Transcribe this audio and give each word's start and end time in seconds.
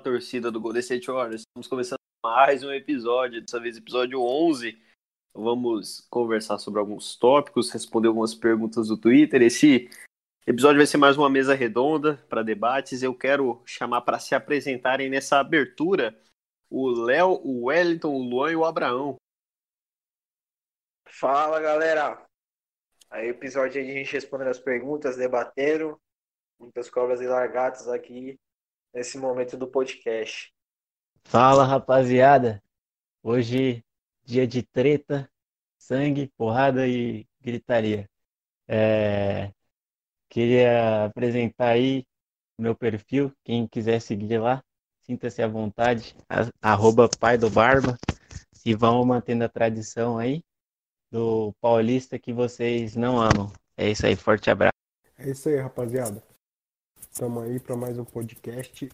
Torcida 0.00 0.50
do 0.50 0.60
Golden 0.60 0.80
State 0.80 1.06
Warriors. 1.06 1.42
Estamos 1.42 1.68
começando 1.68 1.98
mais 2.24 2.64
um 2.64 2.72
episódio, 2.72 3.40
dessa 3.40 3.60
vez 3.60 3.76
episódio 3.76 4.20
11. 4.20 4.80
Vamos 5.34 6.00
conversar 6.10 6.58
sobre 6.58 6.80
alguns 6.80 7.16
tópicos, 7.16 7.70
responder 7.70 8.08
algumas 8.08 8.34
perguntas 8.34 8.88
do 8.88 8.96
Twitter. 8.96 9.42
Esse 9.42 9.90
episódio 10.46 10.78
vai 10.78 10.86
ser 10.86 10.96
mais 10.96 11.18
uma 11.18 11.28
mesa 11.28 11.54
redonda 11.54 12.16
para 12.28 12.42
debates. 12.42 13.02
Eu 13.02 13.14
quero 13.14 13.62
chamar 13.66 14.00
para 14.00 14.18
se 14.18 14.34
apresentarem 14.34 15.10
nessa 15.10 15.38
abertura 15.38 16.18
o 16.70 16.88
Léo, 16.88 17.40
o 17.44 17.66
Wellington, 17.66 18.08
o 18.08 18.22
Luan 18.22 18.52
e 18.52 18.56
o 18.56 18.64
Abraão. 18.64 19.16
Fala 21.06 21.60
galera! 21.60 22.24
Aí 23.10 23.28
episódio 23.28 23.72
de 23.72 23.90
a 23.90 23.94
gente 23.94 24.12
respondendo 24.12 24.48
as 24.48 24.58
perguntas, 24.58 25.16
debatendo, 25.16 26.00
muitas 26.58 26.88
cobras 26.88 27.20
e 27.20 27.26
largatas 27.26 27.86
aqui 27.88 28.38
nesse 28.92 29.18
momento 29.18 29.56
do 29.56 29.66
podcast. 29.66 30.52
Fala 31.24 31.64
rapaziada, 31.64 32.62
hoje 33.22 33.84
dia 34.24 34.46
de 34.46 34.62
treta, 34.62 35.30
sangue, 35.78 36.32
porrada 36.36 36.86
e 36.86 37.26
gritaria. 37.40 38.08
É, 38.68 39.52
Queria 40.30 41.06
apresentar 41.06 41.70
aí 41.70 42.06
meu 42.56 42.72
perfil, 42.72 43.32
quem 43.42 43.66
quiser 43.66 44.00
seguir 44.00 44.38
lá, 44.38 44.62
sinta-se 45.00 45.42
à 45.42 45.48
vontade, 45.48 46.14
arroba 46.62 47.08
pai 47.18 47.36
do 47.36 47.50
Barba, 47.50 47.98
e 48.64 48.72
vamos 48.72 49.04
mantendo 49.04 49.42
a 49.42 49.48
tradição 49.48 50.18
aí 50.18 50.44
do 51.10 51.52
paulista 51.60 52.16
que 52.16 52.32
vocês 52.32 52.94
não 52.94 53.20
amam. 53.20 53.52
É 53.76 53.90
isso 53.90 54.06
aí, 54.06 54.14
forte 54.14 54.48
abraço. 54.50 54.70
É 55.18 55.30
isso 55.30 55.48
aí, 55.48 55.56
rapaziada. 55.56 56.22
Estamos 57.12 57.42
aí 57.42 57.58
para 57.58 57.76
mais 57.76 57.98
um 57.98 58.04
podcast, 58.04 58.88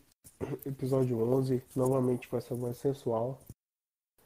episódio 0.65 1.21
11, 1.21 1.63
novamente 1.77 2.27
com 2.27 2.39
essa 2.39 2.55
voz 2.55 2.79
sensual. 2.79 3.39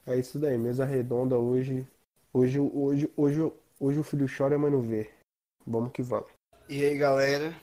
É 0.06 0.16
isso 0.16 0.38
daí, 0.38 0.56
mesa 0.56 0.84
redonda 0.84 1.36
hoje. 1.36 1.84
Hoje, 2.32 2.60
hoje, 2.60 3.10
hoje, 3.16 3.52
hoje 3.80 3.98
o 3.98 4.04
filho 4.04 4.26
chora, 4.34 4.56
mas 4.56 4.70
não 4.70 4.80
vê. 4.80 5.10
Vamos 5.66 5.90
que 5.90 6.02
vamos. 6.02 6.30
E 6.68 6.84
aí, 6.84 6.96
galera? 6.96 7.54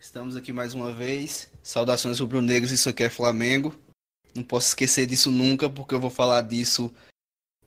Estamos 0.00 0.36
aqui 0.36 0.54
mais 0.54 0.72
uma 0.72 0.90
vez. 0.90 1.50
Saudações 1.62 2.18
rubro-negros, 2.18 2.72
isso 2.72 2.88
aqui 2.88 3.04
é 3.04 3.10
Flamengo. 3.10 3.74
Não 4.34 4.42
posso 4.42 4.68
esquecer 4.68 5.06
disso 5.06 5.30
nunca, 5.30 5.68
porque 5.68 5.94
eu 5.94 6.00
vou 6.00 6.10
falar 6.10 6.40
disso 6.42 6.90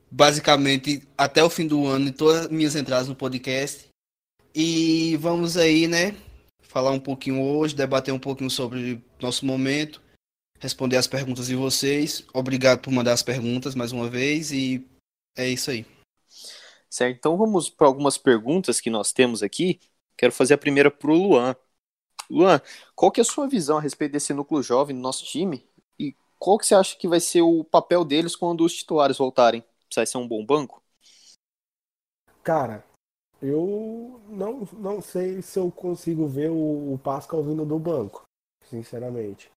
basicamente 0.09 1.07
até 1.15 1.43
o 1.43 1.51
fim 1.51 1.67
do 1.67 1.85
ano 1.85 2.09
em 2.09 2.13
todas 2.13 2.45
as 2.45 2.51
minhas 2.51 2.75
entradas 2.75 3.07
no 3.07 3.15
podcast. 3.15 3.87
E 4.55 5.15
vamos 5.17 5.55
aí, 5.55 5.87
né? 5.87 6.15
Falar 6.71 6.91
um 6.91 6.99
pouquinho 7.01 7.43
hoje, 7.43 7.75
debater 7.75 8.13
um 8.13 8.19
pouquinho 8.19 8.49
sobre 8.49 9.03
nosso 9.21 9.45
momento, 9.45 10.01
responder 10.57 10.95
as 10.95 11.05
perguntas 11.05 11.47
de 11.47 11.55
vocês. 11.55 12.25
Obrigado 12.33 12.79
por 12.79 12.93
mandar 12.93 13.11
as 13.11 13.21
perguntas 13.21 13.75
mais 13.75 13.91
uma 13.91 14.09
vez 14.09 14.53
e 14.53 14.87
é 15.35 15.49
isso 15.49 15.69
aí. 15.69 15.85
Certo, 16.89 17.17
então 17.17 17.35
vamos 17.35 17.69
para 17.69 17.87
algumas 17.87 18.17
perguntas 18.17 18.79
que 18.79 18.89
nós 18.89 19.11
temos 19.11 19.43
aqui. 19.43 19.81
Quero 20.15 20.31
fazer 20.31 20.53
a 20.53 20.57
primeira 20.57 20.89
para 20.89 21.11
o 21.11 21.13
Luan. 21.13 21.57
Luan, 22.29 22.61
qual 22.95 23.11
que 23.11 23.19
é 23.19 23.23
a 23.23 23.25
sua 23.25 23.49
visão 23.49 23.77
a 23.77 23.81
respeito 23.81 24.13
desse 24.13 24.33
núcleo 24.33 24.63
jovem 24.63 24.95
do 24.95 25.01
nosso 25.01 25.25
time? 25.25 25.67
E 25.99 26.15
qual 26.39 26.57
que 26.57 26.65
você 26.65 26.73
acha 26.73 26.95
que 26.95 27.05
vai 27.05 27.19
ser 27.19 27.41
o 27.41 27.65
papel 27.65 28.05
deles 28.05 28.33
quando 28.33 28.63
os 28.63 28.73
titulares 28.73 29.17
voltarem? 29.17 29.61
Vai 29.93 30.05
ser 30.05 30.19
um 30.19 30.27
bom 30.27 30.45
banco? 30.45 30.81
Cara, 32.41 32.85
eu 33.41 34.21
não, 34.27 34.61
não 34.73 35.01
sei 35.01 35.41
se 35.41 35.57
eu 35.57 35.71
consigo 35.71 36.27
ver 36.27 36.49
o, 36.49 36.93
o 36.93 36.99
Pascal 36.99 37.43
vindo 37.43 37.65
do 37.65 37.79
banco, 37.79 38.23
sinceramente. 38.65 39.51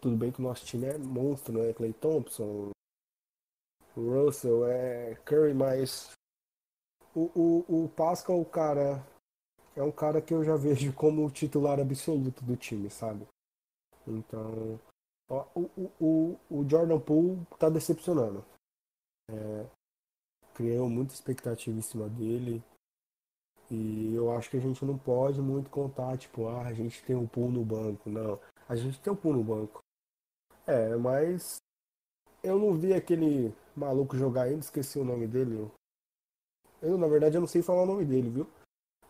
Tudo 0.00 0.16
bem 0.16 0.32
que 0.32 0.40
o 0.40 0.42
nosso 0.42 0.64
time 0.66 0.86
é 0.86 0.98
monstro, 0.98 1.52
né? 1.52 1.72
Clay 1.72 1.92
Thompson, 1.92 2.70
Russell, 3.96 4.66
é 4.66 5.14
Curry, 5.24 5.54
mas 5.54 6.12
o, 7.14 7.30
o, 7.34 7.84
o 7.84 7.88
Pascal, 7.88 8.44
cara, 8.44 9.02
é 9.74 9.82
um 9.82 9.92
cara 9.92 10.20
que 10.20 10.34
eu 10.34 10.44
já 10.44 10.56
vejo 10.56 10.92
como 10.92 11.24
o 11.24 11.30
titular 11.30 11.80
absoluto 11.80 12.44
do 12.44 12.56
time, 12.56 12.90
sabe? 12.90 13.26
Então, 14.06 14.78
ó, 15.28 15.46
o, 15.54 15.90
o, 16.00 16.38
o, 16.50 16.68
Jordan 16.68 17.00
Poole 17.00 17.46
tá 17.58 17.68
decepcionando. 17.68 18.44
É, 19.30 19.66
criou 20.54 20.88
muita 20.88 21.14
expectativa 21.14 21.76
em 21.76 21.82
cima 21.82 22.08
dele. 22.08 22.62
E 23.70 24.14
eu 24.14 24.32
acho 24.36 24.48
que 24.50 24.56
a 24.56 24.60
gente 24.60 24.84
não 24.84 24.96
pode 24.96 25.40
muito 25.40 25.68
contar, 25.70 26.16
tipo, 26.16 26.46
ah, 26.48 26.62
a 26.62 26.72
gente 26.72 27.02
tem 27.02 27.16
um 27.16 27.26
pool 27.26 27.50
no 27.50 27.64
banco. 27.64 28.08
Não, 28.08 28.38
a 28.68 28.76
gente 28.76 29.00
tem 29.00 29.12
um 29.12 29.16
pool 29.16 29.32
no 29.32 29.42
banco. 29.42 29.80
É, 30.66 30.94
mas 30.96 31.56
eu 32.42 32.58
não 32.58 32.74
vi 32.74 32.94
aquele 32.94 33.52
maluco 33.76 34.16
jogar 34.16 34.42
ainda, 34.42 34.60
esqueci 34.60 34.98
o 34.98 35.04
nome 35.04 35.26
dele. 35.26 35.70
Eu, 36.80 36.96
na 36.96 37.06
verdade, 37.06 37.36
eu 37.36 37.40
não 37.40 37.48
sei 37.48 37.62
falar 37.62 37.82
o 37.82 37.86
nome 37.86 38.04
dele, 38.04 38.30
viu? 38.30 38.46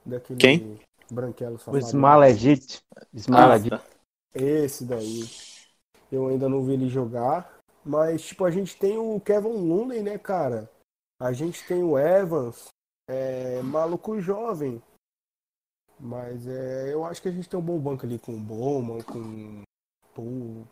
Daquele 0.04 0.38
Quem? 0.38 0.80
branquelo 1.10 1.56
O 1.56 1.58
safado. 1.58 1.78
Smalagit, 1.78 2.82
Smalagit, 3.12 3.74
Ah, 3.74 3.78
tá. 3.78 3.84
Esse 4.34 4.84
daí. 4.84 5.24
Eu 6.10 6.28
ainda 6.28 6.48
não 6.48 6.62
vi 6.64 6.74
ele 6.74 6.88
jogar. 6.88 7.60
Mas, 7.84 8.22
tipo, 8.22 8.44
a 8.44 8.50
gente 8.50 8.76
tem 8.76 8.98
o 8.98 9.20
Kevin 9.20 9.48
Looney, 9.48 10.02
né, 10.02 10.18
cara? 10.18 10.70
A 11.20 11.32
gente 11.32 11.66
tem 11.66 11.82
o 11.82 11.98
Evans, 11.98 12.68
é, 13.08 13.62
maluco 13.62 14.20
jovem. 14.20 14.82
Mas 15.98 16.46
é, 16.46 16.92
eu 16.92 17.04
acho 17.04 17.22
que 17.22 17.28
a 17.28 17.32
gente 17.32 17.48
tem 17.48 17.58
um 17.58 17.62
bom 17.62 17.78
banco 17.78 18.04
ali 18.04 18.18
com 18.18 18.34
o 18.34 18.40
Bowman, 18.40 19.02
com 19.02 19.62
Poole, 20.14 20.66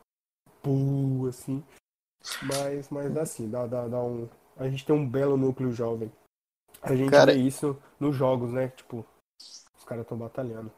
Poole, 0.63 1.31
assim. 1.31 1.65
Mas, 2.43 2.89
mas 2.91 3.17
assim, 3.17 3.51
dá, 3.51 3.67
dá, 3.67 3.89
dá 3.89 4.03
um. 4.03 4.29
A 4.57 4.69
gente 4.69 4.85
tem 4.85 4.95
um 4.95 5.09
belo 5.09 5.37
núcleo 5.37 5.73
jovem. 5.73 6.13
A 6.83 6.95
gente 6.95 7.11
Cara- 7.11 7.33
vê 7.33 7.39
isso 7.39 7.81
nos 7.99 8.15
jogos, 8.15 8.53
né? 8.53 8.69
Tipo, 8.69 9.05
os 9.41 9.85
caras 9.85 10.05
estão 10.05 10.19
batalhando. 10.19 10.71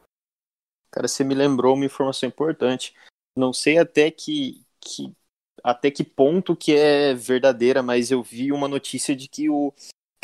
Cara, 0.89 1.07
você 1.07 1.23
me 1.23 1.35
lembrou 1.35 1.75
uma 1.75 1.85
informação 1.85 2.27
importante. 2.27 2.95
Não 3.35 3.51
sei 3.51 3.77
até 3.77 4.09
que, 4.09 4.65
que 4.79 5.13
até 5.63 5.91
que 5.91 6.03
ponto 6.03 6.55
que 6.55 6.73
é 6.73 7.13
verdadeira, 7.13 7.83
mas 7.83 8.09
eu 8.09 8.23
vi 8.23 8.51
uma 8.51 8.67
notícia 8.67 9.15
de 9.15 9.27
que 9.27 9.49
o 9.49 9.73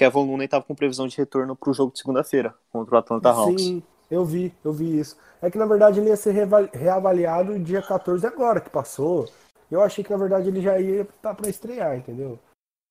Kevin 0.04 0.28
Looney 0.28 0.46
estava 0.46 0.66
com 0.66 0.76
previsão 0.76 1.08
de 1.08 1.16
retorno 1.16 1.56
para 1.56 1.70
o 1.70 1.74
jogo 1.74 1.94
de 1.94 2.00
segunda-feira 2.00 2.54
contra 2.74 2.96
o 2.96 2.98
Atlanta 2.98 3.30
Hawks. 3.30 3.64
Sim, 3.64 3.84
eu 4.12 4.26
vi, 4.26 4.54
eu 4.62 4.74
vi 4.74 5.00
isso. 5.00 5.16
É 5.42 5.50
que 5.50 5.58
na 5.58 5.66
verdade 5.66 6.02
ele 6.02 6.10
ia 6.10 6.18
ser 6.18 6.32
reava- 6.32 6.70
reavaliado 6.74 7.58
dia 7.58 7.82
14 7.82 8.28
agora 8.28 8.60
que 8.60 8.70
passou. 8.70 9.30
Eu 9.72 9.82
achei 9.82 10.04
que 10.04 10.12
na 10.12 10.18
verdade 10.18 10.50
ele 10.50 10.62
já 10.62 10.78
ia 10.78 11.04
estar 11.04 11.34
pra 11.34 11.50
estrear, 11.50 11.96
entendeu? 11.98 12.38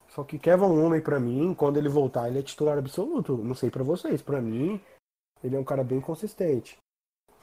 Só 0.09 0.25
que 0.25 0.39
Kevin 0.39 0.69
Looney 0.69 1.03
pra 1.03 1.21
mim, 1.21 1.55
quando 1.55 1.77
ele 1.77 1.89
voltar, 1.89 2.29
ele 2.29 2.39
é 2.39 2.43
titular 2.43 2.79
absoluto. 2.79 3.37
Não 3.37 3.55
sei 3.55 3.71
pra 3.71 3.85
vocês, 3.85 4.23
pra 4.23 4.41
mim, 4.41 4.81
ele 5.45 5.55
é 5.55 5.59
um 5.59 5.65
cara 5.65 5.85
bem 5.85 6.01
consistente. 6.01 6.79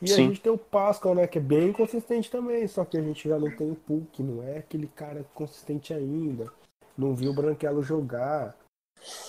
E 0.02 0.08
Sim. 0.08 0.14
a 0.14 0.28
gente 0.30 0.42
tem 0.42 0.52
o 0.52 0.58
Pascal, 0.58 1.14
né, 1.14 1.28
que 1.28 1.38
é 1.38 1.42
bem 1.42 1.72
consistente 1.74 2.32
também, 2.32 2.68
só 2.68 2.86
que 2.86 2.98
a 2.98 3.02
gente 3.02 3.30
já 3.30 3.38
não 3.38 3.56
tem 3.56 3.70
o 3.70 3.76
Puck, 3.76 4.24
não 4.24 4.42
é 4.42 4.58
aquele 4.58 4.88
cara 4.88 5.26
consistente 5.36 5.94
ainda. 5.94 6.52
Não 6.98 7.14
viu 7.14 7.32
o 7.32 7.36
Branquelo 7.36 7.84
jogar. 7.84 8.56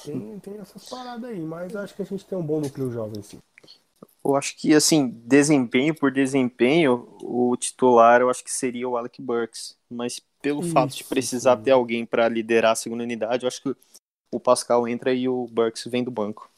Tem, 0.05 0.39
tem 0.41 0.59
essas 0.59 0.89
paradas 0.89 1.31
aí, 1.31 1.41
mas 1.41 1.75
acho 1.77 1.95
que 1.95 2.03
a 2.03 2.07
gente 2.07 2.25
tem 2.25 2.37
um 2.37 2.43
bom 2.43 2.61
núcleo 2.61 2.91
jovem, 2.91 3.23
sim. 3.23 3.39
Eu 4.25 4.37
acho 4.37 4.57
que, 4.57 4.75
assim, 4.75 5.09
desempenho 5.09 5.95
por 5.95 6.11
desempenho, 6.13 7.09
o 7.23 7.57
titular 7.57 8.21
eu 8.21 8.29
acho 8.29 8.45
que 8.45 8.53
seria 8.53 8.89
o 8.89 8.97
Alec 8.97 9.21
Burks. 9.21 9.77
Mas 9.91 10.21
pelo 10.43 10.63
fato 10.63 10.91
de 10.91 11.01
Isso, 11.01 11.09
precisar 11.09 11.57
sim. 11.57 11.63
ter 11.63 11.71
alguém 11.71 12.05
para 12.05 12.29
liderar 12.29 12.73
a 12.73 12.77
segunda 12.77 13.03
unidade, 13.03 13.45
eu 13.45 13.49
acho 13.49 13.63
que 13.63 13.75
o 14.33 14.39
Pascal 14.39 14.87
entra 14.87 15.13
e 15.13 15.29
o 15.29 15.47
Burks 15.47 15.85
vem 15.87 16.05
do 16.05 16.11
banco. 16.11 16.51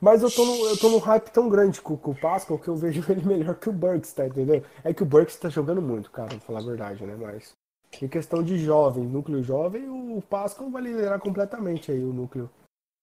Mas 0.00 0.22
eu 0.22 0.30
tô, 0.30 0.44
no, 0.44 0.66
eu 0.66 0.76
tô 0.76 0.88
num 0.88 0.98
hype 0.98 1.30
tão 1.30 1.48
grande 1.48 1.80
com, 1.80 1.96
com 1.96 2.10
o 2.10 2.20
Pascal 2.20 2.58
que 2.58 2.68
eu 2.68 2.76
vejo 2.76 3.04
ele 3.10 3.24
melhor 3.24 3.54
que 3.54 3.68
o 3.68 3.72
Burks, 3.72 4.12
tá 4.12 4.26
entendendo? 4.26 4.66
É 4.82 4.92
que 4.92 5.02
o 5.02 5.06
Burks 5.06 5.36
tá 5.36 5.48
jogando 5.48 5.80
muito, 5.80 6.10
cara, 6.10 6.28
pra 6.28 6.40
falar 6.40 6.60
a 6.60 6.64
verdade, 6.64 7.04
né? 7.04 7.16
Mas 7.16 7.54
em 8.02 8.08
questão 8.08 8.42
de 8.42 8.58
jovem, 8.58 9.04
núcleo 9.04 9.42
jovem, 9.42 9.88
o 9.88 10.22
Pascal 10.22 10.70
vai 10.70 10.82
liderar 10.82 11.18
completamente 11.20 11.90
aí 11.92 12.02
o 12.02 12.12
núcleo. 12.12 12.50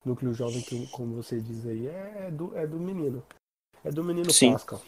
Núcleo 0.03 0.33
jovem, 0.33 0.61
que, 0.61 0.87
como 0.87 1.15
você 1.15 1.39
diz 1.39 1.65
aí, 1.67 1.87
é 1.87 2.31
do, 2.31 2.55
é 2.57 2.65
do 2.65 2.79
menino. 2.79 3.23
É 3.83 3.91
do 3.91 4.03
menino 4.03 4.31
Sim. 4.31 4.53
Pascal. 4.53 4.81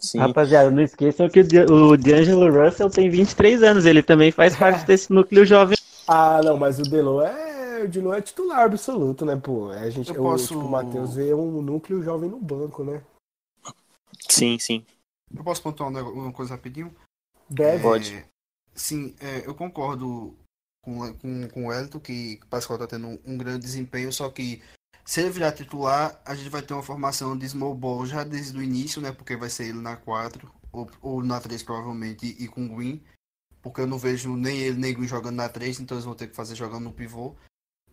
Sim. 0.00 0.18
Rapaziada, 0.18 0.70
não 0.70 0.82
esqueçam 0.82 1.28
que 1.28 1.40
o 1.40 1.96
D'Angelo 1.96 2.50
Russell 2.52 2.90
tem 2.90 3.08
23 3.08 3.62
anos, 3.62 3.86
ele 3.86 4.02
também 4.02 4.32
faz 4.32 4.56
parte 4.58 4.84
desse 4.84 5.12
núcleo 5.12 5.46
jovem. 5.46 5.76
Ah, 6.08 6.40
não, 6.42 6.56
mas 6.56 6.78
o 6.78 6.82
Delo 6.82 7.20
é. 7.22 7.46
O 7.84 7.88
Dilo 7.88 8.12
é 8.12 8.22
titular 8.22 8.60
absoluto, 8.60 9.24
né, 9.26 9.36
pô? 9.36 9.70
É, 9.72 9.80
A 9.80 9.90
gente, 9.90 10.08
Eu 10.08 10.16
eu, 10.16 10.22
posso- 10.22 10.48
tipo, 10.48 10.60
o 10.60 10.70
Matheus 10.70 11.14
vê 11.14 11.34
um 11.34 11.60
núcleo 11.60 12.02
jovem 12.02 12.30
no 12.30 12.40
banco, 12.40 12.82
né? 12.82 13.02
Sim, 14.28 14.58
sim. 14.58 14.84
Eu 15.34 15.44
posso 15.44 15.62
pontuar 15.62 15.92
um 15.92 16.12
uma 16.12 16.32
coisa 16.32 16.54
rapidinho? 16.54 16.94
Deve. 17.48 17.82
Pode. 17.82 18.24
Sim, 18.76 19.16
é, 19.18 19.46
eu 19.46 19.54
concordo 19.54 20.36
com, 20.82 21.12
com, 21.14 21.48
com 21.48 21.66
o 21.66 21.72
Elton 21.72 21.98
que 21.98 22.38
o 22.44 22.46
Pascoal 22.46 22.78
tá 22.78 22.86
tendo 22.86 23.08
um, 23.08 23.18
um 23.24 23.38
grande 23.38 23.60
desempenho, 23.60 24.12
só 24.12 24.30
que 24.30 24.62
se 25.04 25.20
ele 25.20 25.30
virar 25.30 25.52
titular, 25.52 26.20
a 26.24 26.34
gente 26.34 26.50
vai 26.50 26.62
ter 26.62 26.74
uma 26.74 26.82
formação 26.82 27.38
de 27.38 27.48
small 27.48 27.74
ball 27.74 28.04
já 28.04 28.24
desde 28.24 28.58
o 28.58 28.62
início, 28.62 29.00
né? 29.00 29.12
Porque 29.12 29.36
vai 29.36 29.48
ser 29.48 29.68
ele 29.68 29.80
na 29.80 29.96
4 29.96 30.52
ou, 30.72 30.90
ou 31.00 31.22
na 31.22 31.40
3 31.40 31.62
provavelmente 31.62 32.26
e 32.26 32.48
com 32.48 32.66
o 32.66 32.76
Green. 32.76 33.00
Porque 33.62 33.80
eu 33.80 33.86
não 33.86 33.98
vejo 33.98 34.36
nem 34.36 34.58
ele 34.58 34.78
nem 34.78 34.92
Green 34.92 35.06
jogando 35.06 35.36
na 35.36 35.48
3, 35.48 35.80
então 35.80 35.96
eles 35.96 36.04
vão 36.04 36.14
ter 36.14 36.26
que 36.26 36.36
fazer 36.36 36.56
jogando 36.56 36.84
no 36.84 36.92
pivô. 36.92 37.36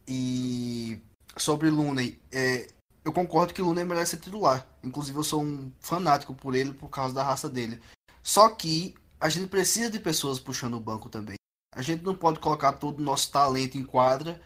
E 0.08 1.00
sobre 1.38 1.70
Looney, 1.70 2.20
é, 2.32 2.68
eu 3.06 3.14
concordo 3.14 3.54
que 3.54 3.62
Looney 3.62 3.86
merece 3.86 4.12
ser 4.12 4.22
titular. 4.22 4.68
Inclusive 4.84 5.18
eu 5.18 5.24
sou 5.24 5.44
um 5.44 5.72
fanático 5.80 6.34
por 6.34 6.56
ele 6.56 6.74
por 6.74 6.90
causa 6.90 7.14
da 7.14 7.24
raça 7.24 7.48
dele. 7.48 7.80
Só 8.24 8.50
que 8.50 8.96
a 9.24 9.30
gente 9.30 9.48
precisa 9.48 9.90
de 9.90 10.00
pessoas 10.00 10.38
puxando 10.38 10.74
o 10.74 10.82
banco 10.82 11.08
também. 11.08 11.38
A 11.74 11.82
gente 11.82 12.04
não 12.04 12.14
pode 12.14 12.40
colocar 12.40 12.74
todo 12.74 13.00
o 13.00 13.02
nosso 13.02 13.32
talento 13.32 13.78
em 13.78 13.86
quadra 13.86 14.42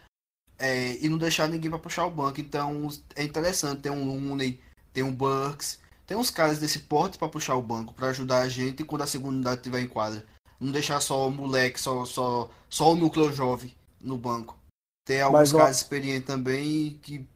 é, 0.56 0.96
e 1.04 1.08
não 1.08 1.18
deixar 1.18 1.48
ninguém 1.48 1.68
para 1.68 1.80
puxar 1.80 2.06
o 2.06 2.10
banco. 2.12 2.40
Então 2.40 2.88
é 3.16 3.24
interessante 3.24 3.82
ter 3.82 3.90
um 3.90 4.06
Looney, 4.06 4.60
ter 4.92 5.02
um 5.02 5.12
Burks, 5.12 5.80
tem 6.06 6.16
uns 6.16 6.30
caras 6.30 6.60
desse 6.60 6.78
porte 6.78 7.18
para 7.18 7.28
puxar 7.28 7.56
o 7.56 7.62
banco, 7.62 7.92
para 7.92 8.10
ajudar 8.10 8.42
a 8.42 8.48
gente 8.48 8.84
quando 8.84 9.02
a 9.02 9.06
segunda 9.08 9.34
unidade 9.34 9.56
estiver 9.56 9.80
em 9.80 9.88
quadra. 9.88 10.24
Não 10.60 10.70
deixar 10.70 11.00
só 11.00 11.26
o 11.26 11.32
moleque, 11.32 11.80
só, 11.80 12.04
só, 12.04 12.48
só 12.70 12.92
o 12.92 12.96
núcleo 12.96 13.32
jovem 13.32 13.74
no 14.00 14.16
banco. 14.16 14.56
Ter 15.04 15.22
alguns 15.22 15.40
Mas, 15.40 15.54
ó- 15.54 15.58
caras 15.58 15.76
experientes 15.78 16.26
também 16.28 17.00
que, 17.02 17.28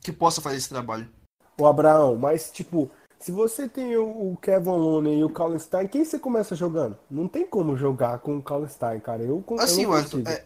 que 0.00 0.12
possa 0.12 0.40
fazer 0.42 0.56
esse 0.56 0.68
trabalho. 0.68 1.08
O 1.56 1.64
Abraão, 1.64 2.16
mas 2.16 2.50
tipo, 2.50 2.90
se 3.18 3.32
você 3.32 3.68
tem 3.68 3.96
o 3.96 4.32
o 4.32 4.36
Kevin 4.36 4.70
Looney 4.70 5.18
e 5.18 5.24
o 5.24 5.30
Kallenstein, 5.30 5.88
quem 5.88 6.04
você 6.04 6.18
começa 6.18 6.54
jogando? 6.54 6.98
Não 7.10 7.26
tem 7.28 7.46
como 7.46 7.76
jogar 7.76 8.18
com 8.18 8.36
o 8.36 8.42
Kallenstein, 8.42 9.00
cara. 9.00 9.22
Eu, 9.22 9.44
eu 9.48 9.60
Assim, 9.60 9.84
não 9.84 9.90
Wellington, 9.92 10.18
consigo. 10.22 10.30
é, 10.30 10.44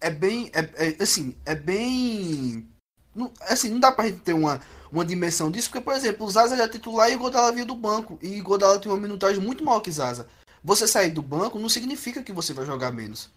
é 0.00 0.10
bem. 0.10 0.50
É, 0.54 0.88
é- 0.88 1.02
assim, 1.02 1.36
é 1.44 1.54
bem. 1.54 2.68
Não, 3.14 3.30
assim, 3.42 3.68
não 3.68 3.78
dá 3.80 3.92
pra 3.92 4.06
gente 4.06 4.20
ter 4.20 4.32
uma, 4.32 4.60
uma 4.90 5.04
dimensão 5.04 5.50
disso, 5.50 5.68
porque, 5.70 5.84
por 5.84 5.94
exemplo, 5.94 6.26
o 6.26 6.30
Zaza 6.30 6.56
já 6.56 6.64
é 6.64 6.68
titular 6.68 7.10
e 7.10 7.14
o 7.16 7.18
Godala 7.18 7.52
vinha 7.52 7.66
do 7.66 7.74
banco. 7.74 8.18
E 8.22 8.40
o 8.40 8.44
Godala 8.44 8.78
tem 8.80 8.90
uma 8.90 9.00
minutagem 9.00 9.42
muito 9.42 9.62
maior 9.64 9.80
que 9.80 9.90
Zaza. 9.92 10.26
Você 10.64 10.86
sair 10.86 11.10
do 11.10 11.20
banco 11.22 11.58
não 11.58 11.68
significa 11.68 12.22
que 12.22 12.32
você 12.32 12.52
vai 12.54 12.64
jogar 12.64 12.90
menos. 12.92 13.30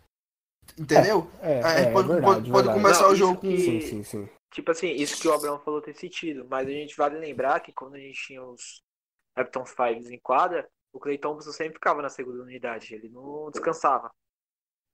Entendeu? 0.78 1.30
É, 1.42 1.62
Aí 1.64 1.84
é, 1.86 1.92
pode, 1.92 2.08
verdade, 2.08 2.26
pode, 2.36 2.52
pode 2.52 2.68
verdade. 2.68 2.82
começar 2.82 3.04
Não, 3.04 3.12
o 3.12 3.16
jogo 3.16 3.42
com. 3.42 3.58
Sim, 3.58 3.82
sim, 3.82 4.04
sim. 4.04 4.30
Tipo 4.56 4.72
assim, 4.72 4.88
isso 4.88 5.22
que 5.22 5.28
o 5.28 5.34
Abraão 5.34 5.60
falou 5.60 5.82
tem 5.82 5.94
sentido, 5.94 6.48
mas 6.50 6.66
a 6.66 6.72
gente 6.72 6.96
vale 6.96 7.20
lembrar 7.20 7.60
que 7.60 7.74
quando 7.74 7.96
a 7.96 8.00
gente 8.00 8.28
tinha 8.28 8.42
os 8.42 8.82
Rapton 9.36 9.66
Fives 9.66 10.10
em 10.10 10.18
quadra, 10.18 10.66
o 10.94 11.00
Clay 11.00 11.18
Thompson 11.18 11.52
sempre 11.52 11.74
ficava 11.74 12.02
na 12.02 12.08
segunda 12.08 12.42
unidade, 12.42 12.96
ele 12.96 13.10
não 13.10 13.52
descansava. 13.52 14.10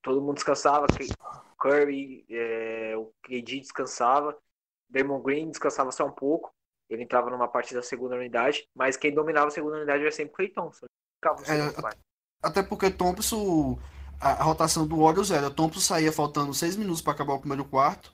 Todo 0.02 0.20
mundo 0.20 0.34
descansava, 0.34 0.88
Curry, 1.60 2.26
é, 2.28 2.98
o 2.98 3.14
KD 3.22 3.60
descansava, 3.60 4.36
Draymond 4.90 5.24
Green 5.24 5.52
descansava 5.52 5.92
só 5.92 6.08
um 6.08 6.12
pouco, 6.12 6.52
ele 6.90 7.04
entrava 7.04 7.30
numa 7.30 7.48
parte 7.48 7.76
da 7.76 7.84
segunda 7.84 8.16
unidade, 8.16 8.68
mas 8.74 8.98
quem 8.98 9.14
dominava 9.14 9.50
a 9.50 9.52
segunda 9.52 9.78
unidade 9.78 10.02
era 10.02 10.12
sempre 10.12 10.34
o 10.34 10.36
Clay 10.38 10.50
Thompson. 10.50 10.88
É. 11.48 11.96
Até 12.42 12.64
porque 12.64 12.90
Thompson, 12.90 13.78
a, 14.20 14.32
a 14.32 14.44
rotação 14.44 14.88
do 14.88 14.98
Warriors 15.04 15.30
era, 15.30 15.52
Thompson 15.52 15.82
saía 15.82 16.12
faltando 16.12 16.52
6 16.52 16.78
minutos 16.78 17.04
para 17.04 17.14
acabar 17.14 17.36
o 17.36 17.40
primeiro 17.40 17.64
quarto, 17.64 18.12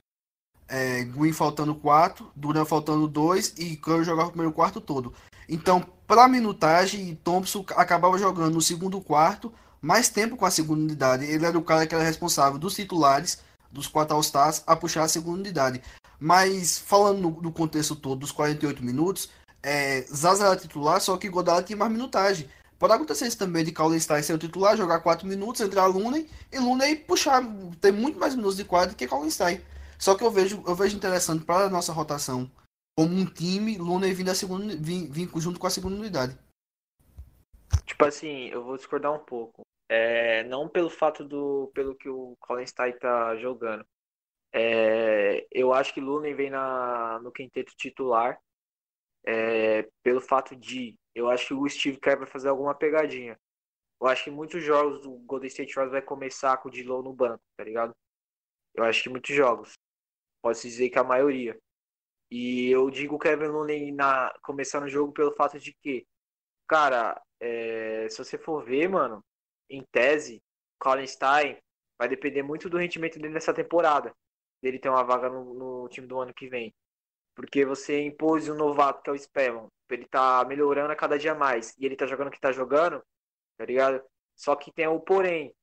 é, 0.68 1.04
Green 1.04 1.32
faltando 1.32 1.74
4, 1.74 2.30
Duran 2.36 2.66
faltando 2.66 3.08
2 3.08 3.54
e 3.58 3.78
Curry 3.78 4.04
jogava 4.04 4.30
o 4.30 4.32
primeiro 4.32 4.54
quarto 4.54 4.82
todo. 4.82 5.14
Então, 5.48 5.86
para 6.06 6.28
minutagem, 6.28 7.16
Thompson 7.24 7.66
acabava 7.76 8.18
jogando 8.18 8.56
no 8.56 8.62
segundo 8.62 9.00
quarto, 9.00 9.52
mais 9.82 10.10
tempo 10.10 10.36
com 10.36 10.46
a 10.46 10.52
segunda 10.52 10.82
unidade. 10.82 11.26
Ele 11.26 11.46
era 11.46 11.58
o 11.58 11.64
cara 11.64 11.88
que 11.88 11.96
era 11.96 12.04
responsável 12.04 12.60
dos 12.60 12.76
titulares, 12.76 13.40
dos 13.72 13.88
quatro 13.88 14.16
All-Stars, 14.16 14.64
a 14.66 14.76
puxar 14.76 15.04
a 15.04 15.08
segunda 15.08 15.40
unidade. 15.40 15.82
Mas, 16.20 16.80
falando 16.80 17.38
no, 17.42 17.52
contexto 17.52 17.96
todo 17.96 18.20
dos 18.20 18.32
48 18.32 18.84
minutos, 18.84 19.30
é, 19.62 20.02
Zaza 20.14 20.46
era 20.46 20.56
titular, 20.56 21.00
só 21.00 21.16
que 21.18 21.30
Godala 21.30 21.64
tinha 21.64 21.78
mais 21.78 21.92
minutagem. 21.92 22.50
Pode 22.80 22.94
acontecer 22.94 23.28
isso 23.28 23.38
também 23.38 23.64
de 23.64 23.72
Colin 23.72 24.00
Stein 24.00 24.22
ser 24.22 24.34
o 24.34 24.38
titular, 24.38 24.78
jogar 24.78 25.00
4 25.00 25.28
minutos, 25.28 25.62
entrar 25.62 25.86
Looney 25.88 26.28
e 26.52 26.60
Looney 26.60 26.96
puxar, 26.96 27.44
ter 27.82 27.92
muito 27.92 28.20
mais 28.20 28.36
minutos 28.36 28.58
de 28.58 28.64
quadra 28.64 28.96
que 28.96 29.08
Colin 29.08 29.30
Stein. 29.30 29.62
Só 30.00 30.16
que 30.16 30.24
eu 30.24 30.32
vejo, 30.32 30.64
eu 30.68 30.76
vejo 30.76 30.96
interessante 30.96 31.46
para 31.46 31.66
a 31.66 31.70
nossa 31.70 31.92
rotação, 31.92 32.50
como 32.98 33.14
um 33.16 33.26
time, 33.26 33.78
Looney 33.78 34.14
vindo 34.14 34.32
a 34.32 34.36
segunda, 34.36 34.76
vir, 34.76 35.10
vir 35.10 35.30
junto 35.38 35.60
com 35.60 35.68
a 35.68 35.70
segunda 35.70 35.96
unidade. 35.96 36.38
Tipo 37.86 38.06
assim, 38.06 38.48
eu 38.50 38.64
vou 38.64 38.78
discordar 38.78 39.14
um 39.14 39.24
pouco. 39.24 39.62
É, 39.90 40.44
não 40.44 40.68
pelo 40.68 40.90
fato 40.90 41.24
do. 41.24 41.72
pelo 41.74 41.96
que 41.96 42.10
o 42.10 42.36
Colin 42.40 42.66
Stein 42.66 42.94
tá 43.00 43.36
jogando. 43.38 43.86
É, 44.54 45.46
eu 45.52 45.74
acho 45.74 45.94
que 45.94 46.02
Looney 46.02 46.34
vem 46.34 46.50
na, 46.50 47.20
no 47.22 47.32
quinteto 47.32 47.74
titular. 47.78 48.40
é, 49.26 49.88
pelo 50.04 50.22
fato 50.22 50.56
de. 50.56 50.96
Eu 51.14 51.30
acho 51.30 51.48
que 51.48 51.54
o 51.54 51.68
Steve 51.68 52.00
Kerr 52.00 52.20
vai 52.20 52.28
fazer 52.28 52.50
alguma 52.50 52.76
pegadinha. 52.76 53.38
Eu 54.00 54.08
acho 54.08 54.26
que 54.26 54.32
muitos 54.32 54.64
jogos 54.64 55.02
do 55.02 55.12
Golden 55.26 55.48
State 55.48 55.74
Warriors 55.74 55.92
vai 55.92 56.02
começar 56.02 56.58
com 56.58 56.70
o 56.70 56.72
D'Lo 56.72 57.02
no 57.02 57.14
banco, 57.14 57.44
tá 57.58 57.64
ligado? 57.64 57.96
Eu 58.76 58.84
acho 58.84 59.04
que 59.04 59.10
muitos 59.10 59.36
jogos. 59.36 59.74
Pode-se 60.42 60.68
dizer 60.68 60.90
que 60.90 61.00
a 61.00 61.04
maioria. 61.04 61.58
E 62.30 62.70
eu 62.70 62.90
digo 62.90 63.20
Kevin 63.20 63.48
Looney 63.48 63.92
na, 63.92 64.34
começando 64.42 64.84
o 64.84 64.90
jogo 64.90 65.14
pelo 65.14 65.34
fato 65.34 65.60
de 65.60 65.74
que, 65.82 66.06
cara, 66.68 67.22
é, 67.40 68.08
se 68.10 68.18
você 68.18 68.38
for 68.38 68.64
ver, 68.64 68.90
mano, 68.90 69.24
em 69.70 69.84
tese, 69.92 70.42
Colin 70.80 71.08
Stein 71.08 71.58
vai 71.98 72.08
depender 72.08 72.44
muito 72.44 72.70
do 72.70 72.78
rendimento 72.78 73.20
dele 73.20 73.34
nessa 73.34 73.54
temporada. 73.54 74.14
Dele 74.62 74.80
ter 74.80 74.90
uma 74.90 75.04
vaga 75.04 75.30
no, 75.30 75.54
no 75.54 75.90
time 75.90 76.08
do 76.08 76.20
ano 76.20 76.34
que 76.34 76.48
vem. 76.48 76.74
Porque 77.36 77.66
você 77.66 78.02
impôs 78.04 78.50
um 78.50 78.56
novato 78.56 79.02
que 79.04 79.10
é 79.10 79.14
o 79.14 79.18
Spellman. 79.18 79.68
Ele 79.90 80.06
tá 80.06 80.44
melhorando 80.46 80.92
a 80.92 80.96
cada 80.96 81.18
dia 81.18 81.36
mais. 81.36 81.76
E 81.78 81.86
ele 81.86 81.96
tá 81.96 82.06
jogando 82.06 82.28
o 82.28 82.32
que 82.32 82.40
tá 82.40 82.52
jogando, 82.52 83.02
tá 83.58 83.66
ligado? 83.66 84.04
Só 84.36 84.56
que 84.56 84.72
tem 84.72 84.88
o 84.88 85.00
porém. 85.00 85.54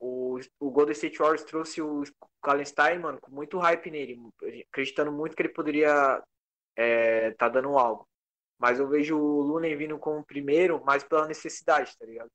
O, 0.00 0.38
o 0.60 0.70
Golden 0.70 0.92
State 0.92 1.18
Warriors 1.18 1.44
trouxe 1.44 1.80
o 1.80 2.02
Colin 2.40 2.64
Stein, 2.64 2.98
mano, 2.98 3.18
com 3.20 3.30
muito 3.30 3.58
hype 3.58 3.90
nele. 3.90 4.20
Acreditando 4.70 5.12
muito 5.12 5.34
que 5.34 5.42
ele 5.42 5.48
poderia 5.48 6.22
é, 6.76 7.30
tá 7.32 7.48
dando 7.48 7.78
algo. 7.78 8.06
Mas 8.58 8.78
eu 8.78 8.88
vejo 8.88 9.16
o 9.16 9.42
Looney 9.42 9.74
vindo 9.74 9.98
como 9.98 10.24
primeiro, 10.24 10.82
mais 10.84 11.02
pela 11.02 11.26
necessidade, 11.26 11.96
tá 11.98 12.06
ligado? 12.06 12.30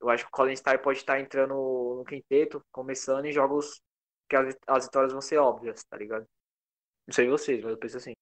Eu 0.00 0.10
acho 0.10 0.24
que 0.24 0.28
o 0.28 0.32
Colin 0.32 0.56
Stein 0.56 0.78
pode 0.78 0.98
estar 0.98 1.20
entrando 1.20 1.54
no 1.54 2.04
quinteto, 2.06 2.62
começando 2.70 3.24
em 3.24 3.32
jogos 3.32 3.80
que 4.28 4.36
as, 4.36 4.54
as 4.66 4.84
vitórias 4.84 5.12
vão 5.12 5.20
ser 5.20 5.38
óbvias, 5.38 5.82
tá 5.84 5.96
ligado? 5.96 6.26
Não 7.06 7.14
sei 7.14 7.28
vocês, 7.28 7.62
mas 7.62 7.72
eu 7.72 7.78
penso 7.78 7.96
assim. 7.96 8.12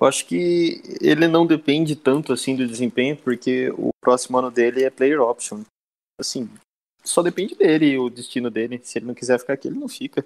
Eu 0.00 0.06
acho 0.06 0.26
que 0.26 0.80
ele 1.00 1.26
não 1.26 1.46
depende 1.46 1.96
tanto 1.96 2.32
assim 2.32 2.54
do 2.54 2.66
desempenho, 2.66 3.16
porque 3.16 3.70
o 3.70 3.90
próximo 4.00 4.38
ano 4.38 4.50
dele 4.50 4.84
é 4.84 4.90
player 4.90 5.20
option. 5.20 5.62
Assim, 6.20 6.48
só 7.08 7.22
depende 7.22 7.54
dele 7.54 7.86
e 7.86 7.98
o 7.98 8.10
destino 8.10 8.50
dele. 8.50 8.80
Se 8.82 8.98
ele 8.98 9.06
não 9.06 9.14
quiser 9.14 9.38
ficar 9.38 9.54
aqui, 9.54 9.68
ele 9.68 9.78
não 9.78 9.88
fica. 9.88 10.24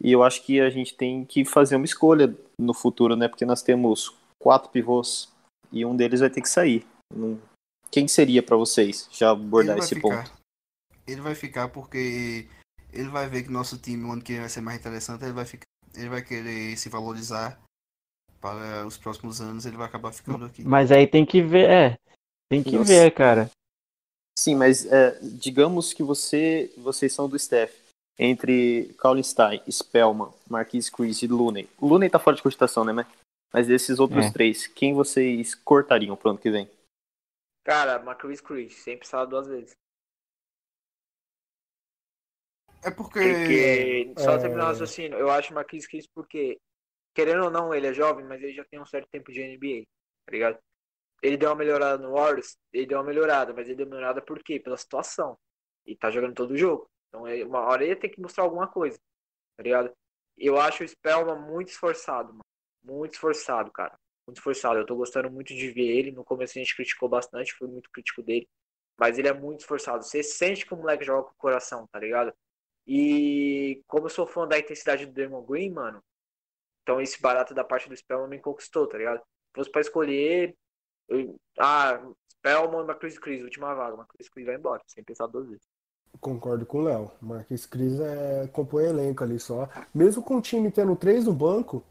E 0.00 0.10
eu 0.10 0.22
acho 0.22 0.42
que 0.44 0.60
a 0.60 0.68
gente 0.68 0.94
tem 0.94 1.24
que 1.24 1.44
fazer 1.44 1.76
uma 1.76 1.84
escolha 1.84 2.36
no 2.58 2.74
futuro, 2.74 3.16
né? 3.16 3.28
Porque 3.28 3.44
nós 3.44 3.62
temos 3.62 4.14
quatro 4.38 4.70
pivôs 4.70 5.32
e 5.70 5.84
um 5.84 5.96
deles 5.96 6.20
vai 6.20 6.30
ter 6.30 6.42
que 6.42 6.48
sair. 6.48 6.84
Quem 7.90 8.08
seria 8.08 8.42
pra 8.42 8.56
vocês 8.56 9.08
já 9.12 9.30
abordar 9.30 9.76
ele 9.76 9.80
vai 9.80 9.86
esse 9.86 9.94
ficar. 9.94 10.24
ponto? 10.24 10.42
Ele 11.06 11.20
vai 11.20 11.34
ficar 11.34 11.68
porque 11.68 12.48
ele 12.92 13.08
vai 13.08 13.28
ver 13.28 13.44
que 13.44 13.50
nosso 13.50 13.78
time, 13.78 14.04
o 14.04 14.12
ano 14.12 14.22
que 14.22 14.32
vem 14.32 14.40
vai 14.40 14.48
ser 14.48 14.60
mais 14.60 14.78
interessante, 14.78 15.24
ele 15.24 15.32
vai 15.32 15.44
ficar. 15.44 15.64
Ele 15.94 16.08
vai 16.08 16.22
querer 16.22 16.76
se 16.76 16.88
valorizar 16.88 17.60
para 18.40 18.86
os 18.86 18.96
próximos 18.96 19.40
anos, 19.40 19.66
ele 19.66 19.76
vai 19.76 19.86
acabar 19.86 20.10
ficando 20.12 20.46
aqui. 20.46 20.64
Mas 20.64 20.90
aí 20.90 21.06
tem 21.06 21.24
que 21.24 21.42
ver, 21.42 21.68
é. 21.70 21.98
Tem 22.50 22.62
que 22.62 22.76
Nossa. 22.76 22.92
ver, 22.92 23.10
cara. 23.12 23.50
Sim, 24.38 24.54
mas 24.56 24.86
é, 24.86 25.18
digamos 25.20 25.92
que 25.92 26.02
você, 26.02 26.72
vocês 26.76 27.12
são 27.12 27.28
do 27.28 27.36
staff. 27.36 27.80
Entre 28.18 28.92
Colin 29.00 29.22
Stein, 29.22 29.62
Spellman, 29.70 30.32
Marquise 30.48 30.90
Chris 30.92 31.22
e 31.22 31.26
Looney. 31.26 31.68
O 31.80 31.86
Looney 31.86 32.10
tá 32.10 32.18
fora 32.18 32.36
de 32.36 32.42
cogitação, 32.42 32.84
né? 32.84 32.92
Mas- 32.92 33.06
Mas 33.54 33.66
desses 33.66 33.98
outros 33.98 34.24
É. 34.26 34.32
três, 34.32 34.66
quem 34.66 34.94
vocês 34.94 35.54
cortariam 35.54 36.16
pro 36.16 36.30
ano 36.30 36.38
que 36.38 36.50
vem? 36.50 36.70
Cara, 37.64 37.98
Macris 38.02 38.40
Chris, 38.40 38.74
sem 38.82 38.96
precisar 38.96 39.26
duas 39.26 39.46
vezes. 39.46 39.72
É 42.82 42.90
porque. 42.90 43.20
Porque, 43.20 44.14
só 44.18 44.32
É. 44.32 44.38
terminar 44.38 44.64
o 44.64 44.66
raciocínio, 44.68 45.18
eu 45.18 45.30
acho 45.30 45.52
Marquis 45.54 45.86
Chris 45.86 46.06
porque, 46.14 46.58
querendo 47.14 47.44
ou 47.44 47.50
não, 47.50 47.72
ele 47.74 47.86
é 47.86 47.92
jovem, 47.94 48.24
mas 48.24 48.42
ele 48.42 48.54
já 48.54 48.64
tem 48.64 48.80
um 48.80 48.86
certo 48.86 49.06
tempo 49.10 49.30
de 49.30 49.40
NBA, 49.42 49.84
tá 50.26 50.32
ligado? 50.32 50.58
Ele 51.22 51.36
deu 51.36 51.50
uma 51.50 51.56
melhorada 51.56 52.02
no 52.02 52.14
Warriors, 52.14 52.58
ele 52.72 52.86
deu 52.86 52.98
uma 52.98 53.04
melhorada, 53.04 53.54
mas 53.54 53.68
ele 53.68 53.76
deu 53.76 53.86
uma 53.86 53.94
melhorada 53.94 54.20
por 54.20 54.42
quê? 54.42 54.58
Pela 54.58 54.76
situação. 54.76 55.38
E 55.86 55.96
tá 55.96 56.10
jogando 56.10 56.34
todo 56.34 56.50
o 56.52 56.56
jogo. 56.56 56.90
Então, 57.08 57.24
uma 57.46 57.60
hora 57.60 57.84
ele 57.84 57.96
tem 57.96 58.10
que 58.10 58.20
mostrar 58.20 58.44
alguma 58.44 58.66
coisa, 58.66 58.98
tá 59.56 59.62
ligado? 59.62 59.92
Eu 60.36 60.58
acho 60.58 60.82
o 60.82 60.88
Spellman 60.88 61.38
muito 61.40 61.68
esforçado, 61.68 62.32
mano. 62.32 62.44
Muito 62.82 63.12
esforçado, 63.12 63.70
cara. 63.70 63.94
Muito 64.26 64.38
esforçado. 64.38 64.78
Eu 64.78 64.86
tô 64.86 64.96
gostando 64.96 65.30
muito 65.30 65.54
de 65.54 65.70
ver 65.70 65.86
ele. 65.86 66.10
No 66.10 66.24
começo 66.24 66.58
a 66.58 66.60
gente 66.60 66.74
criticou 66.74 67.08
bastante, 67.08 67.54
fui 67.54 67.68
muito 67.68 67.90
crítico 67.90 68.22
dele. 68.22 68.48
Mas 68.98 69.18
ele 69.18 69.28
é 69.28 69.32
muito 69.32 69.60
esforçado. 69.60 70.02
Você 70.02 70.22
sente 70.22 70.66
que 70.66 70.74
o 70.74 70.76
moleque 70.76 71.04
joga 71.04 71.24
com 71.24 71.34
o 71.34 71.36
coração, 71.36 71.86
tá 71.92 71.98
ligado? 71.98 72.32
E 72.86 73.82
como 73.86 74.06
eu 74.06 74.10
sou 74.10 74.26
fã 74.26 74.46
da 74.46 74.58
intensidade 74.58 75.06
do 75.06 75.12
Demon 75.12 75.42
Green, 75.44 75.70
mano, 75.70 76.02
então 76.82 77.00
esse 77.00 77.20
barato 77.20 77.54
da 77.54 77.62
parte 77.62 77.88
do 77.88 77.96
Spellman 77.96 78.28
me 78.28 78.40
conquistou, 78.40 78.88
tá 78.88 78.98
ligado? 78.98 79.18
Se 79.18 79.54
fosse 79.54 79.70
pra 79.70 79.80
escolher. 79.80 80.56
Ah, 81.58 82.00
Spellman, 82.30 82.84
Marcus 82.84 83.18
Chris, 83.18 83.42
última 83.42 83.74
vaga. 83.74 83.96
Marcus 83.96 84.28
Chris 84.28 84.46
vai 84.46 84.56
embora, 84.56 84.82
sem 84.86 85.04
pensar 85.04 85.26
duas 85.26 85.48
vezes. 85.48 85.66
Concordo 86.20 86.66
com 86.66 86.78
o 86.78 86.82
Léo. 86.82 87.10
Marquinhos 87.20 87.66
Cris 87.66 87.98
é, 87.98 88.46
compõe 88.52 88.84
elenco 88.84 89.24
ali 89.24 89.38
só. 89.38 89.68
Mesmo 89.94 90.22
com 90.22 90.36
o 90.36 90.42
time 90.42 90.70
tendo 90.70 90.94
três 90.94 91.24
no 91.24 91.32
banco, 91.32 91.82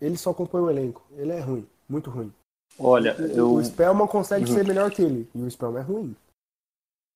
ele 0.00 0.16
só 0.16 0.32
compõe 0.32 0.60
o 0.62 0.70
elenco. 0.70 1.06
Ele 1.12 1.32
é 1.32 1.40
ruim, 1.40 1.66
muito 1.88 2.10
ruim. 2.10 2.32
Olha, 2.78 3.16
eu. 3.20 3.54
O 3.54 3.64
Spellman 3.64 4.06
consegue 4.06 4.46
ser 4.46 4.64
melhor 4.64 4.90
que 4.90 5.02
ele. 5.02 5.28
E 5.34 5.42
o 5.42 5.50
Spellman 5.50 5.80
é 5.80 5.84
ruim. 5.84 6.16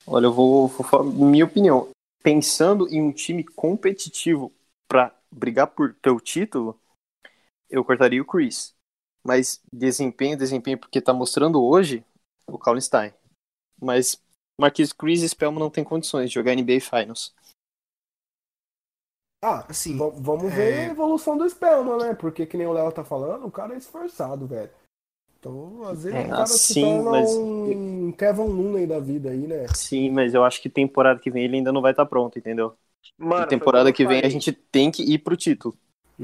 Olha, 0.06 0.26
eu 0.26 0.32
vou, 0.32 0.66
vou 0.68 0.86
falar 0.86 1.04
minha 1.04 1.44
opinião. 1.44 1.88
Pensando 2.22 2.88
em 2.88 3.00
um 3.00 3.12
time 3.12 3.44
competitivo 3.44 4.52
pra 4.88 5.14
brigar 5.30 5.68
por 5.68 5.94
teu 5.94 6.20
título, 6.20 6.78
eu 7.70 7.84
cortaria 7.84 8.20
o 8.20 8.26
Chris. 8.26 8.74
Mas 9.24 9.62
desempenho, 9.72 10.36
desempenho, 10.36 10.78
porque 10.78 11.00
tá 11.00 11.12
mostrando 11.12 11.62
hoje 11.62 12.04
o 12.46 12.58
Kallenstein. 12.58 13.12
Mas 13.80 14.20
Marquis 14.60 14.92
Chris 14.92 15.22
e 15.22 15.28
Spellman 15.28 15.60
não 15.60 15.70
tem 15.70 15.84
condições 15.84 16.28
de 16.30 16.34
jogar 16.34 16.52
NBA 16.52 16.80
Finals. 16.80 17.34
Ah, 19.44 19.66
Assim, 19.68 19.96
v- 19.96 20.12
vamos 20.20 20.52
é- 20.52 20.56
ver 20.56 20.74
a 20.74 20.92
evolução 20.92 21.36
do 21.36 21.48
Spellman, 21.48 21.98
né? 21.98 22.14
Porque, 22.14 22.46
que 22.46 22.56
nem 22.56 22.66
o 22.66 22.72
Léo 22.72 22.92
tá 22.92 23.02
falando, 23.04 23.46
o 23.46 23.50
cara 23.50 23.74
é 23.74 23.78
esforçado, 23.78 24.46
velho. 24.46 24.70
Então, 25.38 25.82
às 25.84 26.04
vezes, 26.04 26.16
É, 26.16 26.22
o 26.22 26.28
cara 26.30 26.46
se 26.46 26.74
sim, 26.74 26.82
torna 26.82 27.10
mas- 27.10 27.36
um 27.36 28.12
Kevin 28.12 28.42
Looney 28.46 28.86
da 28.86 29.00
vida 29.00 29.30
aí, 29.30 29.48
né? 29.48 29.66
Sim, 29.74 30.10
mas 30.10 30.34
eu 30.34 30.44
acho 30.44 30.62
que 30.62 30.70
temporada 30.70 31.18
que 31.18 31.30
vem 31.30 31.44
ele 31.44 31.56
ainda 31.56 31.72
não 31.72 31.82
vai 31.82 31.90
estar 31.90 32.06
pronto, 32.06 32.38
entendeu? 32.38 32.76
Mano, 33.18 33.46
e 33.46 33.48
temporada 33.48 33.92
que 33.92 34.06
vem 34.06 34.18
a 34.18 34.22
falei. 34.22 34.30
gente 34.30 34.52
tem 34.52 34.90
que 34.92 35.02
ir 35.02 35.18
pro 35.18 35.36
título. 35.36 35.76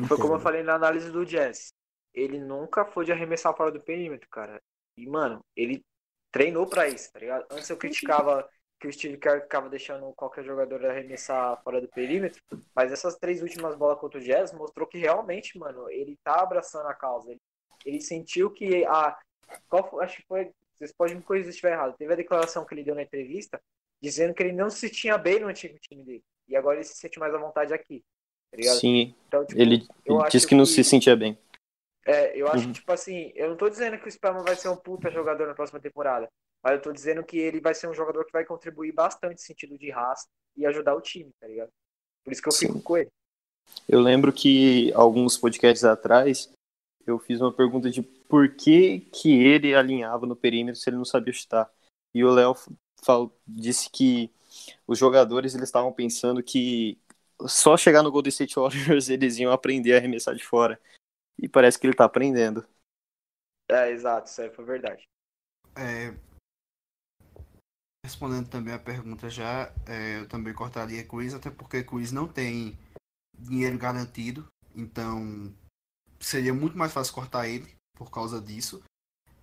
Foi 0.07 0.17
como 0.17 0.35
eu 0.35 0.39
falei 0.41 0.63
na 0.63 0.75
análise 0.75 1.11
do 1.11 1.27
Jazz. 1.27 1.71
Ele 2.19 2.39
nunca 2.39 2.85
foi 2.85 3.05
de 3.05 3.13
arremessar 3.13 3.55
fora 3.57 3.71
do 3.71 3.81
perímetro, 3.81 4.29
cara. 4.31 4.61
E, 4.97 5.07
mano, 5.07 5.41
ele 5.57 5.85
treinou 6.33 6.67
pra 6.67 6.89
isso, 6.89 7.13
tá 7.13 7.19
ligado? 7.21 7.47
Antes 7.51 7.71
eu 7.71 7.77
criticava 7.77 8.49
que 8.81 8.89
o 8.89 8.93
Steve 8.93 9.17
Kerr 9.17 9.43
ficava 9.43 9.69
deixando 9.69 10.13
qualquer 10.15 10.45
jogador 10.45 10.85
arremessar 10.85 11.61
fora 11.63 11.81
do 11.81 11.89
perímetro, 11.89 12.41
mas 12.75 12.93
essas 12.93 13.17
três 13.17 13.43
últimas 13.43 13.75
bolas 13.77 13.99
contra 13.99 14.19
o 14.21 14.23
Jazz 14.23 14.53
mostrou 14.53 14.87
que 14.87 14.99
realmente, 14.99 15.59
mano, 15.59 15.89
ele 15.91 16.17
tá 16.25 16.41
abraçando 16.43 16.87
a 16.89 16.95
causa. 16.95 17.31
Ele, 17.31 17.41
ele 17.85 18.01
sentiu 18.01 18.51
que 18.51 18.85
a. 18.85 19.17
Qual 19.69 19.89
foi- 19.89 20.05
acho 20.05 20.17
que 20.19 20.27
foi. 20.27 20.51
Vocês 20.77 20.93
podem 20.93 21.17
me 21.17 21.23
corrigir 21.23 21.47
se 21.47 21.51
estiver 21.57 21.73
errado. 21.73 21.97
Teve 21.97 22.13
a 22.13 22.17
declaração 22.17 22.65
que 22.65 22.73
ele 22.75 22.85
deu 22.85 22.95
na 22.95 23.03
entrevista 23.03 23.61
dizendo 24.01 24.33
que 24.33 24.43
ele 24.45 24.53
não 24.53 24.71
se 24.71 24.79
sentia 24.79 25.19
bem 25.19 25.41
no 25.41 25.49
antigo 25.49 25.77
time 25.81 26.05
dele. 26.05 26.23
E 26.49 26.55
agora 26.57 26.77
ele 26.77 26.85
se 26.85 26.95
sente 26.97 27.19
mais 27.19 27.35
à 27.35 27.39
vontade 27.39 27.75
aqui. 27.75 28.05
Tá? 28.53 28.63
Sim, 28.75 29.15
Então, 29.27 29.45
tipo, 29.45 29.61
ele, 29.61 29.87
ele 30.07 30.29
disse 30.31 30.47
que 30.47 30.55
não 30.55 30.65
que- 30.65 30.71
se 30.71 30.85
sentia 30.85 31.17
bem. 31.17 31.37
É, 32.07 32.37
eu 32.37 32.49
acho 32.49 32.67
Uhum. 32.67 32.73
que, 32.73 32.81
tipo 32.81 32.93
assim, 32.93 33.33
eu 33.35 33.51
não 33.51 33.57
tô 33.57 33.69
dizendo 33.69 33.99
que 33.99 34.09
o 34.09 34.11
Spellman 34.11 34.45
vai 34.45 34.57
ser 34.57 34.69
um 34.69 34.77
puta 34.77 35.11
jogador 35.11 35.47
na 35.47 35.55
próxima 35.55 35.81
temporada, 35.81 36.29
mas 36.63 36.75
eu 36.75 36.83
tô 36.83 36.93
dizendo 36.93 37.25
que 37.25 37.39
ele 37.39 37.61
vai 37.61 37.75
ser 37.75 37.89
um 37.89 37.95
jogador 37.95 38.25
que 38.25 38.33
vai 38.33 38.45
contribuir 38.45 38.93
bastante 38.93 39.35
no 39.35 39.39
sentido 39.39 39.77
de 39.79 39.91
raça 39.91 40.27
e 40.57 40.67
ajudar 40.67 40.95
o 40.95 41.01
time, 41.01 41.31
tá 41.39 41.47
ligado? 41.47 41.71
Por 42.25 42.33
isso 42.33 42.43
que 42.43 42.49
eu 42.49 42.53
Sim. 42.53 42.67
fico 42.69 42.83
com 42.83 42.97
ele. 42.97 43.11
Eu 43.89 44.01
lembro 44.01 44.33
que 44.33 44.93
alguns 44.95 45.37
podcasts 45.37 45.85
atrás 45.85 46.51
eu 47.07 47.19
fiz 47.19 47.41
uma 47.41 47.53
pergunta 47.53 47.91
de 47.91 48.03
por 48.03 48.55
que, 48.55 49.01
que 49.13 49.43
ele 49.43 49.75
alinhava 49.75 50.27
no 50.27 50.37
perímetro 50.37 50.81
se 50.81 50.91
ele 50.91 50.97
não 50.97 51.05
sabia 51.05 51.33
chutar. 51.33 51.71
E 52.15 52.25
o 52.25 52.31
Léo 52.31 52.55
disse 53.47 53.89
que 53.91 54.31
os 54.87 54.99
jogadores 54.99 55.55
eles 55.55 55.69
estavam 55.69 55.93
pensando 55.93 56.43
que 56.43 56.99
só 57.47 57.77
chegar 57.77 58.03
no 58.03 58.11
Golden 58.11 58.31
State 58.31 58.57
Warriors 58.57 59.09
eles 59.11 59.39
iam 59.39 59.53
aprender 59.53 59.95
a 59.95 59.99
arremessar 59.99 60.35
de 60.35 60.45
fora. 60.45 60.81
E 61.41 61.49
parece 61.49 61.79
que 61.79 61.87
ele 61.87 61.95
tá 61.95 62.05
aprendendo. 62.05 62.67
É, 63.71 63.91
exato, 63.91 64.29
isso 64.29 64.41
aí 64.41 64.51
foi 64.51 64.65
verdade. 64.65 65.07
É, 65.77 66.15
respondendo 68.05 68.49
também 68.49 68.73
a 68.73 68.79
pergunta 68.79 69.29
já, 69.29 69.73
é, 69.87 70.21
eu 70.21 70.29
também 70.29 70.55
cortaria 70.55 71.05
Chris, 71.05 71.35
até 71.35 71.51
porque 71.51 71.85
Chris 71.85 72.11
não 72.11 72.27
tem 72.27 72.79
dinheiro 73.39 73.79
garantido, 73.79 74.47
então 74.75 75.55
seria 76.19 76.55
muito 76.55 76.77
mais 76.77 76.93
fácil 76.93 77.15
cortar 77.15 77.47
ele 77.47 77.69
por 77.95 78.11
causa 78.11 78.41
disso. 78.41 78.83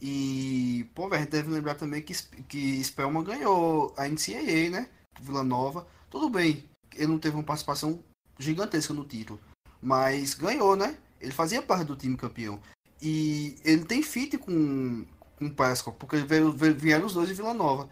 E, 0.01 0.89
pô, 0.93 1.07
velho, 1.07 1.21
a 1.21 1.23
gente 1.23 1.31
deve 1.31 1.49
lembrar 1.49 1.75
também 1.75 2.01
que, 2.01 2.13
que 2.43 2.83
Spellman 2.83 3.23
ganhou 3.23 3.93
a 3.97 4.07
NCAA, 4.07 4.69
né? 4.69 4.89
Vila 5.21 5.43
Nova. 5.43 5.87
Tudo 6.09 6.29
bem, 6.29 6.67
ele 6.95 7.07
não 7.07 7.19
teve 7.19 7.35
uma 7.35 7.43
participação 7.43 8.03
gigantesca 8.37 8.93
no 8.93 9.05
título, 9.05 9.39
mas 9.81 10.33
ganhou, 10.33 10.75
né? 10.75 10.97
Ele 11.19 11.31
fazia 11.31 11.61
parte 11.61 11.85
do 11.85 11.95
time 11.95 12.17
campeão. 12.17 12.61
E 13.01 13.57
ele 13.63 13.85
tem 13.85 14.01
fit 14.01 14.37
com, 14.37 15.05
com 15.37 15.45
o 15.45 15.53
Pascal, 15.53 15.93
porque 15.93 16.17
veio- 16.17 16.51
vieram 16.51 17.05
os 17.05 17.13
dois 17.13 17.27
de 17.27 17.33
Vila 17.35 17.53
Nova. 17.53 17.89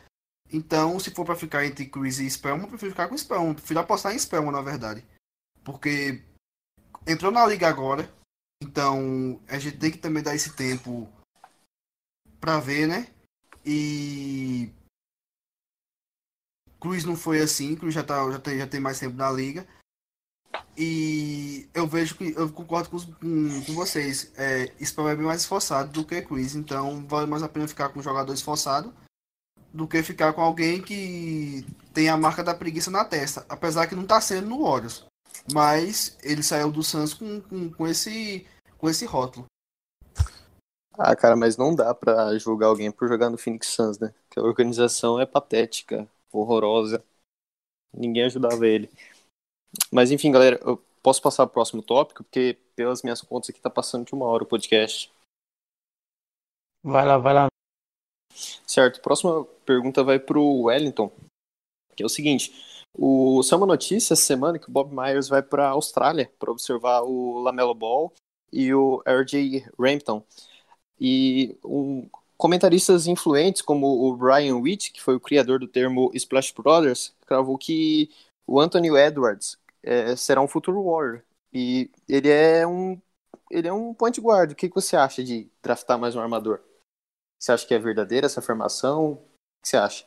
Então, 0.51 1.00
se 1.00 1.12
for 1.12 1.25
pra 1.25 1.36
ficar 1.36 1.65
entre 1.65 1.88
Chris 1.88 2.20
e 2.20 2.30
Spellman, 2.30 2.63
eu 2.63 2.70
prefiro 2.70 2.92
ficar 2.92 3.08
com 3.08 3.18
Spellman. 3.18 3.56
Prefiro 3.56 3.80
apostar 3.80 4.13
em 4.13 4.20
Spellman, 4.20 4.51
na 4.51 4.62
verdade. 4.62 5.06
Porque 5.63 6.24
entrou 7.08 7.32
na 7.32 7.46
liga 7.46 7.68
agora. 7.68 8.13
Então, 8.62 9.42
a 9.48 9.58
gente 9.58 9.77
tem 9.77 9.92
que 9.92 9.98
também 9.98 10.22
dar 10.24 10.36
esse 10.36 10.56
tempo 10.56 11.12
pra 12.39 12.60
ver, 12.60 12.88
né? 12.88 13.08
E. 13.65 14.72
Cruz 16.80 17.06
não 17.06 17.15
foi 17.15 17.42
assim, 17.42 17.75
Cruz 17.75 17.94
já, 17.94 18.03
tá, 18.03 18.30
já, 18.32 18.39
tem, 18.39 18.58
já 18.58 18.68
tem 18.68 18.80
mais 18.80 19.00
tempo 19.00 19.15
na 19.15 19.32
liga. 19.32 19.68
E 20.77 21.67
eu 21.74 21.88
vejo 21.88 22.15
que 22.15 22.33
eu 22.36 22.51
concordo 22.51 22.89
com, 22.89 23.00
com, 23.00 23.74
vocês. 23.74 24.31
É, 24.36 24.72
Spellman 24.83 25.13
é 25.13 25.15
bem 25.15 25.25
mais 25.25 25.41
esforçado 25.41 25.91
do 25.91 26.05
que 26.05 26.22
Cruz, 26.22 26.55
então 26.55 27.05
vale 27.07 27.27
mais 27.27 27.43
a 27.43 27.50
pena 27.50 27.67
ficar 27.67 27.89
com 27.89 28.00
um 28.00 28.03
jogador 28.03 28.33
esforçado 28.33 28.93
do 29.74 29.88
que 29.88 30.03
ficar 30.03 30.33
com 30.33 30.41
alguém 30.41 30.81
que 30.81 31.65
tem 31.93 32.07
a 32.07 32.17
marca 32.17 32.43
da 32.43 32.53
preguiça 32.53 32.91
na 32.91 33.03
testa. 33.03 33.45
Apesar 33.50 33.88
que 33.88 33.95
não 33.95 34.05
tá 34.05 34.22
sendo 34.22 34.48
no 34.48 34.63
Warriors. 34.63 35.05
Mas 35.51 36.17
ele 36.24 36.43
saiu 36.43 36.72
do 36.72 36.83
Suns 36.83 37.13
com, 37.13 37.41
com, 37.41 37.72
com 37.72 37.88
esse, 37.88 38.45
com 38.77 38.89
esse 38.89 39.05
rótulo. 39.05 39.45
Ah, 40.98 41.15
cara, 41.15 41.36
mas 41.36 41.57
não 41.57 41.74
dá 41.74 41.93
pra 41.93 42.38
julgar 42.38 42.67
alguém 42.67 42.91
por 42.91 43.07
jogar 43.07 43.29
no 43.29 43.38
Phoenix 43.38 43.67
Suns, 43.67 43.98
né? 43.98 44.13
Porque 44.27 44.39
a 44.39 44.43
organização 44.43 45.19
é 45.19 45.25
patética, 45.25 46.07
horrorosa. 46.31 47.03
Ninguém 47.91 48.25
ajudava 48.25 48.67
ele. 48.67 48.91
Mas 49.92 50.12
enfim, 50.12 50.32
galera, 50.32 50.60
eu 50.63 50.82
posso 51.01 51.22
passar 51.22 51.46
pro 51.46 51.56
próximo 51.56 51.82
tópico, 51.82 52.24
porque 52.24 52.58
pelas 52.75 53.03
minhas 53.03 53.22
contas 53.22 53.50
aqui 53.50 53.60
tá 53.60 53.70
passando 53.70 54.06
de 54.06 54.13
uma 54.13 54.25
hora 54.25 54.44
o 54.44 54.48
podcast. 54.48 55.12
Vai 56.84 57.06
lá, 57.06 57.18
vai 57.18 57.34
lá. 57.34 57.48
Certo, 58.65 59.01
próxima 59.01 59.46
pergunta 59.65 60.03
vai 60.03 60.20
pro 60.20 60.63
Wellington, 60.63 61.12
que 61.96 62.03
é 62.03 62.06
o 62.06 62.10
seguinte: 62.10 62.53
o 62.94 63.42
saiu 63.44 63.60
uma 63.60 63.68
notícia 63.68 64.13
essa 64.13 64.24
semana 64.24 64.60
que 64.60 64.70
o 64.70 64.72
Bob 64.72 64.94
Myers 64.94 65.27
vai 65.27 65.42
para 65.42 65.70
Austrália 65.70 66.32
para 66.38 66.51
observar 66.51 67.01
o 67.01 67.39
Lamelo 67.39 67.74
Ball 67.74 68.13
e 68.51 68.74
o 68.74 69.01
RJ 69.08 69.65
Rampton. 69.80 70.24
E 71.00 71.58
um, 71.65 72.08
comentaristas 72.38 73.08
influentes 73.08 73.62
como 73.62 74.08
o 74.08 74.15
Brian 74.15 74.58
Witt, 74.58 74.92
que 74.92 75.01
foi 75.01 75.15
o 75.15 75.20
criador 75.20 75.60
do 75.60 75.68
termo 75.68 76.12
Splash 76.13 76.51
Brothers, 76.51 77.13
cravou 77.25 77.58
que 77.58 78.10
o 78.46 78.60
Anthony 78.60 78.89
Edwards 78.89 79.58
eh, 79.83 80.15
será 80.15 80.41
um 80.41 80.47
futuro 80.47 80.83
Warrior. 80.83 81.23
E 81.53 81.91
ele 82.07 82.29
é 82.29 82.65
um 82.65 82.99
ele 83.51 83.67
é 83.67 83.73
um 83.73 83.93
point 83.93 84.19
guard. 84.19 84.51
O 84.51 84.55
que, 84.55 84.67
que 84.67 84.75
você 84.75 84.95
acha 84.95 85.23
de 85.23 85.49
draftar 85.61 85.99
mais 85.99 86.15
um 86.15 86.21
armador? 86.21 86.59
Você 87.39 87.51
acha 87.51 87.67
que 87.67 87.73
é 87.73 87.79
verdadeira 87.79 88.25
essa 88.25 88.39
afirmação? 88.39 89.11
O 89.13 89.17
que 89.61 89.69
você 89.69 89.77
acha? 89.77 90.05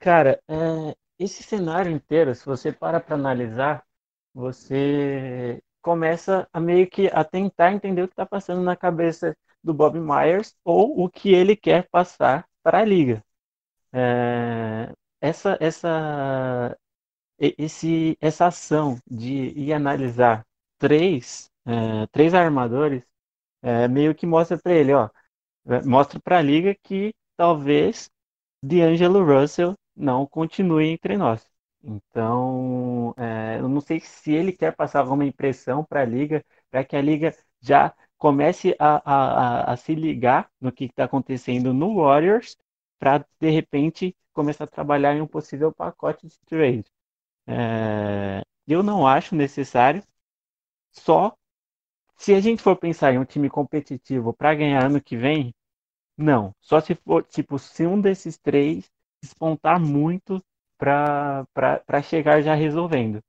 Cara, 0.00 0.40
é, 0.48 0.96
esse 1.18 1.42
cenário 1.42 1.92
inteiro, 1.92 2.34
se 2.34 2.44
você 2.46 2.72
para 2.72 3.00
para 3.00 3.14
analisar, 3.16 3.84
você 4.32 5.62
começa 5.82 6.48
a 6.52 6.60
meio 6.60 6.88
que 6.88 7.08
a 7.08 7.22
tentar 7.24 7.72
entender 7.72 8.02
o 8.02 8.08
que 8.08 8.14
está 8.14 8.24
passando 8.26 8.62
na 8.62 8.76
cabeça 8.76 9.36
do 9.62 9.74
Bob 9.74 9.98
Myers 9.98 10.54
ou 10.64 11.04
o 11.04 11.10
que 11.10 11.32
ele 11.34 11.56
quer 11.56 11.88
passar 11.90 12.46
para 12.62 12.78
a 12.80 12.84
liga. 12.84 13.22
É, 13.92 14.92
essa, 15.20 15.56
essa, 15.60 16.76
esse, 17.38 18.16
essa 18.20 18.46
ação 18.46 18.98
de 19.10 19.32
ir 19.58 19.72
analisar 19.72 20.46
três, 20.78 21.50
é, 21.66 22.06
três 22.08 22.34
armadores 22.34 23.02
é, 23.62 23.88
meio 23.88 24.14
que 24.14 24.26
mostra 24.26 24.58
para 24.58 24.72
ele, 24.74 24.92
ó, 24.94 25.08
é, 25.66 25.82
mostra 25.84 26.20
para 26.20 26.38
a 26.38 26.42
liga 26.42 26.74
que 26.82 27.14
talvez 27.36 28.10
D'Angelo 28.62 29.24
Russell 29.24 29.74
não 29.96 30.26
continue 30.26 30.88
entre 30.88 31.16
nós. 31.16 31.46
Então, 31.82 33.14
é, 33.18 33.58
eu 33.60 33.68
não 33.68 33.80
sei 33.80 34.00
se 34.00 34.32
ele 34.32 34.52
quer 34.52 34.74
passar 34.74 35.00
alguma 35.00 35.24
impressão 35.26 35.84
para 35.84 36.02
a 36.02 36.04
liga, 36.04 36.44
para 36.70 36.84
que 36.84 36.96
a 36.96 37.02
liga 37.02 37.34
já 37.60 37.94
comece 38.18 38.74
a, 38.78 39.68
a, 39.70 39.72
a 39.72 39.76
se 39.76 39.94
ligar 39.94 40.50
no 40.60 40.72
que 40.72 40.86
está 40.86 41.04
acontecendo 41.04 41.74
no 41.74 41.96
Warriors, 41.96 42.56
para 42.98 43.24
de 43.40 43.50
repente 43.50 44.16
começar 44.32 44.64
a 44.64 44.66
trabalhar 44.66 45.14
em 45.14 45.20
um 45.20 45.26
possível 45.26 45.72
pacote 45.72 46.26
de 46.26 46.38
trade. 46.46 46.84
É, 47.46 48.42
eu 48.66 48.82
não 48.82 49.06
acho 49.06 49.34
necessário, 49.34 50.02
só 50.92 51.34
se 52.16 52.34
a 52.34 52.40
gente 52.40 52.62
for 52.62 52.76
pensar 52.76 53.12
em 53.14 53.18
um 53.18 53.24
time 53.24 53.50
competitivo 53.50 54.32
para 54.34 54.54
ganhar 54.54 54.84
ano 54.86 55.02
que 55.02 55.16
vem, 55.16 55.54
não. 56.16 56.52
Só 56.60 56.80
se 56.80 56.94
for, 56.96 57.24
tipo, 57.24 57.58
se 57.58 57.86
um 57.86 58.00
desses 58.00 58.38
três 58.38 58.90
despontar 59.22 59.80
muito 59.80 60.42
para 60.78 61.46
chegar 62.02 62.42
já 62.42 62.54
resolvendo. 62.54 63.20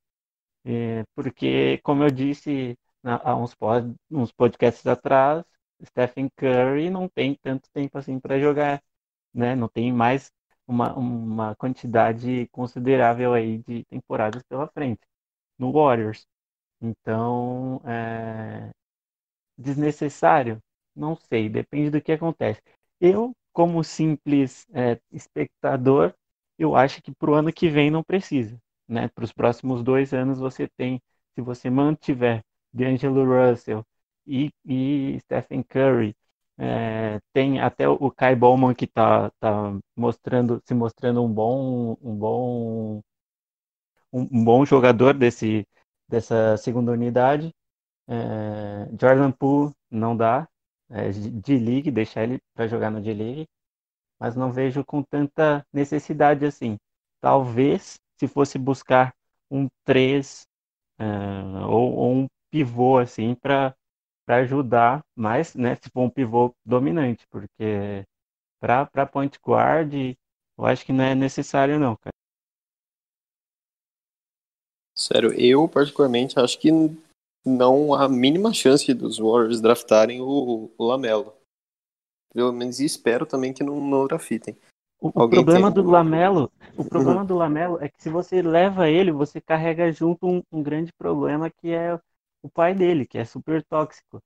É, 0.66 1.04
porque, 1.16 1.80
como 1.84 2.04
eu 2.04 2.10
disse 2.12 2.78
há 3.04 3.36
uns, 3.36 3.54
pod, 3.56 3.96
uns 4.10 4.32
podcasts 4.32 4.86
atrás, 4.88 5.44
Stephen 5.86 6.30
Curry 6.38 6.90
não 6.90 7.08
tem 7.10 7.36
tanto 7.36 7.70
tempo 7.72 7.98
assim 7.98 8.20
para 8.20 8.40
jogar, 8.40 8.82
né? 9.34 9.56
Não 9.56 9.68
tem 9.70 9.94
mais 9.94 10.32
uma, 10.68 10.94
uma 10.96 11.56
quantidade 11.56 12.48
considerável 12.52 13.34
aí 13.34 13.60
de 13.60 13.84
temporadas 13.86 14.44
pela 14.44 14.68
frente 14.68 15.02
no 15.60 15.72
Warriors. 15.72 16.28
Então, 16.82 17.82
é... 17.86 18.72
desnecessário? 19.58 20.62
Não 20.96 21.16
sei, 21.16 21.50
depende 21.50 21.90
do 21.92 22.02
que 22.02 22.12
acontece. 22.12 22.62
Eu, 23.00 23.34
como 23.54 23.84
simples 23.84 24.66
é, 24.74 25.00
espectador, 25.12 26.14
eu 26.58 26.76
acho 26.76 27.02
que 27.02 27.12
para 27.14 27.32
o 27.32 27.34
ano 27.34 27.52
que 27.54 27.70
vem 27.70 27.92
não 27.92 28.04
precisa. 28.04 28.58
Né? 28.88 29.08
Para 29.10 29.24
os 29.26 29.34
próximos 29.34 29.84
dois 29.84 30.14
anos 30.14 30.40
você 30.40 30.68
tem, 30.78 31.02
se 31.36 31.42
você 31.42 31.70
mantiver 31.70 32.44
D'Angelo 32.74 33.26
Russell 33.26 33.86
e, 34.26 34.52
e 34.66 35.20
Stephen 35.22 35.64
Curry, 35.64 36.16
é, 36.58 37.20
tem 37.34 37.60
até 37.60 37.88
o 37.88 38.10
Kai 38.12 38.36
Bowman 38.36 38.74
que 38.74 38.86
está 38.86 39.30
tá 39.40 39.78
mostrando, 39.96 40.62
se 40.66 40.74
mostrando 40.74 41.24
um 41.24 41.32
bom, 41.32 41.98
um 42.02 42.16
bom, 42.16 43.02
um, 44.12 44.44
bom 44.44 44.66
jogador 44.66 45.14
desse, 45.14 45.68
dessa 46.08 46.56
segunda 46.58 46.92
unidade. 46.92 47.54
É, 48.08 48.88
Jordan 49.00 49.32
Poole 49.32 49.74
não 49.90 50.16
dá, 50.16 50.48
é, 50.90 51.10
D-League, 51.12 51.92
deixar 51.92 52.24
ele 52.24 52.40
para 52.54 52.68
jogar 52.68 52.92
no 52.92 53.02
D-League, 53.02 53.48
mas 54.20 54.36
não 54.36 54.52
vejo 54.52 54.84
com 54.86 55.04
tanta 55.04 55.66
necessidade 55.74 56.46
assim. 56.46 56.78
Talvez 57.20 58.00
se 58.18 58.28
fosse 58.28 58.58
buscar 58.58 59.14
um 59.52 59.68
3 59.84 60.48
é, 61.00 61.06
ou, 61.68 61.94
ou, 61.96 62.14
um 62.14 62.28
pivô 62.50 62.98
assim 62.98 63.36
para 63.36 63.76
ajudar 64.28 65.04
mais, 65.16 65.54
né, 65.56 65.76
se 65.76 65.90
for 65.90 66.02
um 66.02 66.10
pivô 66.10 66.54
dominante, 66.66 67.26
porque 67.30 68.06
para 68.60 69.06
point 69.06 69.38
guard 69.46 69.94
eu 70.58 70.66
acho 70.66 70.86
que 70.86 70.94
não 70.94 71.04
é 71.04 71.14
necessário 71.14 71.80
não, 71.80 71.96
cara. 71.96 72.14
Sério, 74.96 75.34
eu 75.34 75.68
particularmente 75.68 76.40
acho 76.40 76.58
que 76.58 76.72
não 77.46 77.94
há 77.94 78.06
a 78.06 78.10
mínima 78.10 78.54
chance 78.54 78.92
dos 78.94 79.20
Warriors 79.20 79.62
draftarem 79.62 80.22
o, 80.22 80.72
o 80.78 80.84
Lamelo. 80.86 81.34
Pelo 82.34 82.52
menos 82.52 82.80
espero 82.80 83.26
também 83.26 83.54
que 83.54 83.64
não, 83.64 83.80
não 83.80 84.08
draftem. 84.08 84.58
O, 85.00 85.10
o 85.10 85.30
problema 85.30 85.72
tem... 85.72 85.84
do 85.84 85.90
Lamelo, 85.90 86.52
o 86.78 86.84
problema 86.84 87.22
uhum. 87.22 87.26
do 87.26 87.36
Lamelo 87.36 87.78
é 87.82 87.90
que 87.90 88.02
se 88.02 88.10
você 88.10 88.42
leva 88.42 88.90
ele, 88.90 89.12
você 89.12 89.40
carrega 89.40 89.92
junto 89.92 90.26
um, 90.26 90.42
um, 90.52 90.64
grande 90.64 90.92
problema 90.94 91.50
que 91.50 91.70
é 91.70 92.00
o 92.46 92.50
pai 92.50 92.76
dele, 92.76 93.06
que 93.08 93.18
é 93.18 93.26
super 93.26 93.64
tóxico. 93.66 94.22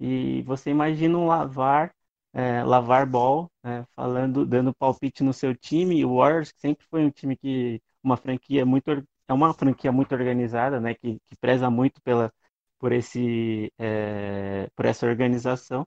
E 0.00 0.42
você 0.42 0.70
imagina 0.70 1.16
um 1.18 1.26
lavar, 1.26 1.94
é, 2.32 2.64
lavar 2.64 3.06
ball, 3.06 3.50
é, 3.64 3.84
falando, 3.94 4.44
dando 4.46 4.74
palpite 4.74 5.22
no 5.22 5.32
seu 5.32 5.54
time. 5.56 6.04
O 6.04 6.16
Warriors 6.16 6.52
sempre 6.58 6.86
foi 6.90 7.04
um 7.04 7.10
time 7.10 7.36
que 7.36 7.80
uma 8.02 8.16
franquia 8.16 8.66
muito 8.66 8.90
é 9.28 9.32
uma 9.32 9.54
franquia 9.54 9.92
muito 9.92 10.12
organizada, 10.14 10.80
né, 10.80 10.94
que, 10.94 11.18
que 11.26 11.36
preza 11.40 11.70
muito 11.70 12.02
pela 12.02 12.32
por 12.78 12.92
esse 12.92 13.72
é, 13.78 14.68
por 14.76 14.84
essa 14.86 15.06
organização. 15.06 15.86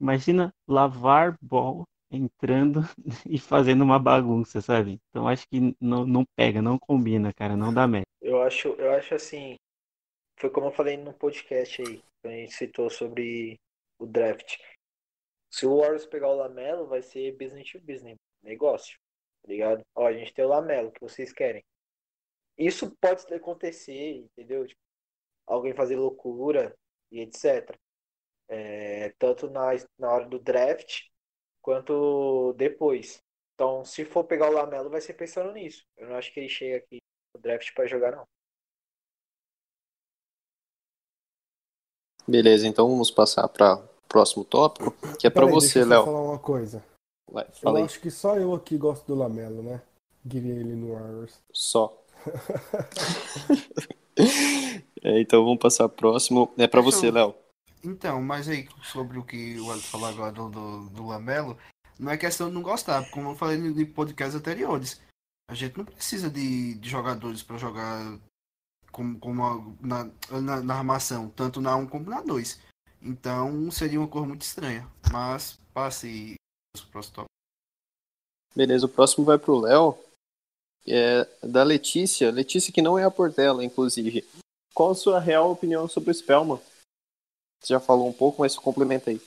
Imagina 0.00 0.52
lavar 0.66 1.36
ball 1.40 1.84
entrando 2.10 2.80
e 3.26 3.38
fazendo 3.38 3.82
uma 3.84 3.98
bagunça, 3.98 4.60
sabe? 4.60 5.00
Então 5.10 5.28
acho 5.28 5.46
que 5.48 5.74
não, 5.80 6.04
não 6.04 6.24
pega, 6.36 6.60
não 6.60 6.78
combina, 6.78 7.32
cara, 7.32 7.56
não 7.56 7.72
dá 7.72 7.86
merda. 7.86 8.06
Eu 8.20 8.42
acho, 8.42 8.68
eu 8.70 8.92
acho 8.92 9.14
assim, 9.14 9.56
foi 10.42 10.50
como 10.50 10.66
eu 10.66 10.72
falei 10.72 10.96
no 10.96 11.14
podcast 11.14 11.80
aí, 11.80 12.02
que 12.20 12.26
a 12.26 12.30
gente 12.30 12.52
citou 12.52 12.90
sobre 12.90 13.60
o 13.96 14.04
draft. 14.04 14.58
Se 15.48 15.64
o 15.64 15.76
Warriors 15.76 16.04
pegar 16.04 16.30
o 16.30 16.34
Lamelo, 16.34 16.88
vai 16.88 17.00
ser 17.00 17.36
business 17.36 17.70
to 17.70 17.80
business, 17.80 18.16
negócio, 18.42 18.98
tá 19.40 19.48
ligado? 19.48 19.84
Ó, 19.94 20.04
a 20.04 20.12
gente 20.12 20.34
tem 20.34 20.44
o 20.44 20.48
Lamelo, 20.48 20.90
que 20.90 21.00
vocês 21.00 21.32
querem. 21.32 21.62
Isso 22.58 22.90
pode 23.00 23.32
acontecer, 23.32 24.16
entendeu? 24.16 24.66
Tipo, 24.66 24.80
alguém 25.46 25.74
fazer 25.74 25.94
loucura 25.94 26.74
e 27.12 27.20
etc. 27.20 27.78
É, 28.48 29.10
tanto 29.20 29.48
na, 29.48 29.70
na 29.96 30.12
hora 30.12 30.28
do 30.28 30.40
draft 30.40 31.02
quanto 31.60 32.52
depois. 32.54 33.22
Então, 33.54 33.84
se 33.84 34.04
for 34.04 34.24
pegar 34.24 34.50
o 34.50 34.54
Lamelo, 34.54 34.90
vai 34.90 35.00
ser 35.00 35.14
pensando 35.14 35.52
nisso. 35.52 35.86
Eu 35.96 36.08
não 36.08 36.16
acho 36.16 36.32
que 36.34 36.40
ele 36.40 36.48
chega 36.48 36.78
aqui 36.78 36.98
no 37.32 37.40
draft 37.40 37.72
para 37.74 37.86
jogar, 37.86 38.10
não. 38.10 38.26
Beleza, 42.26 42.66
então 42.66 42.88
vamos 42.88 43.10
passar 43.10 43.48
para 43.48 43.76
o 43.76 44.08
próximo 44.08 44.44
tópico, 44.44 44.94
que 45.18 45.26
é 45.26 45.30
para 45.30 45.46
você, 45.46 45.84
Léo. 45.84 46.04
falar 46.04 46.22
uma 46.22 46.38
coisa. 46.38 46.82
Vai, 47.30 47.46
eu 47.62 47.76
aí. 47.76 47.82
acho 47.82 48.00
que 48.00 48.10
só 48.10 48.36
eu 48.36 48.54
aqui 48.54 48.76
gosto 48.76 49.06
do 49.06 49.14
Lamelo, 49.14 49.62
né? 49.62 49.80
Queria 50.28 50.54
ele 50.54 50.74
no 50.74 50.92
Warriors. 50.92 51.38
Só. 51.52 51.98
é, 55.02 55.20
então 55.20 55.44
vamos 55.44 55.58
passar 55.58 55.88
próximo. 55.88 56.52
É 56.56 56.68
para 56.68 56.80
você, 56.80 57.10
Léo. 57.10 57.34
Então, 57.82 58.22
mas 58.22 58.48
aí 58.48 58.68
sobre 58.82 59.18
o 59.18 59.24
que 59.24 59.58
o 59.58 59.70
Alex 59.70 59.86
falou 59.86 60.08
agora 60.08 60.30
do, 60.30 60.48
do, 60.48 60.88
do, 60.90 61.06
Lamelo, 61.06 61.58
não 61.98 62.12
é 62.12 62.16
questão 62.16 62.48
de 62.48 62.54
não 62.54 62.62
gostar, 62.62 63.10
como 63.10 63.30
eu 63.30 63.34
falei 63.34 63.58
em 63.58 63.84
podcasts 63.84 64.36
anteriores. 64.36 65.00
A 65.50 65.54
gente 65.54 65.76
não 65.76 65.84
precisa 65.84 66.30
de, 66.30 66.74
de 66.74 66.88
jogadores 66.88 67.42
para 67.42 67.58
jogar 67.58 68.16
como, 68.92 69.18
como 69.18 69.76
na, 69.80 70.04
na, 70.30 70.62
na, 70.62 70.74
armação, 70.74 71.30
tanto 71.30 71.60
na 71.60 71.74
1 71.74 71.88
como 71.88 72.10
na 72.10 72.20
2. 72.20 72.60
Então 73.00 73.70
seria 73.70 73.98
uma 73.98 74.06
cor 74.06 74.26
muito 74.26 74.42
estranha. 74.42 74.86
Mas 75.10 75.58
passe 75.72 76.36
o 76.76 76.86
próximo 76.88 77.14
tópico. 77.16 77.32
Beleza, 78.54 78.86
o 78.86 78.88
próximo 78.88 79.24
vai 79.24 79.38
pro 79.38 79.58
Léo 79.58 79.98
é, 80.86 81.24
da 81.42 81.62
Letícia. 81.62 82.30
Letícia, 82.30 82.72
que 82.72 82.82
não 82.82 82.98
é 82.98 83.04
a 83.04 83.10
Portela, 83.10 83.64
inclusive. 83.64 84.24
Qual 84.74 84.92
a 84.92 84.94
sua 84.94 85.18
real 85.18 85.50
opinião 85.50 85.88
sobre 85.88 86.10
o 86.10 86.14
Spellman? 86.14 86.60
Você 87.60 87.74
já 87.74 87.80
falou 87.80 88.08
um 88.08 88.12
pouco, 88.12 88.42
mas 88.42 88.56
complementa 88.56 89.10
aí. 89.10 89.20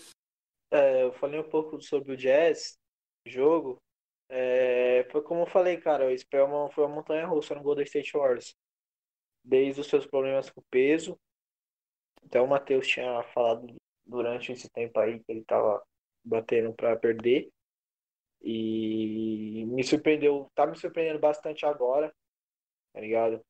É, 0.72 1.04
eu 1.04 1.14
falei 1.14 1.40
um 1.40 1.50
pouco 1.50 1.82
sobre 1.82 2.14
o 2.14 2.18
Jazz, 2.18 2.78
jogo. 3.26 3.78
É, 4.30 5.08
foi 5.12 5.22
como 5.22 5.42
eu 5.42 5.48
falei, 5.48 5.78
cara, 5.78 6.08
o 6.08 6.18
Spellman 6.18 6.72
foi 6.72 6.84
uma 6.86 6.96
montanha 6.96 7.28
russa 7.28 7.56
no 7.56 7.62
Golden 7.62 7.86
State 7.86 8.12
Warriors. 8.14 8.54
Desde 9.46 9.82
os 9.82 9.88
seus 9.88 10.06
problemas 10.06 10.50
com 10.50 10.62
peso. 10.70 11.20
Até 12.26 12.42
o 12.42 12.48
Matheus 12.48 12.88
tinha 12.88 13.22
falado 13.24 13.76
durante 14.06 14.52
esse 14.52 14.70
tempo 14.70 15.00
aí 15.00 15.20
que 15.20 15.32
ele 15.32 15.46
tava 15.46 15.82
batendo 16.24 16.74
para 16.74 16.96
perder. 16.96 17.50
E 18.42 19.66
me 19.68 19.84
surpreendeu, 19.84 20.52
tá 20.56 20.66
me 20.66 20.76
surpreendendo 20.76 21.20
bastante 21.20 21.66
agora, 21.66 22.14
tá 22.94 23.00
ligado? 23.00 23.44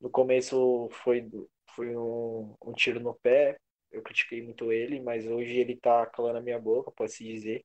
No 0.00 0.10
começo 0.10 0.88
foi, 0.90 1.28
foi 1.74 1.96
um, 1.96 2.54
um 2.62 2.72
tiro 2.72 3.00
no 3.00 3.14
pé, 3.14 3.58
eu 3.90 4.02
critiquei 4.02 4.42
muito 4.42 4.72
ele, 4.72 5.00
mas 5.00 5.26
hoje 5.26 5.58
ele 5.58 5.76
tá 5.76 6.04
calando 6.06 6.38
a 6.38 6.42
minha 6.42 6.58
boca, 6.58 6.90
pode-se 6.90 7.24
dizer. 7.24 7.64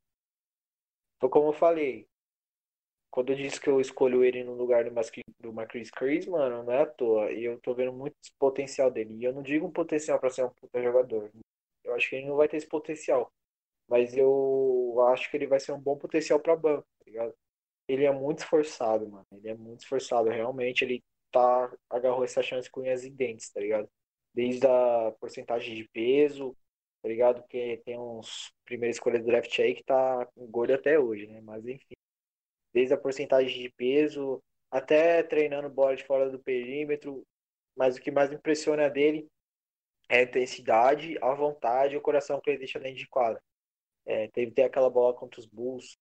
Foi 1.20 1.30
como 1.30 1.50
eu 1.50 1.54
falei, 1.54 2.08
quando 3.12 3.32
eu 3.32 3.36
disse 3.36 3.60
que 3.60 3.70
eu 3.70 3.82
escolho 3.82 4.24
ele 4.24 4.44
no 4.44 4.54
lugar 4.56 4.86
do, 4.86 4.92
Mas 4.92 5.12
do 5.40 5.54
Marquis 5.54 5.92
Chris, 5.92 6.26
mano, 6.26 6.64
não 6.64 6.74
é 6.74 6.82
à 6.84 6.86
toa. 6.86 7.32
E 7.32 7.44
eu 7.44 7.60
tô 7.60 7.74
vendo 7.76 7.94
muito 7.94 8.16
potencial 8.40 8.90
dele. 8.90 9.16
E 9.20 9.24
eu 9.26 9.34
não 9.34 9.44
digo 9.44 9.68
um 9.68 9.72
potencial 9.72 10.20
para 10.20 10.30
ser 10.30 10.46
um 10.46 10.50
puta 10.50 10.82
jogador. 10.82 11.30
Eu 11.84 11.94
acho 11.96 12.10
que 12.10 12.16
ele 12.16 12.28
não 12.28 12.38
vai 12.38 12.48
ter 12.48 12.58
esse 12.58 12.68
potencial. 12.68 13.32
Mas 13.88 14.16
eu 14.16 14.96
acho 15.10 15.30
que 15.30 15.38
ele 15.38 15.48
vai 15.48 15.60
ser 15.60 15.74
um 15.74 15.80
bom 15.80 15.98
potencial 15.98 16.40
para 16.40 16.56
banco, 16.56 16.88
tá 17.00 17.06
ligado? 17.06 17.34
Ele 17.88 18.06
é 18.06 18.12
muito 18.12 18.40
esforçado, 18.40 19.10
mano. 19.10 19.28
Ele 19.34 19.50
é 19.50 19.56
muito 19.56 19.82
esforçado. 19.82 20.30
Realmente, 20.30 20.84
ele 20.86 21.04
tá 21.32 21.74
agarrou 21.90 22.24
essa 22.24 22.42
chance 22.42 22.70
com 22.70 22.82
unhas 22.82 23.04
e 23.04 23.10
dentes, 23.10 23.50
tá 23.52 23.60
ligado? 23.60 23.90
Desde 24.34 24.66
a 24.68 25.14
porcentagem 25.20 25.76
de 25.76 25.90
peso, 25.90 26.56
tá 27.02 27.10
ligado? 27.10 27.42
Porque 27.42 27.82
tem 27.86 28.00
uns 28.00 28.54
primeiras 28.66 28.96
escolhas 28.98 29.22
do 29.22 29.28
draft 29.28 29.60
aí 29.60 29.76
que 29.76 29.84
tá 29.84 30.28
gordo 30.38 30.74
até 30.74 31.00
hoje, 31.00 31.28
né? 31.28 31.42
Mas 31.42 31.66
enfim. 31.68 31.96
Desde 32.74 32.94
a 32.94 32.98
porcentagem 32.98 33.62
de 33.64 33.70
peso 33.70 34.42
até 34.72 35.22
treinando 35.24 35.70
bola 35.70 35.96
de 35.96 36.04
fora 36.06 36.30
do 36.30 36.40
perímetro. 36.40 37.24
Mas 37.76 37.98
o 37.98 38.02
que 38.02 38.12
mais 38.12 38.32
impressiona 38.32 38.90
dele 38.90 39.28
é 40.10 40.20
a 40.20 40.24
intensidade, 40.24 41.18
a 41.22 41.34
vontade 41.34 41.96
e 41.96 41.98
o 41.98 42.02
coração 42.02 42.40
que 42.42 42.50
ele 42.50 42.60
deixa 42.60 42.80
dentro 42.80 42.98
de 42.98 43.08
quadra. 43.08 43.42
É, 44.06 44.28
teve 44.30 44.62
aquela 44.64 44.90
bola 44.90 45.14
contra 45.14 45.40
os 45.40 45.46
Bulls, 45.46 45.98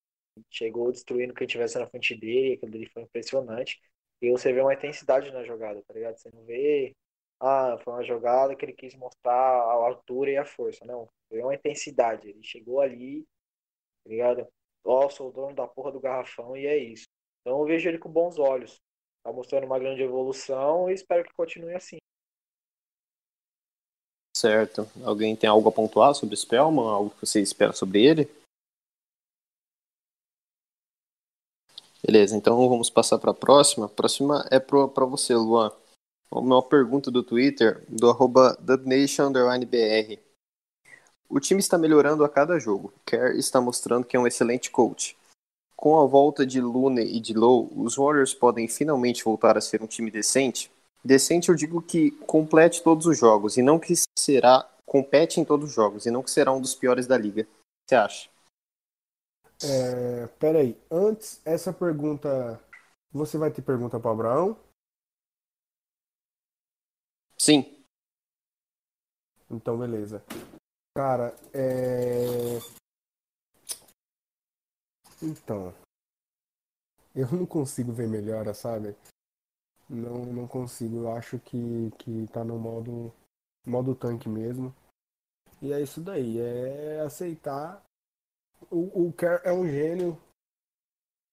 chegou 0.50 0.90
destruindo 0.92 1.34
quem 1.34 1.46
estivesse 1.46 1.78
na 1.78 1.86
frente 1.86 2.14
dele, 2.16 2.54
aquilo 2.54 2.72
dele 2.72 2.86
foi 2.86 3.02
impressionante. 3.02 3.78
E 4.22 4.30
você 4.30 4.52
vê 4.52 4.60
uma 4.60 4.74
intensidade 4.74 5.30
na 5.32 5.44
jogada, 5.44 5.82
tá 5.82 5.94
ligado? 5.94 6.16
Você 6.18 6.30
não 6.32 6.44
vê, 6.44 6.94
ah, 7.40 7.78
foi 7.82 7.92
uma 7.94 8.04
jogada 8.04 8.54
que 8.56 8.64
ele 8.64 8.72
quis 8.74 8.94
mostrar 8.94 9.32
a 9.32 9.72
altura 9.72 10.30
e 10.30 10.36
a 10.36 10.44
força. 10.44 10.84
Não, 10.84 11.08
foi 11.28 11.40
uma 11.40 11.54
intensidade. 11.54 12.28
Ele 12.28 12.42
chegou 12.42 12.80
ali, 12.80 13.26
tá 14.04 14.10
ligado? 14.10 14.48
Ó, 14.84 15.06
oh, 15.06 15.10
sou 15.10 15.28
o 15.28 15.32
dono 15.32 15.54
da 15.54 15.66
porra 15.66 15.92
do 15.92 16.00
garrafão 16.00 16.56
e 16.56 16.66
é 16.66 16.76
isso. 16.76 17.04
Então 17.40 17.60
eu 17.60 17.66
vejo 17.66 17.88
ele 17.88 17.98
com 17.98 18.10
bons 18.10 18.38
olhos. 18.38 18.80
Tá 19.22 19.32
mostrando 19.32 19.64
uma 19.64 19.78
grande 19.78 20.02
evolução 20.02 20.90
e 20.90 20.94
espero 20.94 21.24
que 21.24 21.34
continue 21.34 21.74
assim. 21.74 21.98
Certo. 24.36 24.88
Alguém 25.04 25.36
tem 25.36 25.50
algo 25.50 25.68
a 25.68 25.72
pontuar 25.72 26.14
sobre 26.14 26.34
o 26.34 26.38
Spellman? 26.38 26.88
Algo 26.88 27.10
que 27.10 27.26
você 27.26 27.42
espera 27.42 27.72
sobre 27.72 28.02
ele? 28.02 28.28
Beleza, 32.02 32.34
então 32.34 32.66
vamos 32.68 32.88
passar 32.88 33.18
para 33.18 33.32
a 33.32 33.34
próxima. 33.34 33.84
A 33.84 33.88
próxima 33.88 34.46
é 34.50 34.58
para 34.58 35.04
você, 35.04 35.34
Luan. 35.34 35.70
Uma 36.32 36.62
pergunta 36.62 37.10
do 37.10 37.22
Twitter, 37.22 37.84
do 37.88 38.08
arroba 38.08 38.56
TheNation_BR. 38.56 40.29
O 41.30 41.38
time 41.38 41.60
está 41.60 41.78
melhorando 41.78 42.24
a 42.24 42.28
cada 42.28 42.58
jogo. 42.58 42.92
Kerr 43.06 43.36
está 43.36 43.60
mostrando 43.60 44.04
que 44.04 44.16
é 44.16 44.20
um 44.20 44.26
excelente 44.26 44.68
coach. 44.68 45.16
Com 45.76 46.00
a 46.00 46.04
volta 46.04 46.44
de 46.44 46.60
Lune 46.60 47.04
e 47.04 47.20
de 47.20 47.32
Low, 47.32 47.70
os 47.80 47.94
Warriors 47.94 48.34
podem 48.34 48.66
finalmente 48.66 49.22
voltar 49.22 49.56
a 49.56 49.60
ser 49.60 49.80
um 49.80 49.86
time 49.86 50.10
decente? 50.10 50.70
Decente 51.04 51.48
eu 51.48 51.54
digo 51.54 51.80
que 51.80 52.10
complete 52.26 52.82
todos 52.82 53.06
os 53.06 53.16
jogos 53.16 53.56
e 53.56 53.62
não 53.62 53.78
que 53.78 53.94
será 54.18 54.68
compete 54.84 55.40
em 55.40 55.44
todos 55.44 55.68
os 55.68 55.74
jogos 55.74 56.04
e 56.04 56.10
não 56.10 56.20
que 56.20 56.30
será 56.30 56.52
um 56.52 56.60
dos 56.60 56.74
piores 56.74 57.06
da 57.06 57.16
liga. 57.16 57.42
O 57.42 57.44
que 57.44 57.50
você 57.88 57.94
acha? 57.94 58.28
É, 59.62 60.26
peraí, 60.38 60.76
antes 60.90 61.40
essa 61.44 61.72
pergunta, 61.72 62.60
você 63.12 63.38
vai 63.38 63.52
ter 63.52 63.62
pergunta 63.62 64.00
para 64.00 64.10
Abraão? 64.10 64.58
Sim. 67.38 67.84
Então 69.48 69.78
beleza. 69.78 70.22
Cara, 71.00 71.34
é 71.54 72.58
então, 75.22 75.72
eu 77.14 77.26
não 77.32 77.46
consigo 77.46 77.90
ver 77.90 78.06
melhora, 78.06 78.52
sabe? 78.52 78.94
Não, 79.88 80.26
não 80.26 80.46
consigo. 80.46 80.98
Eu 80.98 81.16
acho 81.16 81.38
que, 81.38 81.90
que 81.98 82.26
tá 82.30 82.44
no 82.44 82.58
modo, 82.58 83.10
modo 83.66 83.94
tanque 83.94 84.28
mesmo. 84.28 84.74
E 85.62 85.72
é 85.72 85.80
isso 85.80 86.02
daí. 86.02 86.38
É 86.38 87.00
aceitar. 87.00 87.82
O, 88.70 89.06
o 89.06 89.12
Kerr 89.14 89.40
é 89.42 89.52
um 89.54 89.66
gênio. 89.66 90.20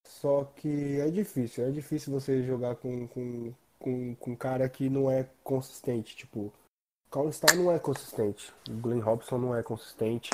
Só 0.05 0.45
que 0.45 1.01
é 1.01 1.11
difícil. 1.11 1.65
É 1.65 1.71
difícil 1.71 2.13
você 2.13 2.41
jogar 2.41 2.77
com, 2.77 3.05
com, 3.09 3.53
com, 3.77 4.15
com 4.15 4.31
um 4.31 4.35
cara 4.37 4.69
que 4.69 4.89
não 4.89 5.11
é 5.11 5.25
consistente. 5.43 6.15
Tipo, 6.15 6.53
o 7.13 7.31
Star 7.31 7.55
não 7.55 7.71
é 7.71 7.79
consistente. 7.79 8.53
O 8.69 8.73
Glenn 8.73 9.01
Robson 9.01 9.37
não 9.37 9.55
é 9.55 9.63
consistente. 9.63 10.31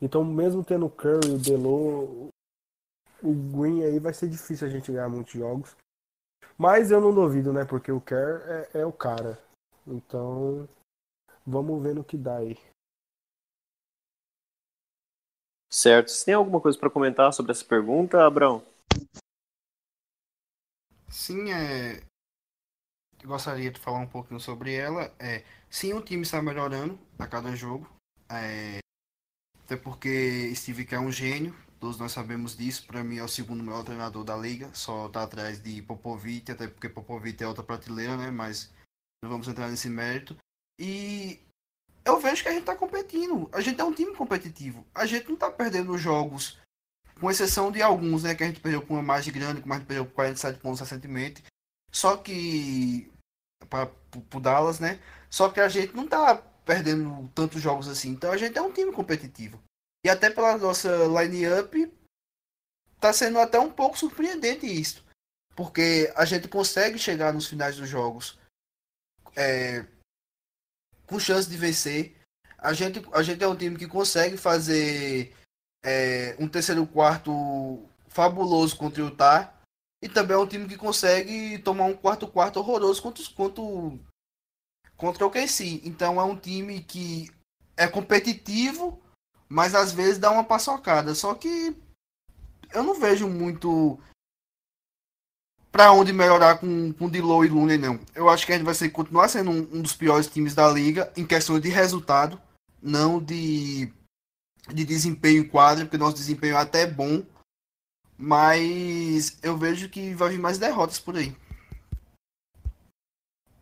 Então, 0.00 0.24
mesmo 0.24 0.64
tendo 0.64 0.86
o 0.86 0.90
Curry, 0.90 1.30
o 1.30 1.38
Delo, 1.38 2.28
o 3.22 3.32
Green 3.32 3.82
aí 3.82 3.98
vai 3.98 4.12
ser 4.12 4.28
difícil 4.28 4.66
a 4.66 4.70
gente 4.70 4.92
ganhar 4.92 5.08
muitos 5.08 5.32
jogos. 5.32 5.76
Mas 6.58 6.90
eu 6.90 7.00
não 7.00 7.14
duvido, 7.14 7.52
né? 7.52 7.64
Porque 7.64 7.92
o 7.92 8.00
Kerr 8.00 8.42
é, 8.46 8.80
é 8.80 8.86
o 8.86 8.92
cara. 8.92 9.38
Então, 9.86 10.68
vamos 11.46 11.82
ver 11.82 11.94
no 11.94 12.04
que 12.04 12.16
dá 12.16 12.38
aí. 12.38 12.58
Certo. 15.70 16.10
Você 16.10 16.24
tem 16.24 16.34
alguma 16.34 16.60
coisa 16.60 16.78
para 16.78 16.90
comentar 16.90 17.32
sobre 17.32 17.52
essa 17.52 17.64
pergunta, 17.64 18.24
Abrão? 18.24 18.62
Sim, 21.08 21.50
é... 21.52 22.02
Eu 23.22 23.28
gostaria 23.28 23.70
de 23.70 23.80
falar 23.80 23.98
um 23.98 24.08
pouquinho 24.08 24.40
sobre 24.40 24.74
ela. 24.74 25.14
É... 25.18 25.44
Sim, 25.70 25.94
o 25.94 26.02
time 26.02 26.22
está 26.22 26.40
melhorando 26.40 26.98
a 27.18 27.26
cada 27.26 27.54
jogo. 27.54 27.88
É... 28.28 28.78
Até 29.64 29.76
porque 29.76 30.54
Steve 30.54 30.86
é 30.90 30.98
um 30.98 31.10
gênio, 31.10 31.54
Todos 31.78 31.98
nós 31.98 32.12
sabemos 32.12 32.56
disso. 32.56 32.86
Para 32.86 33.04
mim 33.04 33.18
é 33.18 33.22
o 33.22 33.28
segundo 33.28 33.62
melhor 33.62 33.84
treinador 33.84 34.24
da 34.24 34.36
liga. 34.36 34.70
Só 34.72 35.06
está 35.06 35.22
atrás 35.22 35.62
de 35.62 35.82
Popovic, 35.82 36.50
até 36.50 36.66
porque 36.66 36.88
Popovic 36.88 37.42
é 37.42 37.46
outra 37.46 37.62
prateleira, 37.62 38.16
né? 38.16 38.30
Mas 38.30 38.72
não 39.22 39.30
vamos 39.30 39.46
entrar 39.46 39.68
nesse 39.68 39.88
mérito. 39.88 40.36
E 40.78 41.38
eu 42.04 42.18
vejo 42.18 42.42
que 42.42 42.48
a 42.48 42.52
gente 42.52 42.62
está 42.62 42.74
competindo. 42.74 43.48
A 43.52 43.60
gente 43.60 43.80
é 43.80 43.84
um 43.84 43.92
time 43.92 44.14
competitivo. 44.14 44.86
A 44.94 45.06
gente 45.06 45.26
não 45.26 45.34
está 45.34 45.50
perdendo 45.50 45.96
jogos, 45.98 46.58
com 47.20 47.30
exceção 47.30 47.70
de 47.70 47.82
alguns, 47.82 48.22
né? 48.22 48.34
Que 48.34 48.44
a 48.44 48.46
gente 48.46 48.60
perdeu 48.60 48.82
com 48.82 48.94
uma 48.94 49.02
margem 49.02 49.32
grande, 49.32 49.60
como 49.60 49.74
a 49.74 49.78
gente 49.78 49.86
perdeu 49.86 50.06
com 50.06 50.12
47 50.12 50.58
pontos 50.60 50.80
recentemente. 50.80 51.44
Só 51.92 52.16
que. 52.16 53.10
Para 53.68 53.90
o 54.34 54.40
Dallas, 54.40 54.80
né? 54.80 55.00
Só 55.30 55.48
que 55.50 55.60
a 55.60 55.68
gente 55.68 55.94
não 55.94 56.04
está 56.04 56.36
perdendo 56.64 57.30
tantos 57.34 57.62
jogos 57.62 57.88
assim. 57.88 58.10
Então 58.10 58.32
a 58.32 58.36
gente 58.36 58.58
é 58.58 58.62
um 58.62 58.72
time 58.72 58.92
competitivo. 58.92 59.62
E 60.04 60.08
até 60.08 60.30
pela 60.30 60.56
nossa 60.58 60.88
line-up, 61.06 61.92
tá 63.00 63.12
sendo 63.12 63.38
até 63.38 63.58
um 63.58 63.70
pouco 63.70 63.98
surpreendente 63.98 64.66
isso. 64.66 65.04
Porque 65.54 66.12
a 66.16 66.24
gente 66.24 66.48
consegue 66.48 66.98
chegar 66.98 67.32
nos 67.32 67.46
finais 67.46 67.76
dos 67.76 67.88
jogos 67.88 68.38
é, 69.34 69.86
com 71.06 71.18
chance 71.18 71.48
de 71.48 71.56
vencer. 71.56 72.16
A 72.58 72.72
gente, 72.72 73.02
a 73.12 73.22
gente 73.22 73.42
é 73.42 73.48
um 73.48 73.56
time 73.56 73.76
que 73.76 73.86
consegue 73.86 74.36
fazer 74.36 75.34
é, 75.84 76.36
um 76.38 76.48
terceiro 76.48 76.86
quarto 76.86 77.88
fabuloso 78.08 78.76
contra 78.76 79.02
o 79.02 79.06
Utah. 79.06 79.52
E 80.02 80.08
também 80.08 80.36
é 80.36 80.38
um 80.38 80.46
time 80.46 80.68
que 80.68 80.76
consegue 80.76 81.58
tomar 81.58 81.84
um 81.84 81.96
quarto 81.96 82.28
quarto 82.28 82.58
horroroso 82.58 83.02
contra, 83.02 83.24
contra, 83.34 83.62
contra 84.96 85.26
o 85.26 85.30
KC. 85.30 85.82
Então 85.84 86.20
é 86.20 86.24
um 86.24 86.36
time 86.36 86.80
que 86.82 87.30
é 87.76 87.86
competitivo, 87.86 89.00
mas 89.48 89.74
às 89.74 89.92
vezes 89.92 90.18
dá 90.18 90.30
uma 90.30 90.44
paçocada. 90.44 91.14
Só 91.14 91.34
que 91.34 91.76
eu 92.72 92.82
não 92.82 92.98
vejo 92.98 93.28
muito 93.28 93.98
para 95.70 95.92
onde 95.92 96.12
melhorar 96.12 96.58
com, 96.58 96.90
com 96.94 97.10
Dilo 97.10 97.44
e 97.44 97.48
Lune, 97.48 97.76
não. 97.76 98.00
Eu 98.14 98.30
acho 98.30 98.46
que 98.46 98.52
a 98.52 98.56
gente 98.56 98.64
vai 98.64 98.74
ser, 98.74 98.88
continuar 98.88 99.28
sendo 99.28 99.50
um, 99.50 99.58
um, 99.58 99.82
dos 99.82 99.94
piores 99.94 100.26
times 100.26 100.54
da 100.54 100.66
liga 100.70 101.12
em 101.14 101.26
questão 101.26 101.60
de 101.60 101.68
resultado, 101.68 102.40
não 102.80 103.22
de, 103.22 103.92
de 104.72 104.84
desempenho 104.86 105.42
em 105.42 105.48
quadra, 105.48 105.84
porque 105.84 105.98
nosso 105.98 106.16
desempenho 106.16 106.56
é 106.56 106.60
até 106.60 106.86
bom. 106.86 107.22
Mas 108.16 109.38
eu 109.42 109.58
vejo 109.58 109.90
que 109.90 110.14
vai 110.14 110.30
vir 110.30 110.38
mais 110.38 110.56
derrotas 110.56 110.98
por 110.98 111.14
aí. 111.14 111.36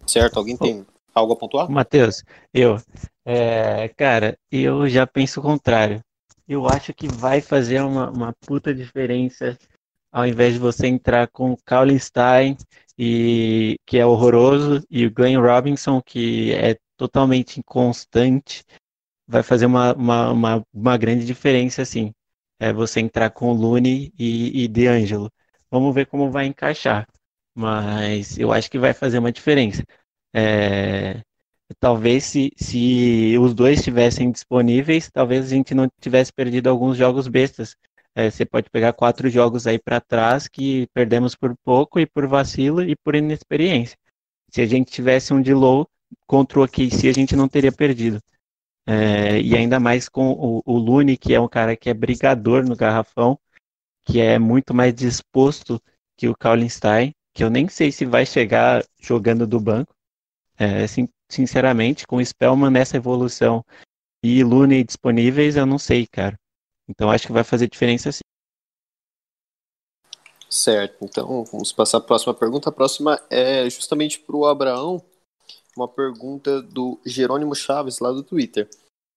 Certo, 0.07 0.39
alguém 0.39 0.57
tem 0.57 0.87
algo 1.15 1.33
a 1.33 1.37
pontuar? 1.37 1.71
Matheus, 1.71 2.23
eu. 2.53 2.77
É, 3.25 3.89
cara, 3.97 4.37
eu 4.51 4.89
já 4.89 5.07
penso 5.07 5.41
o 5.41 5.43
contrário. 5.43 6.01
Eu 6.47 6.69
acho 6.69 6.93
que 6.93 7.09
vai 7.09 7.41
fazer 7.41 7.81
uma, 7.81 8.11
uma 8.11 8.35
puta 8.47 8.75
diferença 8.75 9.57
ao 10.15 10.25
invés 10.25 10.55
de 10.55 10.61
você 10.61 10.87
entrar 10.87 11.27
com 11.27 11.51
o 11.51 11.59
Kaulenstein, 11.65 12.57
e, 12.97 13.75
que 13.85 13.99
é 13.99 14.07
horroroso, 14.07 14.81
e 14.89 15.05
o 15.05 15.11
Glenn 15.11 15.41
Robinson, 15.41 16.01
que 16.01 16.55
é 16.55 16.77
totalmente 16.97 17.59
inconstante, 17.59 18.65
vai 19.27 19.43
fazer 19.43 19.67
uma, 19.67 19.93
uma, 19.93 20.31
uma, 20.31 20.67
uma 20.73 20.97
grande 20.97 21.27
diferença, 21.27 21.83
assim. 21.83 22.13
É 22.61 22.73
você 22.73 23.01
entrar 23.01 23.31
com 23.31 23.51
o 23.51 23.53
Lune 23.53 24.13
e, 24.17 24.63
e 24.63 24.69
DeAngelo. 24.69 25.29
Vamos 25.69 25.93
ver 25.93 26.07
como 26.07 26.31
vai 26.31 26.47
encaixar. 26.47 27.09
Mas 27.53 28.39
eu 28.39 28.53
acho 28.53 28.71
que 28.71 28.79
vai 28.79 28.95
fazer 28.95 29.19
uma 29.19 29.33
diferença. 29.33 29.83
É, 30.35 31.23
talvez 31.81 32.25
se, 32.25 32.53
se 32.57 33.37
os 33.39 33.55
dois 33.55 33.79
estivessem 33.79 34.31
disponíveis, 34.31 35.11
talvez 35.11 35.47
a 35.47 35.49
gente 35.49 35.75
não 35.75 35.89
tivesse 36.01 36.33
perdido 36.33 36.69
alguns 36.69 36.97
jogos 36.97 37.29
bestas. 37.29 37.77
É, 38.15 38.31
você 38.31 38.45
pode 38.45 38.71
pegar 38.71 38.93
quatro 38.93 39.29
jogos 39.29 39.67
aí 39.67 39.79
para 39.79 40.01
trás 40.01 40.49
que 40.49 40.87
perdemos 40.95 41.35
por 41.35 41.57
pouco 41.65 41.99
e 42.01 42.07
por 42.07 42.27
vacilo 42.27 42.83
e 42.83 42.97
por 42.97 43.15
inexperiência. 43.15 43.97
Se 44.51 44.61
a 44.61 44.67
gente 44.67 44.91
tivesse 44.93 45.33
um 45.35 45.43
de 45.43 45.55
low 45.55 45.89
contra 46.27 46.61
o 46.61 46.65
OKC, 46.65 47.09
a 47.09 47.13
gente 47.13 47.35
não 47.35 47.49
teria 47.49 47.73
perdido. 47.73 48.21
É, 48.87 49.41
e 49.41 49.57
ainda 49.57 49.81
mais 49.81 50.09
com 50.09 50.33
o, 50.33 50.63
o 50.65 50.79
Lune, 50.79 51.17
que 51.17 51.35
é 51.35 51.41
um 51.41 51.49
cara 51.49 51.77
que 51.77 51.89
é 51.89 51.95
brigador 51.95 52.65
no 52.65 52.77
garrafão, 52.77 53.39
que 54.05 54.21
é 54.21 54.39
muito 54.39 54.75
mais 54.75 54.95
disposto 54.95 55.81
que 56.17 56.29
o 56.29 56.37
Kaulinstein, 56.37 57.13
que 57.33 57.43
eu 57.43 57.51
nem 57.51 57.69
sei 57.69 57.91
se 57.91 58.05
vai 58.05 58.27
chegar 58.27 58.85
jogando 59.01 59.47
do 59.47 59.59
banco. 59.59 59.95
É, 60.59 60.87
sim, 60.87 61.09
sinceramente, 61.31 62.07
com 62.07 62.25
Spellman 62.25 62.71
nessa 62.71 62.97
evolução 62.97 63.65
e 64.23 64.43
Looney 64.43 64.85
disponíveis, 64.85 65.57
eu 65.57 65.67
não 65.67 65.79
sei, 65.79 66.07
cara. 66.07 66.39
Então 66.89 67.11
acho 67.11 67.27
que 67.27 67.33
vai 67.33 67.45
fazer 67.45 67.69
diferença 67.69 68.13
sim. 68.13 68.21
Certo, 70.49 71.05
então 71.05 71.45
vamos 71.45 71.73
passar 71.73 71.99
para 71.99 72.05
a 72.05 72.09
próxima 72.09 72.35
pergunta. 72.35 72.69
A 72.69 72.73
próxima 72.73 73.21
é 73.29 73.69
justamente 73.69 74.21
para 74.21 74.37
o 74.37 74.47
Abraão, 74.47 75.03
uma 75.77 75.89
pergunta 75.89 76.63
do 76.63 77.01
Jerônimo 77.05 77.55
Chaves, 77.55 77.99
lá 77.99 78.13
do 78.13 78.23
Twitter. 78.23 78.69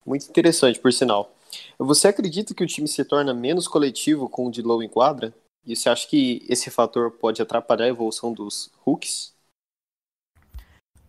Muito 0.06 0.28
interessante, 0.28 0.80
por 0.80 0.92
sinal. 0.92 1.32
Você 1.78 2.08
acredita 2.08 2.54
que 2.54 2.64
o 2.64 2.68
time 2.68 2.88
se 2.88 3.06
torna 3.06 3.34
menos 3.34 3.68
coletivo 3.68 4.28
com 4.28 4.48
o 4.48 4.52
Dilow 4.52 4.82
em 4.82 4.90
quadra? 4.90 5.34
E 5.66 5.76
você 5.76 5.90
acha 5.90 6.08
que 6.08 6.44
esse 6.50 6.72
fator 6.72 7.12
pode 7.12 7.42
atrapalhar 7.42 7.86
a 7.86 7.90
evolução 7.90 8.34
dos 8.34 8.72
hooks? 8.86 9.37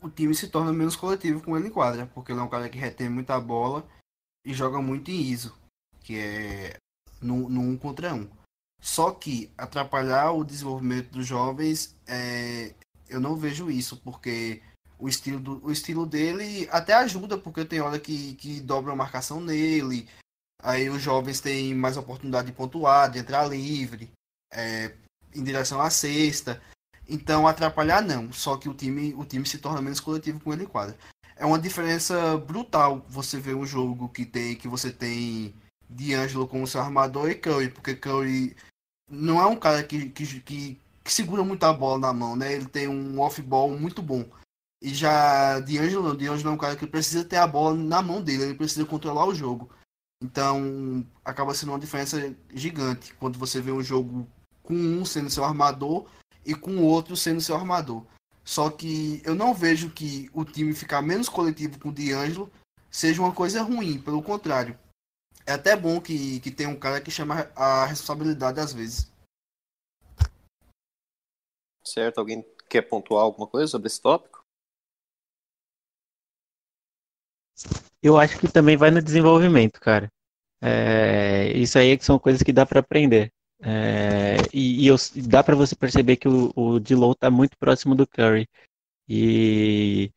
O 0.00 0.08
time 0.08 0.34
se 0.34 0.48
torna 0.48 0.72
menos 0.72 0.96
coletivo 0.96 1.42
com 1.42 1.56
ele 1.56 1.68
em 1.68 1.72
quadra, 1.72 2.06
porque 2.06 2.32
ele 2.32 2.40
é 2.40 2.42
um 2.42 2.48
cara 2.48 2.68
que 2.68 2.78
retém 2.78 3.08
muita 3.08 3.38
bola 3.40 3.86
e 4.44 4.54
joga 4.54 4.80
muito 4.80 5.10
em 5.10 5.20
ISO, 5.20 5.56
que 6.00 6.16
é 6.16 6.76
no, 7.20 7.48
no 7.48 7.60
um 7.60 7.76
contra 7.76 8.14
um. 8.14 8.28
Só 8.80 9.10
que 9.10 9.50
atrapalhar 9.58 10.32
o 10.32 10.44
desenvolvimento 10.44 11.10
dos 11.10 11.26
jovens, 11.26 11.96
é, 12.06 12.74
eu 13.08 13.20
não 13.20 13.36
vejo 13.36 13.70
isso, 13.70 13.96
porque 13.98 14.62
o 14.98 15.08
estilo, 15.08 15.40
do, 15.40 15.64
o 15.64 15.72
estilo 15.72 16.06
dele 16.06 16.68
até 16.70 16.94
ajuda, 16.94 17.36
porque 17.36 17.64
tem 17.64 17.80
hora 17.80 17.98
que, 17.98 18.34
que 18.34 18.60
dobra 18.60 18.92
a 18.92 18.96
marcação 18.96 19.40
nele, 19.40 20.08
aí 20.62 20.88
os 20.88 21.02
jovens 21.02 21.40
têm 21.40 21.74
mais 21.74 21.96
oportunidade 21.96 22.48
de 22.48 22.52
pontuar, 22.52 23.10
de 23.10 23.18
entrar 23.18 23.46
livre, 23.46 24.10
é, 24.52 24.94
em 25.34 25.42
direção 25.42 25.80
à 25.80 25.90
cesta. 25.90 26.62
Então 27.08 27.46
atrapalhar 27.46 28.02
não, 28.02 28.30
só 28.32 28.56
que 28.56 28.68
o 28.68 28.74
time, 28.74 29.14
o 29.14 29.24
time 29.24 29.46
se 29.46 29.58
torna 29.58 29.80
menos 29.80 29.98
coletivo 29.98 30.40
com 30.40 30.52
ele 30.52 30.64
em 30.64 30.66
quadra. 30.66 30.96
É 31.36 31.46
uma 31.46 31.58
diferença 31.58 32.36
brutal 32.36 33.04
você 33.08 33.38
ver 33.38 33.54
um 33.54 33.64
jogo 33.64 34.08
que 34.08 34.26
tem 34.26 34.56
que 34.56 34.68
você 34.68 34.92
tem 34.92 35.54
D'Angelo 35.88 36.46
como 36.46 36.66
seu 36.66 36.80
armador 36.80 37.30
e 37.30 37.34
Curry, 37.34 37.70
porque 37.70 37.94
Curry 37.94 38.54
não 39.10 39.40
é 39.40 39.46
um 39.46 39.56
cara 39.56 39.82
que, 39.82 40.10
que, 40.10 40.40
que, 40.40 40.80
que 41.02 41.12
segura 41.12 41.42
muita 41.42 41.72
bola 41.72 41.98
na 41.98 42.12
mão, 42.12 42.36
né? 42.36 42.52
Ele 42.52 42.66
tem 42.66 42.88
um 42.88 43.20
off-ball 43.20 43.70
muito 43.70 44.02
bom. 44.02 44.24
E 44.82 44.92
já 44.94 45.58
D'Angelo 45.60 46.14
D'Angelo 46.14 46.50
é 46.50 46.52
um 46.52 46.58
cara 46.58 46.76
que 46.76 46.86
precisa 46.86 47.24
ter 47.24 47.36
a 47.36 47.46
bola 47.46 47.74
na 47.74 48.02
mão 48.02 48.22
dele, 48.22 48.42
ele 48.44 48.54
precisa 48.54 48.84
controlar 48.84 49.26
o 49.26 49.34
jogo. 49.34 49.70
Então, 50.22 51.06
acaba 51.24 51.54
sendo 51.54 51.72
uma 51.72 51.78
diferença 51.78 52.34
gigante 52.52 53.14
quando 53.14 53.38
você 53.38 53.60
vê 53.60 53.70
um 53.70 53.82
jogo 53.82 54.28
com 54.62 54.74
um 54.74 55.04
sendo 55.04 55.30
seu 55.30 55.44
armador 55.44 56.06
e 56.48 56.54
com 56.54 56.78
o 56.78 56.84
outro 56.84 57.16
sendo 57.16 57.40
seu 57.40 57.54
armador. 57.54 58.04
Só 58.42 58.70
que 58.70 59.22
eu 59.24 59.34
não 59.34 59.54
vejo 59.54 59.90
que 59.90 60.28
o 60.32 60.44
time 60.44 60.74
ficar 60.74 61.02
menos 61.02 61.28
coletivo 61.28 61.78
com 61.78 61.90
o 61.90 61.92
D'Angelo 61.92 62.50
seja 62.90 63.22
uma 63.22 63.32
coisa 63.32 63.62
ruim, 63.62 64.00
pelo 64.00 64.22
contrário 64.22 64.76
é 65.48 65.52
até 65.52 65.74
bom 65.74 65.98
que, 65.98 66.40
que 66.40 66.50
tem 66.50 66.66
um 66.66 66.78
cara 66.78 67.00
que 67.00 67.10
chama 67.10 67.50
a 67.56 67.86
responsabilidade 67.86 68.60
às 68.60 68.74
vezes. 68.74 69.10
Certo, 71.82 72.18
alguém 72.18 72.44
quer 72.68 72.82
pontuar 72.82 73.24
alguma 73.24 73.46
coisa 73.46 73.66
sobre 73.66 73.86
esse 73.86 73.98
tópico? 73.98 74.44
Eu 78.02 78.18
acho 78.18 78.38
que 78.38 78.46
também 78.46 78.76
vai 78.76 78.90
no 78.90 79.00
desenvolvimento, 79.00 79.80
cara. 79.80 80.12
É, 80.60 81.50
isso 81.56 81.78
aí 81.78 81.92
é 81.92 81.96
que 81.96 82.04
são 82.04 82.18
coisas 82.18 82.42
que 82.42 82.52
dá 82.52 82.66
para 82.66 82.80
aprender. 82.80 83.32
É, 83.60 84.36
e, 84.52 84.84
e 84.84 84.86
eu, 84.86 84.96
dá 85.26 85.42
para 85.42 85.56
você 85.56 85.74
perceber 85.74 86.16
que 86.16 86.28
o, 86.28 86.52
o 86.54 86.78
Dilow 86.78 87.14
tá 87.14 87.30
muito 87.30 87.56
próximo 87.58 87.94
do 87.94 88.06
Curry. 88.06 88.48
E 89.08 90.12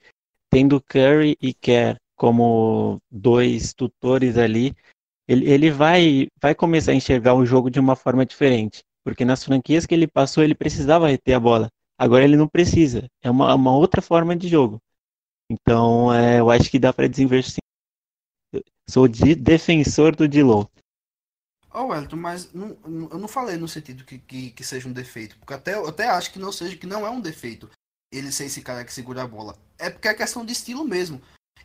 tendo 0.49 0.81
Curry 0.81 1.37
e 1.41 1.53
Kerr 1.53 1.97
como 2.15 3.01
dois 3.09 3.73
tutores 3.73 4.37
ali, 4.37 4.75
ele, 5.27 5.49
ele 5.49 5.71
vai, 5.71 6.27
vai 6.41 6.53
começar 6.53 6.91
a 6.91 6.95
enxergar 6.95 7.33
o 7.33 7.45
jogo 7.45 7.69
de 7.69 7.79
uma 7.79 7.95
forma 7.95 8.25
diferente. 8.25 8.83
Porque 9.03 9.25
nas 9.25 9.43
franquias 9.43 9.85
que 9.85 9.95
ele 9.95 10.07
passou, 10.07 10.43
ele 10.43 10.53
precisava 10.53 11.07
reter 11.07 11.33
a 11.33 11.39
bola. 11.39 11.69
Agora 11.97 12.23
ele 12.23 12.35
não 12.35 12.47
precisa. 12.47 13.07
É 13.21 13.31
uma, 13.31 13.53
uma 13.55 13.75
outra 13.75 14.01
forma 14.01 14.35
de 14.35 14.47
jogo. 14.47 14.79
Então, 15.49 16.13
é, 16.13 16.39
eu 16.39 16.49
acho 16.49 16.69
que 16.69 16.79
dá 16.79 16.93
para 16.93 17.07
desinvestir. 17.07 17.61
Sou 18.89 19.07
de 19.07 19.35
defensor 19.35 20.15
do 20.15 20.27
Dilow. 20.27 20.69
Ô, 21.73 21.79
oh, 21.79 21.87
Wellington, 21.87 22.17
mas 22.17 22.51
não, 22.53 22.77
eu 22.83 23.17
não 23.17 23.27
falei 23.27 23.55
no 23.55 23.67
sentido 23.67 24.03
que, 24.03 24.19
que, 24.19 24.51
que, 24.51 24.63
seja 24.63 24.89
um 24.89 24.93
defeito. 24.93 25.37
Porque 25.37 25.53
até, 25.53 25.75
eu 25.75 25.87
até 25.87 26.09
acho 26.09 26.31
que 26.31 26.39
não 26.39 26.51
seja, 26.51 26.75
que 26.75 26.85
não 26.85 27.05
é 27.05 27.09
um 27.09 27.21
defeito 27.21 27.69
ele 28.11 28.31
ser 28.31 28.45
esse 28.45 28.61
cara 28.61 28.83
que 28.83 28.93
segura 28.93 29.23
a 29.23 29.27
bola. 29.27 29.57
É 29.79 29.89
porque 29.89 30.07
é 30.07 30.13
questão 30.13 30.45
de 30.45 30.51
estilo 30.51 30.83
mesmo. 30.83 31.21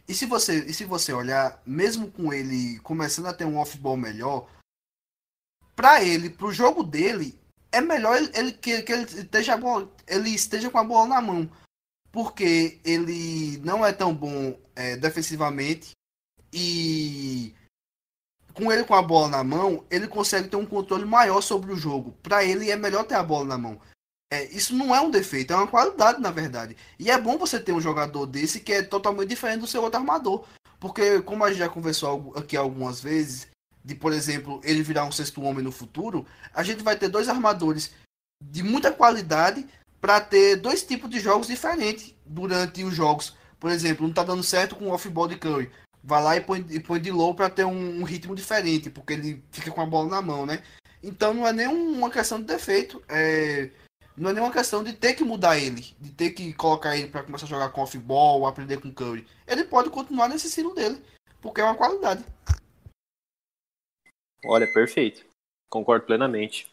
E 0.08 0.14
se 0.14 0.24
você, 0.24 0.64
e 0.64 0.72
se 0.72 0.84
você 0.84 1.12
olhar, 1.12 1.60
mesmo 1.66 2.10
com 2.10 2.32
ele 2.32 2.78
começando 2.80 3.26
a 3.26 3.34
ter 3.34 3.44
um 3.44 3.58
off-ball 3.58 3.96
melhor, 3.96 4.48
para 5.74 6.02
ele, 6.02 6.30
pro 6.30 6.52
jogo 6.52 6.84
dele, 6.84 7.38
é 7.72 7.80
melhor 7.80 8.16
ele, 8.16 8.52
que, 8.52 8.82
que 8.82 8.92
ele, 8.92 9.02
esteja, 9.02 9.58
ele 10.06 10.30
esteja 10.30 10.70
com 10.70 10.78
a 10.78 10.84
bola 10.84 11.08
na 11.08 11.20
mão. 11.20 11.50
Porque 12.12 12.80
ele 12.84 13.58
não 13.58 13.84
é 13.84 13.92
tão 13.92 14.14
bom 14.14 14.58
é, 14.74 14.96
defensivamente 14.96 15.90
e 16.52 17.54
com 18.56 18.72
ele 18.72 18.84
com 18.84 18.94
a 18.94 19.02
bola 19.02 19.28
na 19.28 19.44
mão, 19.44 19.84
ele 19.90 20.08
consegue 20.08 20.48
ter 20.48 20.56
um 20.56 20.64
controle 20.64 21.04
maior 21.04 21.42
sobre 21.42 21.70
o 21.72 21.76
jogo. 21.76 22.16
Para 22.22 22.42
ele 22.42 22.70
é 22.70 22.76
melhor 22.76 23.04
ter 23.04 23.14
a 23.14 23.22
bola 23.22 23.44
na 23.44 23.58
mão. 23.58 23.78
É, 24.32 24.44
isso 24.46 24.74
não 24.74 24.94
é 24.94 25.00
um 25.00 25.10
defeito, 25.10 25.52
é 25.52 25.56
uma 25.56 25.66
qualidade, 25.66 26.20
na 26.20 26.30
verdade. 26.30 26.74
E 26.98 27.10
é 27.10 27.20
bom 27.20 27.36
você 27.36 27.60
ter 27.60 27.72
um 27.72 27.80
jogador 27.80 28.24
desse 28.26 28.60
que 28.60 28.72
é 28.72 28.82
totalmente 28.82 29.28
diferente 29.28 29.60
do 29.60 29.66
seu 29.66 29.82
outro 29.82 30.00
armador. 30.00 30.44
Porque, 30.80 31.20
como 31.20 31.44
a 31.44 31.50
gente 31.50 31.58
já 31.58 31.68
conversou 31.68 32.32
aqui 32.34 32.56
algumas 32.56 33.00
vezes, 33.00 33.46
de, 33.84 33.94
por 33.94 34.12
exemplo, 34.12 34.60
ele 34.64 34.82
virar 34.82 35.04
um 35.04 35.12
sexto 35.12 35.42
homem 35.42 35.62
no 35.62 35.70
futuro, 35.70 36.26
a 36.54 36.62
gente 36.62 36.82
vai 36.82 36.96
ter 36.96 37.08
dois 37.08 37.28
armadores 37.28 37.92
de 38.42 38.62
muita 38.62 38.90
qualidade 38.90 39.66
para 40.00 40.18
ter 40.20 40.56
dois 40.56 40.82
tipos 40.82 41.10
de 41.10 41.20
jogos 41.20 41.46
diferentes 41.46 42.14
durante 42.24 42.82
os 42.84 42.94
jogos. 42.94 43.36
Por 43.60 43.70
exemplo, 43.70 44.06
não 44.06 44.14
tá 44.14 44.24
dando 44.24 44.42
certo 44.42 44.76
com 44.76 44.86
o 44.86 44.92
off-ball 44.92 45.28
de 45.28 45.36
Curry. 45.36 45.70
Vai 46.06 46.22
lá 46.22 46.36
e 46.36 46.40
põe, 46.40 46.64
e 46.70 46.78
põe 46.78 47.00
de 47.00 47.10
low 47.10 47.34
para 47.34 47.50
ter 47.50 47.64
um, 47.64 48.00
um, 48.00 48.04
ritmo 48.04 48.34
diferente, 48.34 48.88
porque 48.88 49.12
ele 49.12 49.42
fica 49.50 49.72
com 49.72 49.80
a 49.80 49.86
bola 49.86 50.08
na 50.08 50.22
mão, 50.22 50.46
né? 50.46 50.62
Então 51.02 51.34
não 51.34 51.46
é 51.46 51.52
nem 51.52 51.66
uma 51.66 52.10
questão 52.10 52.38
de 52.40 52.46
defeito. 52.46 53.02
É 53.08 53.70
não 54.16 54.30
é 54.30 54.32
nenhuma 54.32 54.52
questão 54.52 54.82
de 54.82 54.94
ter 54.94 55.14
que 55.14 55.22
mudar 55.22 55.58
ele, 55.58 55.94
de 56.00 56.10
ter 56.10 56.30
que 56.30 56.52
colocar 56.54 56.96
ele 56.96 57.08
para 57.08 57.22
começar 57.22 57.44
a 57.44 57.48
jogar 57.48 57.68
com 57.68 57.82
off-ball, 57.82 58.46
aprender 58.46 58.80
com 58.80 58.92
Curry. 58.92 59.26
Ele 59.46 59.64
pode 59.64 59.90
continuar 59.90 60.28
nesse 60.28 60.46
estilo 60.46 60.74
dele, 60.74 61.02
porque 61.42 61.60
é 61.60 61.64
uma 61.64 61.74
qualidade. 61.74 62.24
Olha, 64.46 64.72
perfeito. 64.72 65.26
Concordo 65.68 66.06
plenamente. 66.06 66.66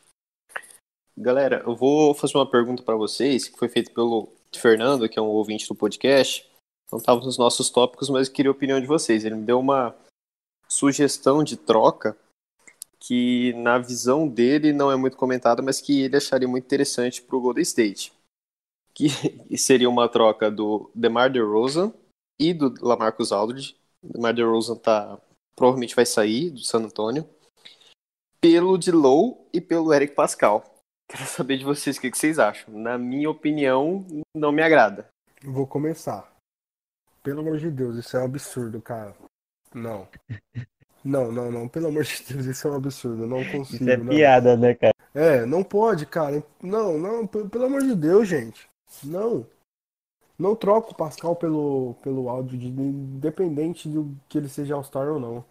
Galera, 1.17 1.62
eu 1.65 1.76
vou 1.76 2.13
fazer 2.15 2.38
uma 2.38 2.50
pergunta 2.50 2.82
para 2.82 2.96
vocês, 2.96 3.50
que 3.50 3.58
foi 3.58 3.67
feita 3.67 3.91
pelo 3.91 4.32
Fernando, 4.56 5.10
que 5.10 5.19
é 5.19 5.22
um 5.22 5.28
ouvinte 5.28 5.67
do 5.67 5.76
podcast. 5.76 6.50
Não 6.91 7.00
estava 7.00 7.22
nos 7.22 7.38
nossos 7.38 7.69
tópicos, 7.69 8.10
mas 8.10 8.30
queria 8.30 8.50
a 8.50 8.54
opinião 8.54 8.80
de 8.80 8.88
vocês. 8.88 9.26
Ele 9.26 9.36
me 9.36 9.46
deu 9.46 9.60
uma 9.60 9.96
sugestão 10.67 11.43
de 11.43 11.58
troca 11.58 12.17
que 13.06 13.52
na 13.54 13.78
visão 13.78 14.28
dele 14.28 14.72
não 14.72 14.89
é 14.89 14.96
muito 14.96 15.17
comentada, 15.17 15.62
mas 15.62 15.82
que 15.82 16.02
ele 16.02 16.15
acharia 16.15 16.48
muito 16.48 16.63
interessante 16.63 17.22
para 17.22 17.36
o 17.36 17.41
Golden 17.41 17.62
State. 17.62 18.13
Que 18.93 19.08
seria 19.58 19.89
uma 19.89 20.08
troca 20.08 20.50
do 20.50 20.89
DeMar 20.96 21.30
DeRozan 21.30 21.93
e 22.39 22.54
do 22.54 22.74
LaMarcus 22.82 23.32
Aldridge. 23.34 23.76
O 24.02 24.13
DeMar 24.13 24.34
DeRozan 24.34 24.78
tá, 24.78 25.19
provavelmente 25.54 25.96
vai 25.96 26.06
sair 26.06 26.50
do 26.50 26.60
San 26.60 26.80
Antonio. 26.80 27.28
Pelo 28.39 28.80
Low 28.93 29.50
e 29.54 29.60
pelo 29.60 29.93
Eric 29.93 30.15
Pascal. 30.15 30.63
Quero 31.12 31.26
saber 31.26 31.58
de 31.58 31.65
vocês 31.65 31.98
o 31.98 32.02
que, 32.02 32.10
que 32.10 32.17
vocês 32.17 32.39
acham. 32.39 32.74
Na 32.74 32.98
minha 32.98 33.30
opinião, 33.30 34.06
não 34.34 34.52
me 34.52 34.62
agrada. 34.62 35.10
Vou 35.43 35.67
começar. 35.67 36.33
Pelo 37.24 37.40
amor 37.40 37.58
de 37.58 37.72
Deus, 37.72 37.96
isso 37.96 38.18
é 38.18 38.20
um 38.20 38.26
absurdo, 38.26 38.82
cara. 38.82 39.16
Não. 39.74 40.08
Não, 41.04 41.32
não, 41.32 41.52
não. 41.52 41.68
Pelo 41.68 41.88
amor 41.88 42.04
de 42.04 42.24
Deus, 42.28 42.46
isso 42.46 42.68
é 42.68 42.72
um 42.72 42.76
absurdo. 42.76 43.24
Eu 43.24 43.28
não 43.28 43.44
consigo. 43.44 43.84
Isso 43.84 43.90
é 43.90 43.98
não. 43.98 44.08
piada, 44.08 44.56
né, 44.56 44.74
cara? 44.76 44.94
É, 45.14 45.46
não 45.46 45.64
pode, 45.64 46.06
cara. 46.06 46.44
Não, 46.62 46.98
não, 46.98 47.28
pelo 47.28 47.66
amor 47.66 47.82
de 47.82 47.96
Deus, 47.96 48.28
gente. 48.28 48.70
Não. 49.04 49.46
Não 50.38 50.56
troco 50.56 50.92
o 50.92 50.96
Pascal 50.96 51.36
pelo, 51.36 51.96
pelo 52.02 52.30
áudio, 52.30 52.58
de, 52.58 52.68
independente 52.68 53.88
do 53.88 54.16
que 54.28 54.38
ele 54.38 54.50
seja 54.50 54.76
All-Star 54.76 55.08
ou 55.10 55.20
não. 55.20 55.46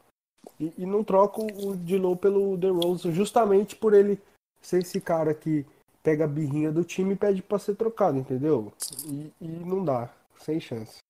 E, 0.58 0.72
e, 0.78 0.86
não 0.86 1.04
troco 1.04 1.46
o 1.46 1.76
Dilo 1.76 2.16
pelo 2.16 2.58
The 2.58 2.68
Rose, 2.68 3.12
justamente 3.12 3.76
por 3.76 3.94
ele 3.94 4.20
ser 4.60 4.82
esse 4.82 5.00
cara 5.00 5.32
que 5.32 5.64
pega 6.02 6.24
a 6.24 6.28
birrinha 6.28 6.72
do 6.72 6.82
time 6.82 7.12
e 7.12 7.16
pede 7.16 7.42
pra 7.42 7.58
ser 7.58 7.76
trocado, 7.76 8.18
entendeu? 8.18 8.72
E, 9.06 9.32
e 9.40 9.46
não 9.46 9.84
dá. 9.84 10.10
Sem 10.40 10.58
chance. 10.58 11.01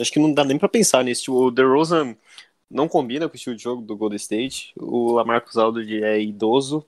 Acho 0.00 0.10
que 0.10 0.18
não 0.18 0.32
dá 0.32 0.44
nem 0.44 0.58
pra 0.58 0.68
pensar 0.68 1.04
nisso. 1.04 1.22
Tipo, 1.22 1.46
o 1.46 1.52
The 1.52 1.62
Rose 1.62 2.16
não 2.70 2.88
combina 2.88 3.28
com 3.28 3.34
o 3.34 3.36
estilo 3.36 3.56
de 3.56 3.62
jogo 3.62 3.82
do 3.82 3.96
Golden 3.96 4.16
State. 4.16 4.72
O 4.78 5.12
Lamarcus 5.12 5.56
Aldridge 5.56 6.02
é 6.02 6.20
idoso. 6.20 6.86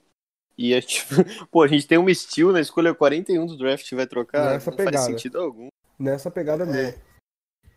E 0.57 0.73
é 0.73 0.81
tipo, 0.83 1.15
pô, 1.51 1.63
a 1.63 1.69
gente 1.69 1.87
tem 1.87 1.99
um 1.99 2.09
estilo 2.09 2.53
na 2.53 2.61
escolha 2.61 2.95
41 2.95 3.47
do 3.47 3.57
draft 3.57 3.91
vai 3.93 4.07
trocar. 4.07 4.53
Nessa 4.53 4.71
não 4.71 4.77
pegada. 4.77 4.97
faz 4.97 5.07
sentido 5.07 5.39
algum. 5.39 5.69
Nessa 5.99 6.31
pegada 6.31 6.65
mesmo. 6.65 7.01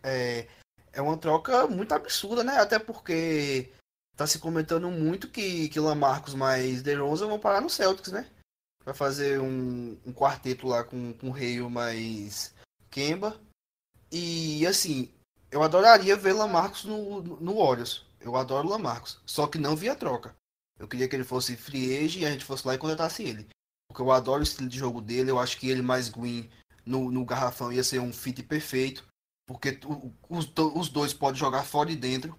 É, 0.03 0.47
é 0.93 1.01
uma 1.01 1.17
troca 1.17 1.67
muito 1.67 1.93
absurda, 1.93 2.43
né? 2.43 2.57
Até 2.57 2.79
porque 2.79 3.69
tá 4.15 4.25
se 4.25 4.39
comentando 4.39 4.89
muito 4.89 5.29
que, 5.29 5.69
que 5.69 5.79
Lamarcus 5.79 6.33
mais 6.33 6.81
DeRozan 6.81 7.27
vão 7.27 7.39
parar 7.39 7.61
no 7.61 7.69
Celtics, 7.69 8.11
né? 8.11 8.27
Vai 8.85 8.93
fazer 8.93 9.39
um, 9.39 9.97
um 10.05 10.13
quarteto 10.13 10.65
lá 10.65 10.83
com, 10.83 11.13
com 11.13 11.33
Hale 11.33 11.69
mais 11.69 12.55
Kemba. 12.89 13.39
E 14.09 14.65
assim, 14.65 15.11
eu 15.51 15.63
adoraria 15.63 16.15
ver 16.15 16.33
Lamarcus 16.33 16.83
no, 16.83 17.21
no 17.21 17.55
Warriors. 17.55 18.05
Eu 18.19 18.36
adoro 18.36 18.67
Lamarcus. 18.67 19.19
Só 19.25 19.47
que 19.47 19.57
não 19.57 19.75
via 19.75 19.95
troca. 19.95 20.36
Eu 20.79 20.88
queria 20.88 21.07
que 21.07 21.15
ele 21.15 21.23
fosse 21.23 21.55
free 21.55 21.97
agent 21.97 22.21
e 22.21 22.25
a 22.25 22.31
gente 22.31 22.45
fosse 22.45 22.67
lá 22.67 22.75
e 22.75 22.77
contratasse 22.77 23.23
ele. 23.23 23.47
Porque 23.88 24.01
eu 24.01 24.12
adoro 24.12 24.41
o 24.41 24.43
estilo 24.43 24.69
de 24.69 24.77
jogo 24.77 25.01
dele. 25.01 25.31
Eu 25.31 25.39
acho 25.39 25.57
que 25.57 25.69
ele 25.69 25.81
mais 25.81 26.10
Green 26.10 26.49
no, 26.86 27.12
no 27.12 27.25
garrafão 27.25 27.71
ia 27.71 27.83
ser 27.83 27.99
um 27.99 28.12
fit 28.12 28.43
perfeito. 28.43 29.07
Porque 29.47 29.79
os, 30.29 30.51
os 30.75 30.89
dois 30.89 31.13
podem 31.13 31.39
jogar 31.39 31.63
fora 31.63 31.91
e 31.91 31.95
dentro. 31.95 32.38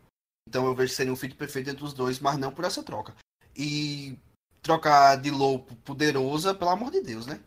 Então 0.49 0.67
eu 0.67 0.75
vejo 0.75 0.91
que 0.91 0.97
seria 0.97 1.13
um 1.13 1.17
fit 1.17 1.35
perfeito 1.35 1.71
entre 1.71 1.85
os 1.85 1.93
dois, 1.93 2.21
mas 2.21 2.39
não 2.39 2.53
por 2.53 2.65
essa 2.65 2.83
troca. 2.83 3.15
E 3.57 4.19
trocar 4.63 5.17
de 5.17 5.31
low 5.31 5.61
poderosa, 5.61 6.55
pelo 6.55 6.71
amor 6.71 6.91
de 6.91 7.01
Deus, 7.01 7.27
né? 7.27 7.41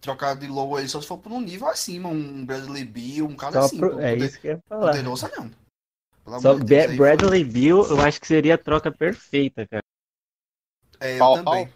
Trocar 0.00 0.34
de 0.36 0.46
low 0.46 0.76
aí 0.76 0.88
só 0.88 1.00
se 1.00 1.06
for 1.06 1.18
por 1.18 1.32
um 1.32 1.40
nível 1.40 1.66
acima, 1.68 2.08
um 2.08 2.44
Bradley 2.44 2.84
Bill, 2.84 3.26
um 3.26 3.36
cara 3.36 3.58
Só 3.58 3.66
assim. 3.66 3.78
pro- 3.78 3.98
é 4.00 4.14
isso 4.16 4.38
que 4.40 4.48
eu 4.48 4.52
ia 4.52 4.60
falar. 4.68 4.88
Poderosa 4.88 5.30
não. 5.36 5.50
Pelo 6.24 6.40
Só 6.40 6.54
de 6.54 6.64
Deus, 6.64 6.90
aí, 6.90 6.96
Bradley 6.96 7.44
Bill, 7.44 7.84
eu 7.88 8.00
acho 8.00 8.20
que 8.20 8.26
seria 8.26 8.54
a 8.54 8.58
troca 8.58 8.92
perfeita, 8.92 9.66
cara. 9.66 9.82
É, 11.00 11.14
eu 11.14 11.18
Pau 11.18 11.34
a 11.34 11.38
também. 11.38 11.68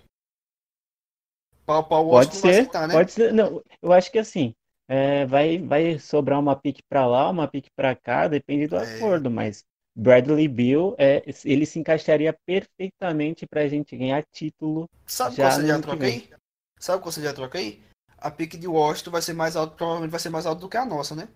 Pau, 1.65 1.83
pau, 1.85 2.07
Pode 2.07 2.27
Washington 2.27 2.41
vai 2.41 2.51
ser, 2.53 2.61
aceitar, 2.61 2.89
né? 2.89 2.95
pode 2.95 3.13
ser. 3.13 3.33
Não, 3.33 3.63
eu 3.83 3.93
acho 3.93 4.13
que 4.13 4.19
assim, 4.19 4.55
é, 4.89 5.27
vai, 5.27 5.59
vai 5.59 5.99
sobrar 5.99 6.39
uma 6.39 6.55
pique 6.55 6.81
pra 6.89 7.07
lá, 7.07 7.29
uma 7.29 7.49
pique 7.49 7.71
pra 7.75 7.97
cá, 7.97 8.29
depende 8.29 8.69
do 8.69 8.77
É. 8.77 8.83
acordo, 8.83 9.31
mas 9.31 9.65
Bradley 9.97 10.47
Bill, 10.47 10.95
é, 10.99 11.23
ele 11.45 11.67
se 11.67 11.79
encaixaria 11.79 12.37
perfeitamente 12.47 13.47
pra 13.47 13.67
gente 13.67 13.97
ganhar 13.97 14.23
título. 14.33 14.89
Sabe 15.07 15.37
Já 15.37 15.43
qual 15.49 15.53
seria 15.53 15.75
a 15.77 15.81
troca 15.81 16.07
aí? 16.07 16.29
Sabe 16.79 17.03
qual 17.03 17.13
seria 17.13 17.31
a 17.31 17.35
troca 17.35 17.59
aí? 17.59 17.83
A 18.19 18.31
pique 18.31 18.57
de 18.57 18.67
Washington 18.67 19.11
vai 19.11 19.23
ser 19.23 19.33
mais 19.33 19.57
alta, 19.57 19.77
provavelmente 19.77 20.11
vai 20.11 20.21
ser 20.21 20.31
mais 20.31 20.47
alta 20.47 20.61
do 20.61 20.69
que 20.69 20.77
a 20.77 20.85
nossa, 20.85 21.15
né? 21.15 21.29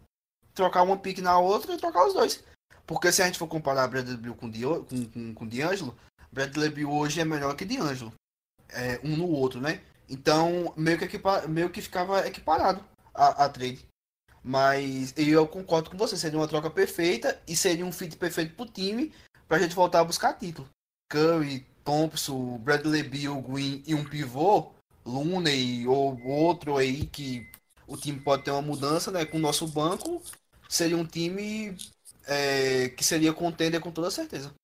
Trocar 0.55 0.83
uma 0.83 0.96
pique 0.96 1.20
na 1.20 1.38
outra 1.38 1.74
e 1.74 1.79
trocar 1.79 2.07
os 2.07 2.14
dois. 2.14 2.42
Porque 2.87 3.12
se 3.12 3.22
a 3.22 3.26
gente 3.26 3.38
for 3.38 3.46
comparar 3.46 3.87
Bradley 3.88 4.16
Bill 4.16 4.35
com, 4.35 4.50
com, 4.50 5.05
com, 5.07 5.35
com 5.35 5.46
D'Angelo, 5.46 5.96
Bradley 6.33 6.70
Bill 6.70 6.90
hoje 6.90 7.20
é 7.20 7.24
melhor 7.24 7.55
que 7.55 7.64
D'Angelo. 7.64 8.12
É, 8.68 9.00
um 9.05 9.16
no 9.16 9.29
outro, 9.29 9.61
né? 9.61 9.81
Então, 10.09 10.72
meio 10.76 10.98
que, 10.98 11.05
equipa, 11.05 11.46
meio 11.46 11.70
que 11.70 11.81
ficava 11.81 12.26
equiparado 12.26 12.85
a, 13.14 13.44
a 13.44 13.48
trade. 13.48 13.87
Mas 14.42 15.14
eu 15.16 15.46
concordo 15.46 15.90
com 15.90 15.96
você, 15.96 16.16
seria 16.16 16.38
uma 16.38 16.48
troca 16.48 16.70
perfeita 16.70 17.40
e 17.46 17.55
seria 17.55 17.85
um 17.85 17.92
fit 17.92 18.16
perfeito 18.16 18.55
pro 18.57 18.66
time 18.66 19.12
pra 19.46 19.59
gente 19.59 19.74
voltar 19.74 20.00
a 20.00 20.05
buscar 20.05 20.33
título. 20.33 20.68
Curry, 21.11 21.66
Thompson, 21.85 22.59
Bradley 22.59 23.03
Bill, 23.03 23.40
Green 23.42 23.83
e 23.87 23.94
um 23.94 24.05
pivô, 24.05 24.72
Looney 25.04 25.86
ou 25.86 26.20
outro 26.26 26.76
aí 26.76 27.06
que 27.06 27.48
o 27.86 27.96
time 27.96 28.20
pode 28.20 28.44
ter 28.44 28.50
uma 28.50 28.62
mudança, 28.62 29.10
né? 29.10 29.24
Com 29.24 29.38
o 29.38 29.40
nosso 29.40 29.66
banco, 29.66 30.22
seria 30.68 30.96
um 30.96 31.04
time 31.04 31.76
é, 32.26 32.88
que 32.90 33.04
seria 33.04 33.32
contender 33.32 33.80
com 33.80 33.90
toda 33.90 34.10
certeza. 34.10 34.54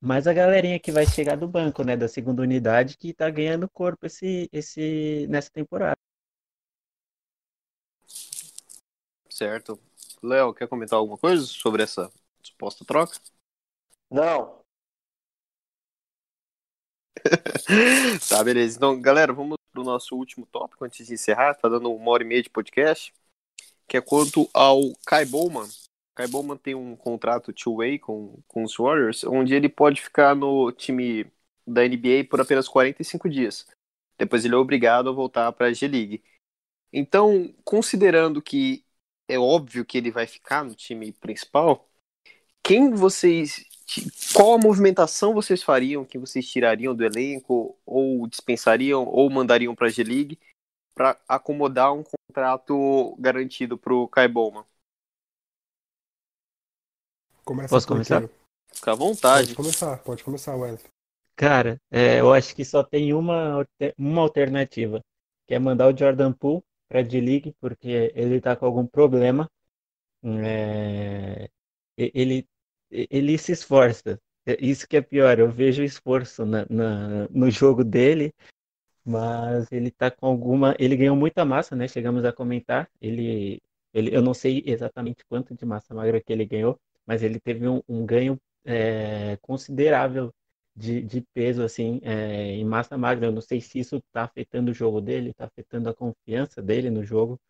Mas 0.00 0.26
a 0.26 0.32
galerinha 0.32 0.80
que 0.80 0.90
vai 0.90 1.06
chegar 1.06 1.36
do 1.36 1.46
banco, 1.46 1.84
né, 1.84 1.96
da 1.96 2.08
segunda 2.08 2.42
unidade, 2.42 2.96
que 2.96 3.14
tá 3.14 3.30
ganhando 3.30 3.68
corpo 3.68 4.06
esse, 4.06 4.48
esse, 4.52 5.26
nessa 5.28 5.50
temporada. 5.50 5.96
Certo. 9.30 9.78
Léo, 10.22 10.54
quer 10.54 10.68
comentar 10.68 10.98
alguma 10.98 11.16
coisa 11.16 11.44
sobre 11.44 11.82
essa 11.82 12.10
suposta 12.42 12.84
troca? 12.84 13.18
Não. 14.10 14.61
tá, 18.28 18.42
beleza. 18.42 18.76
Então, 18.76 19.00
galera, 19.00 19.32
vamos 19.32 19.56
pro 19.72 19.84
nosso 19.84 20.16
último 20.16 20.46
tópico 20.46 20.84
antes 20.84 21.06
de 21.06 21.14
encerrar. 21.14 21.54
Tá 21.54 21.68
dando 21.68 21.92
uma 21.92 22.10
hora 22.10 22.22
e 22.22 22.26
meia 22.26 22.42
de 22.42 22.50
podcast. 22.50 23.12
Que 23.86 23.96
é 23.96 24.00
quanto 24.00 24.48
ao 24.54 24.80
Kai 25.06 25.24
Bowman. 25.24 25.68
Kai 26.14 26.26
Bowman 26.28 26.56
tem 26.56 26.74
um 26.74 26.94
contrato 26.96 27.52
two-way 27.52 27.98
com, 27.98 28.38
com 28.46 28.64
os 28.64 28.76
Warriors, 28.76 29.24
onde 29.24 29.54
ele 29.54 29.68
pode 29.68 30.00
ficar 30.00 30.34
no 30.34 30.70
time 30.72 31.26
da 31.66 31.86
NBA 31.86 32.24
por 32.28 32.40
apenas 32.40 32.68
45 32.68 33.28
dias. 33.28 33.66
Depois 34.18 34.44
ele 34.44 34.54
é 34.54 34.58
obrigado 34.58 35.08
a 35.08 35.12
voltar 35.12 35.50
para 35.52 35.68
a 35.68 35.72
G-League. 35.72 36.22
Então, 36.92 37.54
considerando 37.64 38.42
que 38.42 38.84
é 39.28 39.38
óbvio 39.38 39.84
que 39.84 39.96
ele 39.96 40.10
vai 40.10 40.26
ficar 40.26 40.64
no 40.64 40.74
time 40.74 41.12
principal, 41.12 41.88
quem 42.62 42.90
vocês. 42.90 43.64
Qual 44.34 44.54
a 44.54 44.58
movimentação 44.58 45.34
vocês 45.34 45.62
fariam? 45.62 46.04
Que 46.04 46.18
vocês 46.18 46.48
tirariam 46.48 46.94
do 46.94 47.04
elenco, 47.04 47.76
ou 47.84 48.26
dispensariam, 48.26 49.04
ou 49.06 49.28
mandariam 49.28 49.74
para 49.74 49.88
a 49.88 49.90
G-League 49.90 50.38
para 50.94 51.18
acomodar 51.26 51.92
um 51.92 52.02
contrato 52.02 53.16
garantido 53.18 53.78
para 53.78 53.94
o 53.94 54.08
Kai 54.08 54.28
Bowman? 54.28 54.64
Começa 57.44 57.74
Posso 57.74 57.88
começar? 57.88 58.28
Fica 58.72 58.92
à 58.92 58.94
vontade. 58.94 59.48
Pode 59.48 59.56
começar, 59.56 59.98
pode 59.98 60.24
começar, 60.24 60.56
Wesley. 60.56 60.90
Cara, 61.36 61.80
é, 61.90 62.20
eu 62.20 62.32
acho 62.32 62.54
que 62.54 62.64
só 62.64 62.82
tem 62.82 63.12
uma, 63.12 63.66
uma 63.98 64.22
alternativa, 64.22 65.00
que 65.46 65.54
é 65.54 65.58
mandar 65.58 65.92
o 65.92 65.96
Jordan 65.96 66.32
Poole 66.32 66.62
pra 66.88 67.02
D-League, 67.02 67.54
porque 67.60 68.12
ele 68.14 68.40
tá 68.40 68.54
com 68.54 68.66
algum 68.66 68.86
problema. 68.86 69.50
É, 70.24 71.50
ele, 71.96 72.46
ele 73.10 73.38
se 73.38 73.52
esforça. 73.52 74.18
É 74.46 74.56
Isso 74.64 74.88
que 74.88 74.96
é 74.96 75.02
pior, 75.02 75.38
eu 75.38 75.50
vejo 75.50 75.82
esforço 75.84 76.44
na, 76.46 76.66
na- 76.70 77.28
no 77.30 77.50
jogo 77.50 77.84
dele, 77.84 78.32
mas 79.04 79.70
ele 79.72 79.90
tá 79.90 80.10
com 80.10 80.26
alguma. 80.26 80.74
Ele 80.78 80.96
ganhou 80.96 81.16
muita 81.16 81.44
massa, 81.44 81.74
né? 81.76 81.88
Chegamos 81.88 82.24
a 82.24 82.32
comentar. 82.32 82.88
Ele, 83.00 83.60
ele, 83.94 84.14
eu 84.16 84.22
não 84.22 84.34
sei 84.34 84.62
exatamente 84.66 85.24
quanto 85.28 85.54
de 85.54 85.64
massa 85.66 85.94
magra 85.94 86.20
que 86.22 86.32
ele 86.32 86.44
ganhou, 86.46 86.78
mas 87.06 87.22
ele 87.22 87.40
teve 87.40 87.68
um, 87.68 87.82
um 87.88 88.06
ganho 88.06 88.38
é, 88.64 89.36
considerável 89.42 90.32
de, 90.76 91.02
de 91.02 91.22
peso 91.34 91.62
assim 91.64 92.00
é, 92.04 92.54
em 92.56 92.64
massa 92.64 92.96
magra. 92.98 93.26
Eu 93.26 93.32
não 93.32 93.42
sei 93.42 93.60
se 93.60 93.78
isso 93.80 93.96
está 93.96 94.24
afetando 94.24 94.70
o 94.70 94.74
jogo 94.74 95.00
dele, 95.00 95.30
está 95.30 95.46
afetando 95.46 95.88
a 95.90 95.94
confiança 95.94 96.62
dele 96.62 96.90
no 96.90 97.04
jogo, 97.04 97.40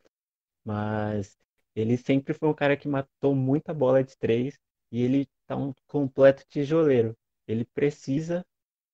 mas 0.65 1.37
ele 1.75 1.97
sempre 1.97 2.35
foi 2.35 2.49
um 2.49 2.55
cara 2.55 2.77
que 2.77 2.89
matou 2.89 3.35
muita 3.35 3.73
bola 3.75 4.03
de 4.05 4.17
três 4.19 4.59
e 4.93 5.03
ele 5.03 5.29
tá 5.49 5.57
um 5.57 5.75
completo 5.89 6.45
tijoleiro. 6.49 7.17
Ele 7.49 7.65
precisa 7.75 8.47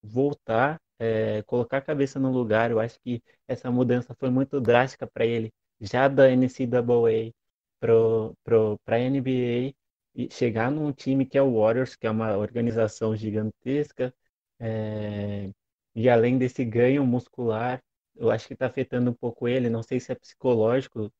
voltar, 0.02 0.80
é, 0.98 1.42
colocar 1.44 1.78
a 1.78 1.82
cabeça 1.82 2.18
no 2.20 2.30
lugar. 2.32 2.70
Eu 2.70 2.80
acho 2.80 3.00
que 3.00 3.22
essa 3.48 3.70
mudança 3.70 4.14
foi 4.18 4.30
muito 4.30 4.60
drástica 4.60 5.06
para 5.06 5.26
ele, 5.26 5.52
já 5.80 6.08
da 6.08 6.28
NCAA 6.30 7.32
para 7.80 8.96
a 8.96 9.00
NBA 9.00 9.74
e 10.14 10.28
chegar 10.32 10.70
num 10.70 10.92
time 10.92 11.24
que 11.26 11.38
é 11.38 11.42
o 11.42 11.60
Warriors, 11.60 11.94
que 11.96 12.06
é 12.06 12.10
uma 12.10 12.36
organização 12.36 13.14
gigantesca, 13.16 14.12
é, 14.58 15.50
e 15.94 16.08
além 16.08 16.38
desse 16.38 16.64
ganho 16.64 17.06
muscular, 17.06 17.82
eu 18.16 18.30
acho 18.30 18.46
que 18.48 18.54
está 18.54 18.66
afetando 18.66 19.10
um 19.10 19.14
pouco 19.14 19.46
ele. 19.48 19.70
Não 19.70 19.82
sei 19.82 20.00
se 20.00 20.12
é 20.12 20.14
psicológico, 20.14 21.12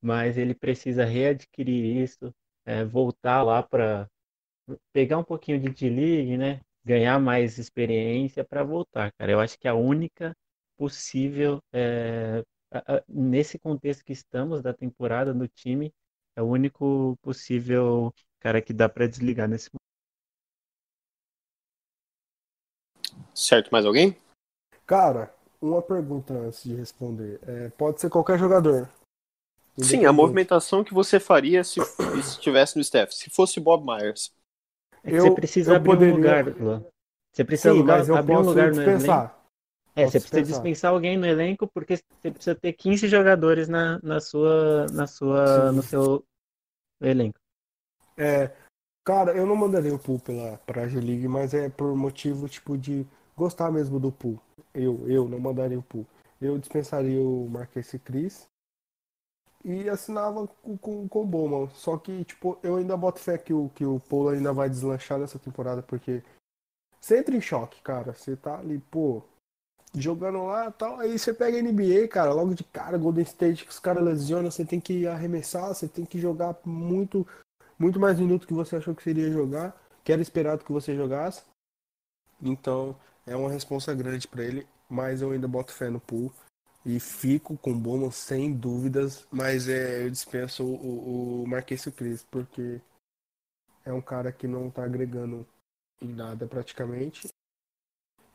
mas 0.00 0.38
ele 0.38 0.54
precisa 0.54 1.04
readquirir 1.04 2.02
isso, 2.02 2.34
é, 2.64 2.84
voltar 2.84 3.42
lá 3.42 3.62
para 3.62 4.08
pegar 4.92 5.18
um 5.18 5.24
pouquinho 5.24 5.60
de 5.60 5.68
D-League, 5.68 6.36
né? 6.36 6.60
Ganhar 6.84 7.18
mais 7.18 7.58
experiência 7.58 8.44
para 8.44 8.62
voltar, 8.62 9.12
cara. 9.12 9.32
Eu 9.32 9.40
acho 9.40 9.58
que 9.58 9.68
a 9.68 9.74
única 9.74 10.34
possível, 10.76 11.60
é, 11.72 12.42
a- 12.70 12.96
a- 12.96 13.02
nesse 13.08 13.58
contexto 13.58 14.04
que 14.04 14.12
estamos 14.12 14.62
da 14.62 14.72
temporada 14.74 15.32
do 15.32 15.48
time, 15.48 15.92
é 16.36 16.42
o 16.42 16.46
único 16.46 17.16
possível 17.22 18.12
cara 18.40 18.60
que 18.60 18.72
dá 18.72 18.88
para 18.88 19.06
desligar 19.06 19.48
nesse 19.48 19.70
momento. 19.72 19.84
Certo, 23.34 23.70
mais 23.70 23.84
alguém? 23.86 24.16
Cara, 24.86 25.34
uma 25.60 25.80
pergunta 25.80 26.34
antes 26.34 26.62
de 26.64 26.74
responder. 26.74 27.40
É, 27.46 27.68
pode 27.70 28.00
ser 28.00 28.10
qualquer 28.10 28.38
jogador. 28.38 28.88
Sim, 29.82 30.04
a 30.04 30.12
movimentação 30.12 30.84
que 30.84 30.94
você 30.94 31.18
faria 31.18 31.64
se 31.64 31.80
se 31.80 32.30
estivesse 32.30 32.76
no 32.76 32.82
staff. 32.82 33.14
Se 33.14 33.30
fosse 33.30 33.58
Bob 33.58 33.84
Myers. 33.84 34.32
É 35.04 35.10
que 35.10 35.16
Eu- 35.16 35.22
você 35.22 35.30
precisa 35.34 35.72
eu 35.72 35.76
abrir 35.76 35.90
um 35.90 35.92
poderia- 35.94 36.14
lugar, 36.14 36.46
Luan. 36.60 36.84
Você 37.32 37.44
precisa 37.44 37.72
Sim, 37.72 37.78
lugar- 37.80 38.10
abrir 38.10 38.36
um 38.36 38.40
lugar 38.40 38.72
no 38.72 38.82
elenco. 38.82 38.90
dispensar. 38.98 39.40
É, 39.96 40.02
Posso 40.04 40.12
você 40.12 40.20
precisa 40.20 40.40
dispensar. 40.42 40.62
dispensar 40.62 40.90
alguém 40.92 41.16
no 41.16 41.26
elenco 41.26 41.68
porque 41.68 41.96
você 41.96 42.30
precisa 42.30 42.54
ter 42.56 42.72
15 42.72 43.06
jogadores 43.06 43.68
na, 43.68 44.00
na 44.02 44.20
sua, 44.20 44.86
na 44.92 45.06
sua, 45.06 45.70
Sim. 45.70 45.76
no 45.76 45.82
seu 45.82 46.24
elenco. 47.00 47.38
É, 48.16 48.50
cara, 49.04 49.32
eu 49.36 49.46
não 49.46 49.54
mandaria 49.56 49.94
o 49.94 49.98
Pool 49.98 50.18
pela, 50.20 50.56
pra 50.58 50.88
G-League, 50.88 51.28
mas 51.28 51.54
é 51.54 51.68
por 51.68 51.94
motivo, 51.96 52.48
tipo, 52.48 52.76
de 52.78 53.06
gostar 53.36 53.70
mesmo 53.70 54.00
do 54.00 54.10
Pool. 54.10 54.40
Eu, 54.72 55.04
eu 55.08 55.28
não 55.28 55.38
mandaria 55.38 55.78
o 55.78 55.82
Pool. 55.82 56.06
Eu 56.40 56.58
dispensaria 56.58 57.20
o 57.20 57.48
Marquês 57.50 57.94
Cris 58.04 58.48
e 59.64 59.88
assinava 59.88 60.46
com, 60.46 60.76
com, 60.76 61.08
com 61.08 61.22
o 61.22 61.26
Bowman. 61.26 61.68
Só 61.70 61.96
que, 61.96 62.24
tipo, 62.24 62.58
eu 62.62 62.76
ainda 62.76 62.96
boto 62.96 63.18
fé 63.18 63.38
que 63.38 63.52
o, 63.52 63.70
que 63.70 63.84
o 63.84 63.98
Polo 63.98 64.28
ainda 64.28 64.52
vai 64.52 64.68
deslanchar 64.68 65.18
nessa 65.18 65.38
temporada, 65.38 65.82
porque 65.82 66.22
você 67.00 67.18
entra 67.18 67.34
em 67.36 67.40
choque, 67.40 67.80
cara. 67.82 68.12
Você 68.12 68.36
tá 68.36 68.58
ali, 68.58 68.78
pô, 68.90 69.22
jogando 69.94 70.44
lá 70.44 70.70
tal. 70.70 71.00
Aí 71.00 71.18
você 71.18 71.32
pega 71.32 71.58
a 71.58 71.62
NBA, 71.62 72.08
cara, 72.08 72.32
logo 72.32 72.54
de 72.54 72.64
cara, 72.64 72.98
Golden 72.98 73.24
State, 73.24 73.64
que 73.64 73.70
os 73.70 73.78
caras 73.78 74.04
lesionam, 74.04 74.50
você 74.50 74.64
tem 74.64 74.80
que 74.80 75.06
arremessar, 75.06 75.68
você 75.68 75.88
tem 75.88 76.04
que 76.04 76.18
jogar 76.18 76.56
muito, 76.64 77.26
muito 77.78 77.98
mais 77.98 78.18
minutos 78.18 78.46
que 78.46 78.54
você 78.54 78.76
achou 78.76 78.94
que 78.94 79.02
seria 79.02 79.30
jogar, 79.30 79.74
que 80.02 80.12
era 80.12 80.22
esperado 80.22 80.64
que 80.64 80.72
você 80.72 80.94
jogasse. 80.94 81.42
Então, 82.42 82.96
é 83.26 83.34
uma 83.34 83.50
responsa 83.50 83.94
grande 83.94 84.28
para 84.28 84.44
ele, 84.44 84.66
mas 84.88 85.22
eu 85.22 85.30
ainda 85.30 85.48
boto 85.48 85.72
fé 85.72 85.88
no 85.88 86.00
pool. 86.00 86.32
E 86.86 87.00
fico 87.00 87.56
com 87.56 87.70
o 87.72 87.78
Bowman 87.78 88.10
sem 88.10 88.52
dúvidas, 88.52 89.26
mas 89.32 89.68
é, 89.68 90.04
eu 90.04 90.10
dispenso 90.10 90.64
o, 90.64 91.42
o 91.42 91.46
Marquês 91.48 91.84
Cris, 91.86 92.22
porque 92.24 92.80
é 93.84 93.92
um 93.92 94.02
cara 94.02 94.30
que 94.30 94.46
não 94.46 94.70
tá 94.70 94.84
agregando 94.84 95.46
em 96.00 96.08
nada 96.08 96.46
praticamente. 96.46 97.28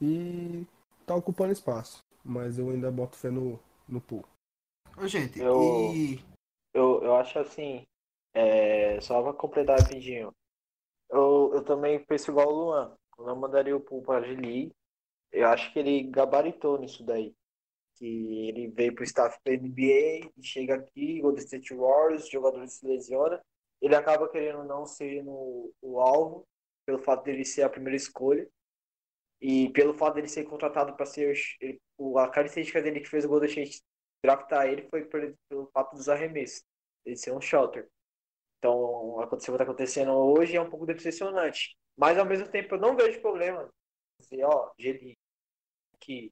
E 0.02 0.66
tá 1.06 1.16
ocupando 1.16 1.54
espaço. 1.54 2.04
Mas 2.24 2.58
eu 2.58 2.70
ainda 2.70 2.92
boto 2.92 3.16
fé 3.16 3.30
no, 3.30 3.60
no 3.88 4.02
pool. 4.02 4.26
Ô, 4.98 5.08
gente, 5.08 5.40
Eu- 5.40 5.62
e. 5.62 6.20
Eu, 6.74 7.04
eu 7.04 7.16
acho 7.16 7.40
assim, 7.40 7.86
é, 8.34 9.00
só 9.02 9.22
pra 9.24 9.34
completar 9.34 9.80
rapidinho. 9.80 10.32
Eu, 11.10 11.52
eu 11.54 11.64
também 11.64 12.04
penso 12.06 12.30
igual 12.32 12.48
o 12.48 12.52
Luan. 12.66 12.96
Eu 13.18 13.26
não 13.26 13.36
mandaria 13.36 13.76
o 13.76 13.82
Pool 13.82 14.04
pra 14.04 14.22
G-League. 14.22 14.72
Eu 15.32 15.48
acho 15.50 15.74
que 15.74 15.80
ele 15.80 16.04
gabaritou 16.04 16.80
nisso 16.80 17.04
daí. 17.04 17.34
Que 18.00 18.50
ele 18.50 18.70
veio 18.70 18.96
pro 18.96 19.04
staff 19.06 19.38
da 19.46 19.54
NBA, 19.54 20.42
chega 20.42 20.76
aqui, 20.76 21.22
Golden 21.22 21.44
State 21.44 21.74
Warriors, 21.76 22.24
os 22.26 22.30
jogadores 22.32 22.74
se 22.74 22.88
lesionam. 22.88 23.40
Ele 23.82 23.96
acaba 23.96 24.30
querendo 24.30 24.64
não 24.64 24.86
ser 24.86 25.24
no, 25.24 25.74
o 25.82 26.00
alvo, 26.02 26.48
pelo 26.86 27.00
fato 27.00 27.24
dele 27.26 27.46
ser 27.46 27.64
a 27.64 27.70
primeira 27.70 27.98
escolha. 27.98 28.48
E 29.42 29.70
pelo 29.72 29.94
fato 29.94 30.16
dele 30.16 30.28
ser 30.28 30.44
contratado 30.46 30.96
para 30.96 31.06
ser 31.06 31.34
ele, 31.62 31.82
o- 31.98 32.18
a 32.20 32.30
característica 32.30 32.82
dele 32.82 33.00
que 33.00 33.10
fez 33.10 33.26
o 33.26 33.30
Golden 33.30 33.50
State 33.50 33.82
draftar 34.24 34.68
ele 34.68 34.88
foi 34.90 35.06
pelo 35.06 35.68
fato 35.74 35.96
dos 35.96 36.10
arremessos, 36.10 36.64
ele 37.06 37.16
ser 37.16 37.32
um 37.34 37.40
shooter. 37.42 37.90
Então, 38.60 39.20
aconteceu 39.22 39.54
o 39.54 39.58
que 39.58 39.64
está 39.64 39.72
acontecendo 39.72 40.12
hoje 40.14 40.56
é 40.58 40.62
um 40.62 40.70
pouco 40.70 40.86
decepcionante. 40.86 41.78
Mas 41.98 42.18
ao 42.18 42.26
mesmo 42.26 42.50
tempo 42.50 42.76
eu 42.76 42.80
não 42.80 42.96
vejo 42.96 43.22
problema. 43.22 43.70
Dizer, 44.20 44.44
ó, 44.46 44.72
Geli, 44.80 45.18
que 46.00 46.32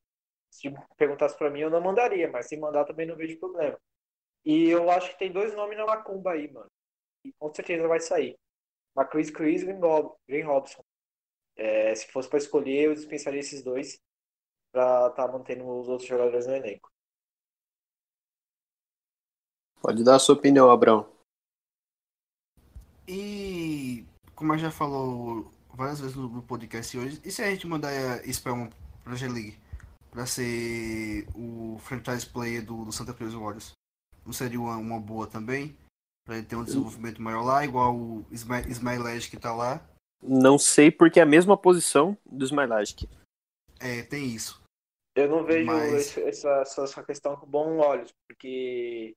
se 0.58 0.74
perguntasse 0.98 1.38
para 1.38 1.50
mim 1.50 1.62
eu 1.62 1.70
não 1.70 1.82
mandaria, 1.82 2.30
mas 2.30 2.48
se 2.48 2.58
mandar 2.58 2.86
também 2.86 3.06
não 3.06 3.16
vejo 3.16 3.40
problema. 3.40 3.78
E 4.44 4.70
eu 4.70 4.90
acho 4.90 5.12
que 5.12 5.20
tem 5.20 5.32
dois 5.32 5.54
nomes 5.54 5.78
na 5.78 5.86
macumba 5.86 6.32
aí, 6.32 6.52
mano. 6.52 6.70
E 7.24 7.34
com 7.34 7.54
certeza 7.54 7.88
vai 7.88 8.00
sair. 8.00 8.38
Macris 8.96 9.30
Chris 9.30 9.62
e 9.62 9.66
Green 9.66 9.80
Rob- 9.80 10.16
Green 10.28 10.44
Robson. 10.44 10.84
É, 11.56 11.94
se 11.94 12.08
fosse 12.12 12.30
para 12.30 12.40
escolher, 12.40 12.86
eu 12.86 12.96
dispensaria 12.96 13.40
esses 13.40 13.62
dois 13.64 14.00
para 14.72 15.08
estar 15.08 15.28
mantendo 15.28 15.68
os 15.68 15.88
outros 15.88 16.08
jogadores 16.08 16.48
no 16.48 16.56
elenco. 16.56 16.90
Pode 19.82 20.04
dar 20.04 20.16
a 20.16 20.20
sua 20.20 20.36
opinião, 20.36 20.72
Abrão. 20.72 21.08
E 23.08 24.06
como 24.36 24.54
a 24.54 24.58
gente 24.58 24.66
já 24.66 24.72
falou 24.72 25.52
várias 25.74 26.00
vezes 26.00 26.16
no, 26.16 26.42
podcast 26.42 26.98
hoje, 26.98 27.22
e 27.24 27.32
se 27.32 27.42
a 27.42 27.50
gente 27.50 27.68
mandar 27.68 27.90
a 27.90 28.34
Spellman 28.34 28.70
pra 29.04 29.16
G-League 29.16 29.58
pra 30.18 30.26
ser 30.26 31.28
o 31.36 31.78
franchise 31.78 32.26
player 32.28 32.66
do, 32.66 32.86
do 32.86 32.92
Santa 32.92 33.14
Cruz 33.14 33.36
Warriors? 33.36 33.74
Não 34.26 34.34
seria 34.34 34.60
uma, 34.60 34.76
uma 34.76 35.00
boa 35.00 35.28
também? 35.28 35.78
Pra 36.26 36.38
ele 36.38 36.46
ter 36.48 36.56
um 36.56 36.64
desenvolvimento 36.64 37.22
maior 37.22 37.44
lá, 37.44 37.64
igual 37.64 37.96
o 37.96 38.26
Ismailage 38.32 39.30
que 39.30 39.38
tá 39.38 39.54
lá. 39.54 39.88
Não 40.20 40.58
sei 40.58 40.90
porque 40.90 41.20
é 41.20 41.24
a 41.24 41.28
mesma 41.28 41.56
posição 41.56 42.18
do 42.26 42.44
Smilagic. 42.44 43.08
É, 43.80 44.02
tem 44.02 44.26
isso. 44.26 44.60
Eu 45.16 45.30
não 45.30 45.44
vejo 45.46 45.68
Mas- 45.68 45.94
esse- 45.94 46.24
essa, 46.24 46.50
essa, 46.62 46.82
essa 46.82 47.04
questão 47.04 47.36
com 47.36 47.46
bons 47.46 47.80
olhos, 47.80 48.12
porque 48.28 49.14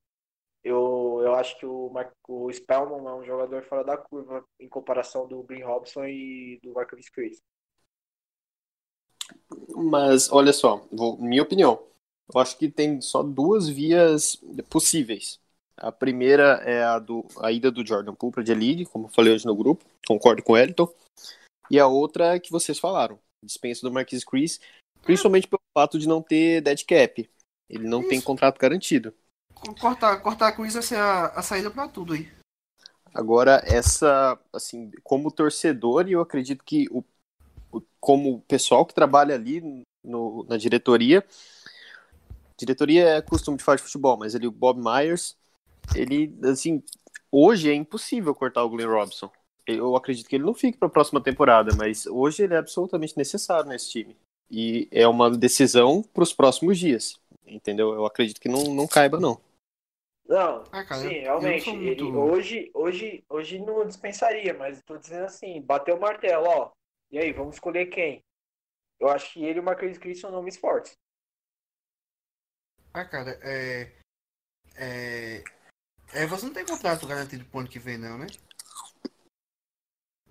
eu, 0.63 1.21
eu 1.25 1.35
acho 1.35 1.59
que 1.59 1.65
o, 1.65 1.89
Mar- 1.89 2.13
o 2.29 2.53
Spellman 2.53 3.07
é 3.09 3.15
um 3.15 3.25
jogador 3.25 3.63
fora 3.65 3.83
da 3.85 3.97
curva 3.97 4.45
em 4.61 4.69
comparação 4.69 5.27
do 5.27 5.43
Green 5.45 5.63
Robson 5.65 6.05
e 6.05 6.61
do 6.63 6.75
Marcus 6.75 7.09
Chris. 7.09 7.39
Mas 9.75 10.31
olha 10.31 10.53
só, 10.53 10.85
vou- 10.93 11.17
minha 11.19 11.43
opinião. 11.43 11.83
Eu 12.33 12.41
acho 12.41 12.57
que 12.57 12.69
tem 12.69 13.01
só 13.01 13.23
duas 13.23 13.69
vias 13.69 14.37
possíveis. 14.69 15.41
A 15.77 15.91
primeira 15.91 16.63
é 16.65 16.85
a, 16.85 16.99
do, 16.99 17.27
a 17.41 17.51
ida 17.51 17.71
do 17.71 17.85
Jordan 17.85 18.15
Poole 18.15 18.33
para 18.33 18.55
League, 18.55 18.87
como 18.87 19.07
eu 19.07 19.11
falei 19.11 19.33
hoje 19.33 19.47
no 19.47 19.57
grupo, 19.57 19.85
concordo 20.07 20.43
com 20.43 20.53
o 20.53 20.57
Elton. 20.57 20.89
E 21.71 21.79
a 21.81 21.87
outra 21.87 22.35
é 22.35 22.41
que 22.41 22.51
vocês 22.51 22.79
falaram, 22.79 23.19
dispensa 23.45 23.83
do 23.83 23.93
Marquis 23.93 24.25
Chris, 24.25 24.61
principalmente 25.03 25.49
pelo 25.49 25.61
fato 25.77 25.99
de 25.99 26.07
não 26.07 26.21
ter 26.21 26.61
dead 26.61 26.85
cap. 26.85 27.29
Ele 27.69 27.89
não 27.89 28.01
tem 28.03 28.19
Isso. 28.19 28.27
contrato 28.27 28.59
garantido. 28.59 29.15
Co- 29.55 29.75
Cortar, 29.75 30.21
cortar 30.21 30.53
com 30.53 30.67
isso 30.67 30.75
vai 30.75 30.83
ser 30.83 30.97
a, 30.97 31.27
a 31.27 31.43
saída 31.43 31.71
pra 31.71 31.89
tudo 31.89 32.13
aí. 32.13 32.29
Agora, 33.15 33.63
essa, 33.65 34.39
assim, 34.53 34.91
como 35.03 35.33
torcedor, 35.33 36.09
e 36.09 36.13
eu 36.13 36.21
acredito 36.21 36.63
que 36.65 36.87
o- 36.91 37.03
como 38.01 38.35
o 38.35 38.41
pessoal 38.43 38.85
que 38.87 38.95
trabalha 38.95 39.35
ali 39.35 39.85
no- 40.05 40.45
na 40.49 40.57
diretoria, 40.57 41.25
diretoria 42.59 43.09
é 43.09 43.23
costume 43.23 43.57
de 43.57 43.65
falar 43.65 43.77
de 43.77 43.83
futebol, 43.83 44.17
mas 44.17 44.35
ele, 44.35 44.47
o 44.47 44.51
Bob 44.53 44.81
Myers, 44.83 45.37
ele, 45.95 46.35
assim, 46.45 46.83
hoje 47.31 47.71
é 47.71 47.75
impossível 47.75 48.35
cortar 48.35 48.65
o 48.65 48.69
Glenn 48.71 48.89
Robson. 48.89 49.31
Eu 49.67 49.95
acredito 49.97 50.29
que 50.29 50.37
ele 50.37 50.45
não 50.45 50.55
fique 50.55 50.79
para 50.79 50.89
a 50.89 50.91
próxima 50.91 51.23
temporada, 51.23 51.75
mas 51.77 52.07
hoje 52.07 52.43
ele 52.43 52.55
é 52.55 52.59
absolutamente 52.59 53.17
necessário 53.17 53.69
nesse 53.69 53.91
time. 53.91 54.17
E 54.51 54.89
é 54.91 55.07
uma 55.07 55.31
decisão 55.31 56.03
para 56.03 56.25
os 56.25 56.33
próximos 56.33 56.79
dias, 56.79 57.21
entendeu? 57.47 57.93
Eu 57.95 58.05
acredito 58.05 58.41
que 58.41 58.49
não, 58.49 58.75
não 58.75 58.87
caiba, 58.89 59.21
não. 59.21 59.41
Não, 60.27 60.65
Ah, 60.73 60.85
cara, 60.85 61.03
sim, 61.03 61.21
realmente. 61.21 61.67
não 61.67 61.75
sou 61.75 61.83
Ele, 61.83 62.03
muito- 62.03 62.19
hoje, 62.21 62.71
hoje, 62.75 63.25
hoje 63.29 63.59
não 63.59 63.87
dispensaria, 63.87 64.55
mas 64.55 64.79
estou 64.79 64.97
dizendo 64.99 65.25
assim, 65.25 65.61
bateu 65.61 65.97
o 65.97 66.01
martelo, 66.01 66.47
ó. 66.47 66.71
E 67.11 67.19
aí, 67.19 67.33
vamos 67.33 67.57
escolher 67.57 67.87
quem? 67.87 68.23
Eu 68.99 69.09
acho 69.09 69.33
que 69.33 69.45
ele 69.45 69.59
e 69.59 69.61
o 69.61 69.63
Marcus 69.65 69.99
Chris 69.99 70.21
são 70.21 70.31
nomes 70.31 70.57
fortes. 70.57 70.93
Ah, 72.93 73.05
cara, 73.05 73.39
é. 73.43 73.93
É. 74.77 75.45
É, 76.13 76.27
você 76.27 76.47
não 76.47 76.53
tem 76.53 76.65
contrato 76.67 77.07
garantido 77.07 77.45
pro 77.47 77.61
ano 77.61 77.69
que 77.69 77.79
vem, 77.79 77.97
não, 77.97 78.19
né? 78.19 78.27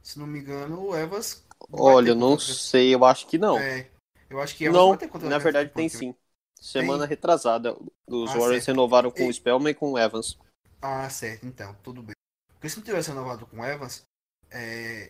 Se 0.04 0.20
não 0.20 0.28
me 0.28 0.40
engano, 0.40 0.88
o 0.88 0.96
Evas. 0.96 1.46
Olha, 1.72 2.10
eu 2.10 2.16
não 2.16 2.32
contrato- 2.32 2.54
sei, 2.54 2.94
eu 2.94 3.06
acho 3.06 3.28
que 3.28 3.38
não. 3.38 3.58
É, 3.58 3.90
eu 4.30 4.42
acho 4.42 4.56
que 4.56 4.66
Evas 4.66 4.78
Não, 4.78 4.90
vai 4.90 4.98
ter 4.98 5.08
contrato 5.08 5.30
na 5.30 5.38
verdade 5.38 5.70
tem 5.74 5.90
sim. 5.90 6.16
Semana 6.60 7.06
retrasada, 7.06 7.74
os 8.08 8.30
Ah, 8.32 8.34
Warriors 8.38 8.66
certo. 8.66 8.76
renovaram 8.76 9.12
com 9.12 9.22
E- 9.22 9.30
o 9.30 9.34
Spellman 9.34 9.72
e 9.72 9.76
com 9.76 9.92
o 9.94 9.98
Evans. 9.98 10.38
Ah, 10.82 11.10
certo, 11.10 11.46
então, 11.46 11.74
tudo 11.76 12.02
bem. 12.04 12.14
Porque 12.54 12.68
se 12.70 12.78
não 12.78 12.84
tivesse 12.84 13.10
renovado 13.10 13.46
com 13.48 13.60
o 13.60 13.66
Evans, 13.66 14.04
é, 14.52 15.10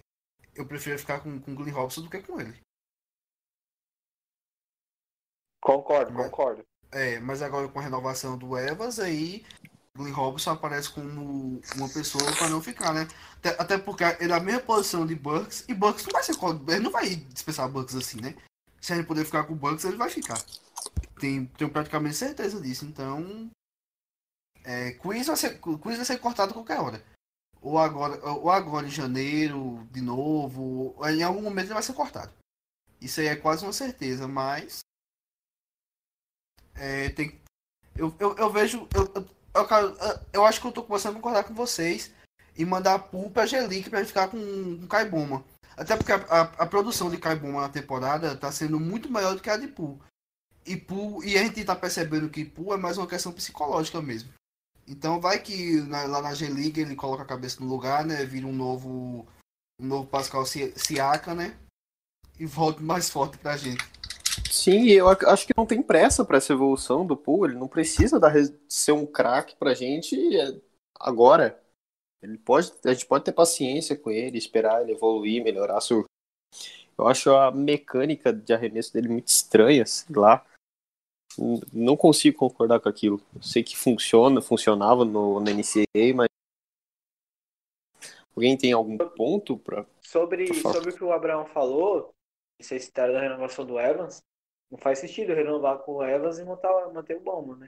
eu 0.62 0.68
prefiro 0.68 0.99
ficar 0.99 1.22
com, 1.22 1.39
com 1.39 1.51
o 1.51 1.55
Glenn 1.55 1.74
Robson 1.74 2.01
do 2.01 2.10
que 2.10 2.22
com 2.22 2.39
ele. 2.39 2.60
Concordo, 5.62 6.12
Mas- 6.14 6.26
concordo. 6.30 6.64
É, 6.91 7.20
mas 7.20 7.41
agora 7.43 7.68
com 7.68 7.78
a 7.78 7.84
renovação 7.84 8.36
do 8.36 8.57
Evans, 8.57 8.99
aí 8.99 9.45
Glenn 9.95 10.12
Robson 10.14 10.51
aparece 10.51 10.91
como 10.91 11.62
uma 11.76 11.89
pessoa 11.89 12.24
para 12.36 12.49
não 12.49 12.62
ficar, 12.64 12.93
né? 12.93 13.07
Até, 13.38 13.49
até 13.62 13.78
porque 13.78 14.03
ele 14.03 14.24
é 14.24 14.28
na 14.28 14.39
mesma 14.39 14.62
posição 14.62 15.05
de 15.05 15.14
Bucks, 15.14 15.66
e 15.68 15.74
Bucks 15.74 16.05
não 16.05 16.14
vai 16.14 16.24
ser 16.24 16.34
ele 16.70 16.80
não 16.80 16.91
vai 16.91 17.16
dispensar 17.16 17.70
Bucks 17.70 17.95
assim, 17.95 18.20
né? 18.20 18.36
Se 18.82 18.93
ele 18.93 19.03
puder 19.03 19.26
ficar 19.26 19.43
com 19.43 19.53
o 19.53 19.57
Bucks, 19.57 19.84
ele 19.86 19.97
vai 19.97 20.10
ficar. 20.10 20.41
Tem, 21.20 21.45
tenho 21.45 21.70
praticamente 21.70 22.16
certeza 22.16 22.60
disso. 22.62 22.86
Então, 22.86 23.51
é, 24.64 24.93
Quiz 24.93 25.28
vai 25.28 25.36
ser, 25.36 25.60
Quiz 25.60 25.97
vai 25.97 26.05
ser 26.05 26.18
cortado 26.18 26.51
a 26.51 26.53
qualquer 26.53 26.80
hora. 26.80 27.03
Ou 27.62 27.78
agora, 27.78 28.24
ou 28.26 28.49
agora 28.49 28.88
em 28.88 28.91
janeiro, 28.91 29.86
de 29.91 30.01
novo, 30.01 30.95
em 31.10 31.24
algum 31.24 31.41
momento 31.41 31.66
ele 31.66 31.74
vai 31.74 31.84
ser 31.84 31.93
cortado. 31.93 32.32
Isso 33.01 33.20
aí 33.20 33.28
é 33.28 33.36
quase 33.36 33.66
uma 33.66 33.74
certeza, 33.74 34.28
mas 34.28 34.80
é, 36.76 37.10
tem, 37.10 37.39
eu, 37.95 38.16
eu, 38.20 38.36
eu 38.38 38.49
vejo. 38.49 38.88
Eu, 38.95 39.28
eu, 39.53 40.18
eu, 40.32 40.45
acho 40.45 40.62
que 40.62 40.68
eu 40.68 40.72
tô 40.72 40.84
começando 40.84 41.14
a 41.14 41.16
concordar 41.16 41.43
com 41.43 41.53
vocês 41.53 42.12
e 42.55 42.66
mandar 42.66 42.95
a 42.95 42.99
Pool 42.99 43.30
pra 43.30 43.45
Gelic 43.45 43.89
pra 43.89 44.05
ficar 44.05 44.30
com, 44.30 44.38
com 44.80 44.88
Kaiboma. 44.88 45.43
Até 45.76 45.95
porque 45.95 46.12
a, 46.12 46.16
a, 46.16 46.41
a 46.41 46.66
produção 46.66 47.10
de 47.10 47.18
Kaiboma 47.18 47.62
na 47.62 47.70
temporada 47.70 48.36
tá 48.36 48.51
sendo 48.51 48.80
muito 48.80 49.12
maior 49.12 49.36
do 49.36 49.41
que 49.41 49.49
a 49.49 49.57
de 49.57 49.68
Pool. 49.68 49.99
E 50.66 50.78
Pool, 50.78 51.24
e 51.24 51.38
a 51.38 51.43
gente 51.43 51.64
tá 51.66 51.76
percebendo 51.76 52.30
que 52.30 52.45
Pool 52.45 52.74
é 52.74 52.78
mais 52.78 52.97
uma 52.97 53.07
questão 53.07 53.32
psicológica 53.32 54.01
mesmo. 54.01 54.32
Então 54.89 55.21
vai 55.21 55.39
que 55.39 55.81
na- 55.81 56.05
lá 56.05 56.19
na 56.19 56.33
G-League 56.33 56.81
ele 56.81 56.95
coloca 56.95 57.21
a 57.21 57.27
cabeça 57.27 57.63
no 57.63 57.69
lugar, 57.69 58.03
né? 58.03 58.25
Vira 58.25 58.47
um 58.47 58.53
novo. 58.53 59.27
Um 59.79 59.85
novo 59.85 60.07
Pascal 60.07 60.45
Si- 60.45 60.73
Siaka, 60.75 61.35
né? 61.35 61.55
E 62.39 62.45
volta 62.45 62.81
mais 62.81 63.09
forte 63.09 63.37
pra 63.37 63.55
gente. 63.55 63.83
Sim, 64.51 64.87
eu 64.87 65.07
ac- 65.07 65.25
acho 65.25 65.45
que 65.45 65.53
não 65.55 65.65
tem 65.65 65.81
pressa 65.81 66.25
para 66.25 66.37
essa 66.37 66.53
evolução 66.53 67.05
do 67.05 67.15
Poole. 67.15 67.53
Ele 67.53 67.59
não 67.59 67.67
precisa 67.67 68.19
dar, 68.19 68.33
ser 68.67 68.93
um 68.93 69.05
craque 69.05 69.55
pra 69.55 69.75
gente 69.75 70.15
é, 70.37 70.59
agora. 70.99 71.61
Ele 72.21 72.37
pode, 72.37 72.73
a 72.83 72.91
gente 72.91 73.05
pode 73.05 73.23
ter 73.23 73.31
paciência 73.31 73.95
com 73.95 74.09
ele, 74.09 74.37
esperar 74.37 74.81
ele 74.81 74.91
evoluir, 74.91 75.43
melhorar 75.43 75.79
seu. 75.81 76.03
Eu 76.97 77.07
acho 77.07 77.29
a 77.33 77.51
mecânica 77.51 78.33
de 78.33 78.51
arremesso 78.51 78.91
dele 78.91 79.07
muito 79.07 79.27
estranha, 79.27 79.85
sei 79.85 80.15
lá. 80.15 80.45
Não 81.71 81.95
consigo 81.95 82.37
concordar 82.37 82.79
com 82.79 82.89
aquilo. 82.89 83.21
Sei 83.41 83.63
que 83.63 83.77
funciona, 83.77 84.41
funcionava 84.41 85.05
no, 85.05 85.39
na 85.39 85.51
NCAA, 85.51 86.13
mas 86.13 86.27
alguém 88.35 88.57
tem 88.57 88.73
algum 88.73 88.97
ponto 88.97 89.57
para 89.57 89.85
Sobre, 90.01 90.53
sobre 90.53 90.89
o 90.89 90.95
que 90.95 91.03
o 91.03 91.13
Abraão 91.13 91.45
falou, 91.45 92.11
vocês 92.59 92.83
citaram 92.83 93.13
da 93.13 93.21
renovação 93.21 93.65
do 93.65 93.79
Evans, 93.79 94.21
não 94.69 94.77
faz 94.77 94.99
sentido 94.99 95.33
renovar 95.33 95.79
com 95.79 95.93
o 95.93 96.03
Evans 96.03 96.39
e 96.39 96.43
montar, 96.43 96.91
manter 96.91 97.15
o 97.15 97.21
Bowman, 97.21 97.57
né? 97.57 97.67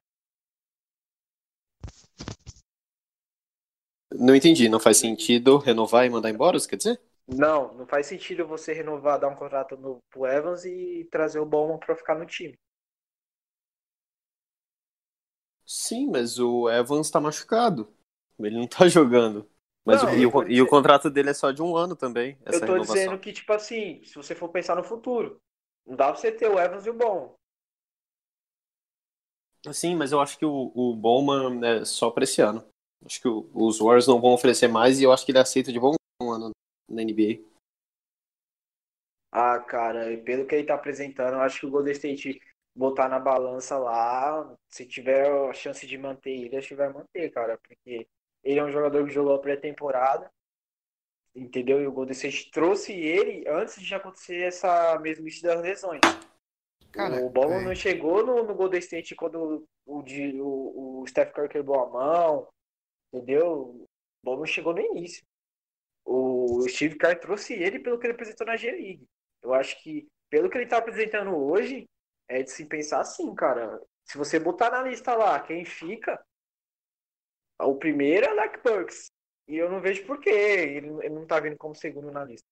Não 4.13 4.35
entendi, 4.35 4.67
não 4.67 4.79
faz 4.79 4.97
sentido 4.97 5.57
renovar 5.57 6.05
e 6.05 6.09
mandar 6.09 6.29
embora, 6.29 6.59
você 6.59 6.67
quer 6.67 6.75
dizer? 6.75 7.01
Não, 7.25 7.73
não 7.73 7.87
faz 7.87 8.07
sentido 8.07 8.45
você 8.45 8.73
renovar, 8.73 9.17
dar 9.19 9.29
um 9.29 9.35
contrato 9.35 9.77
novo 9.77 10.03
pro 10.09 10.25
Evans 10.25 10.65
e 10.65 11.07
trazer 11.09 11.39
o 11.39 11.45
Bowman 11.45 11.77
pra 11.77 11.95
ficar 11.95 12.15
no 12.15 12.25
time. 12.25 12.57
Sim, 15.73 16.07
mas 16.11 16.37
o 16.39 16.69
Evans 16.69 17.09
tá 17.09 17.19
machucado. 17.21 17.93
Ele 18.39 18.57
não 18.57 18.67
tá 18.67 18.87
jogando. 18.89 19.49
Mas 19.85 20.03
Não, 20.03 20.09
o, 20.13 20.13
e, 20.15 20.25
o, 20.25 20.31
tô 20.31 20.43
e 20.49 20.61
o 20.61 20.67
contrato 20.67 21.09
dele 21.09 21.29
é 21.29 21.33
só 21.33 21.51
de 21.51 21.61
um 21.61 21.75
ano 21.75 21.95
também, 21.95 22.37
Eu 22.45 22.63
tô 22.63 22.77
renovação. 22.77 23.13
dizendo 23.13 23.19
que, 23.19 23.33
tipo 23.33 23.51
assim, 23.53 24.03
se 24.03 24.15
você 24.15 24.35
for 24.35 24.49
pensar 24.49 24.75
no 24.75 24.83
futuro, 24.83 25.41
não 25.85 25.95
dá 25.95 26.11
pra 26.11 26.15
você 26.15 26.31
ter 26.31 26.47
o 26.49 26.59
Evans 26.59 26.85
e 26.85 26.89
o 26.89 26.93
Bowman. 26.93 27.33
Sim, 29.73 29.95
mas 29.95 30.11
eu 30.11 30.19
acho 30.19 30.37
que 30.37 30.45
o, 30.45 30.71
o 30.73 30.95
Bowman 30.95 31.63
é 31.65 31.85
só 31.85 32.09
pra 32.09 32.23
esse 32.23 32.41
ano. 32.41 32.63
Acho 33.05 33.21
que 33.21 33.27
o- 33.27 33.49
os 33.53 33.79
Warriors 33.79 34.07
não 34.07 34.19
vão 34.21 34.33
oferecer 34.33 34.67
mais 34.67 34.99
e 34.99 35.03
eu 35.03 35.11
acho 35.11 35.25
que 35.25 35.31
ele 35.31 35.39
aceita 35.39 35.71
de 35.71 35.79
bom 35.79 35.93
um 36.21 36.31
ano 36.31 36.51
na 36.89 37.01
NBA. 37.01 37.51
Ah, 39.31 39.59
cara, 39.59 40.11
e 40.11 40.17
pelo 40.17 40.45
que 40.45 40.55
ele 40.55 40.65
tá 40.67 40.75
apresentando, 40.75 41.33
eu 41.35 41.41
acho 41.41 41.59
que 41.61 41.65
o 41.65 41.69
Golden 41.71 41.93
State 41.93 42.39
botar 42.75 43.09
na 43.09 43.19
balança 43.19 43.77
lá, 43.77 44.55
se 44.69 44.85
tiver 44.85 45.29
a 45.49 45.53
chance 45.53 45.85
de 45.85 45.97
manter 45.97 46.31
ele, 46.31 46.57
acho 46.57 46.69
que 46.69 46.75
vai 46.75 46.91
manter, 46.91 47.29
cara, 47.31 47.57
porque 47.57 48.07
ele 48.43 48.59
é 48.59 48.63
um 48.63 48.71
jogador 48.71 49.05
que 49.05 49.13
jogou 49.13 49.35
a 49.35 49.39
pré-temporada, 49.39 50.31
entendeu? 51.35 51.81
E 51.81 51.87
o 51.87 51.91
Golden 51.91 52.13
State 52.13 52.51
trouxe 52.51 52.93
ele 52.93 53.47
antes 53.47 53.81
de 53.81 53.93
acontecer 53.93 54.41
essa 54.41 54.97
mesmice 54.99 55.41
das 55.41 55.61
lesões. 55.61 56.01
Cara, 56.91 57.23
o 57.23 57.29
Bowman 57.29 57.61
é. 57.61 57.65
não 57.65 57.75
chegou 57.75 58.25
no, 58.25 58.43
no 58.43 58.55
Golden 58.55 58.79
State 58.79 59.15
quando 59.15 59.65
o, 59.85 60.03
o, 60.03 61.01
o 61.01 61.07
Steph 61.07 61.31
Curry 61.31 61.49
quebrou 61.49 61.79
a 61.79 61.89
mão, 61.89 62.47
entendeu? 63.13 63.51
O 63.51 63.87
Bowman 64.23 64.45
chegou 64.45 64.73
no 64.73 64.81
início. 64.81 65.23
O 66.03 66.67
Steve 66.67 66.97
Kerr 66.97 67.19
trouxe 67.19 67.53
ele 67.53 67.79
pelo 67.79 67.97
que 67.97 68.07
ele 68.07 68.13
apresentou 68.13 68.45
na 68.45 68.57
G-League. 68.57 69.07
Eu 69.41 69.53
acho 69.53 69.81
que, 69.81 70.07
pelo 70.29 70.49
que 70.49 70.57
ele 70.57 70.67
tá 70.67 70.77
apresentando 70.77 71.35
hoje, 71.35 71.87
é 72.31 72.43
de 72.43 72.51
se 72.51 72.65
pensar 72.65 73.01
assim, 73.01 73.33
cara. 73.35 73.81
Se 74.05 74.17
você 74.17 74.39
botar 74.39 74.71
na 74.71 74.81
lista 74.83 75.13
lá 75.15 75.39
quem 75.39 75.65
fica, 75.65 76.23
o 77.61 77.75
primeiro 77.75 78.25
é 78.25 78.29
o 78.29 78.39
Alec 78.39 78.59
Burks. 78.63 79.07
E 79.47 79.55
eu 79.57 79.69
não 79.69 79.81
vejo 79.81 80.05
por 80.05 80.19
quê. 80.19 80.29
Ele, 80.29 80.87
ele 81.05 81.09
não 81.09 81.25
tá 81.25 81.39
vindo 81.39 81.57
como 81.57 81.75
segundo 81.75 82.11
na 82.11 82.23
lista. 82.23 82.47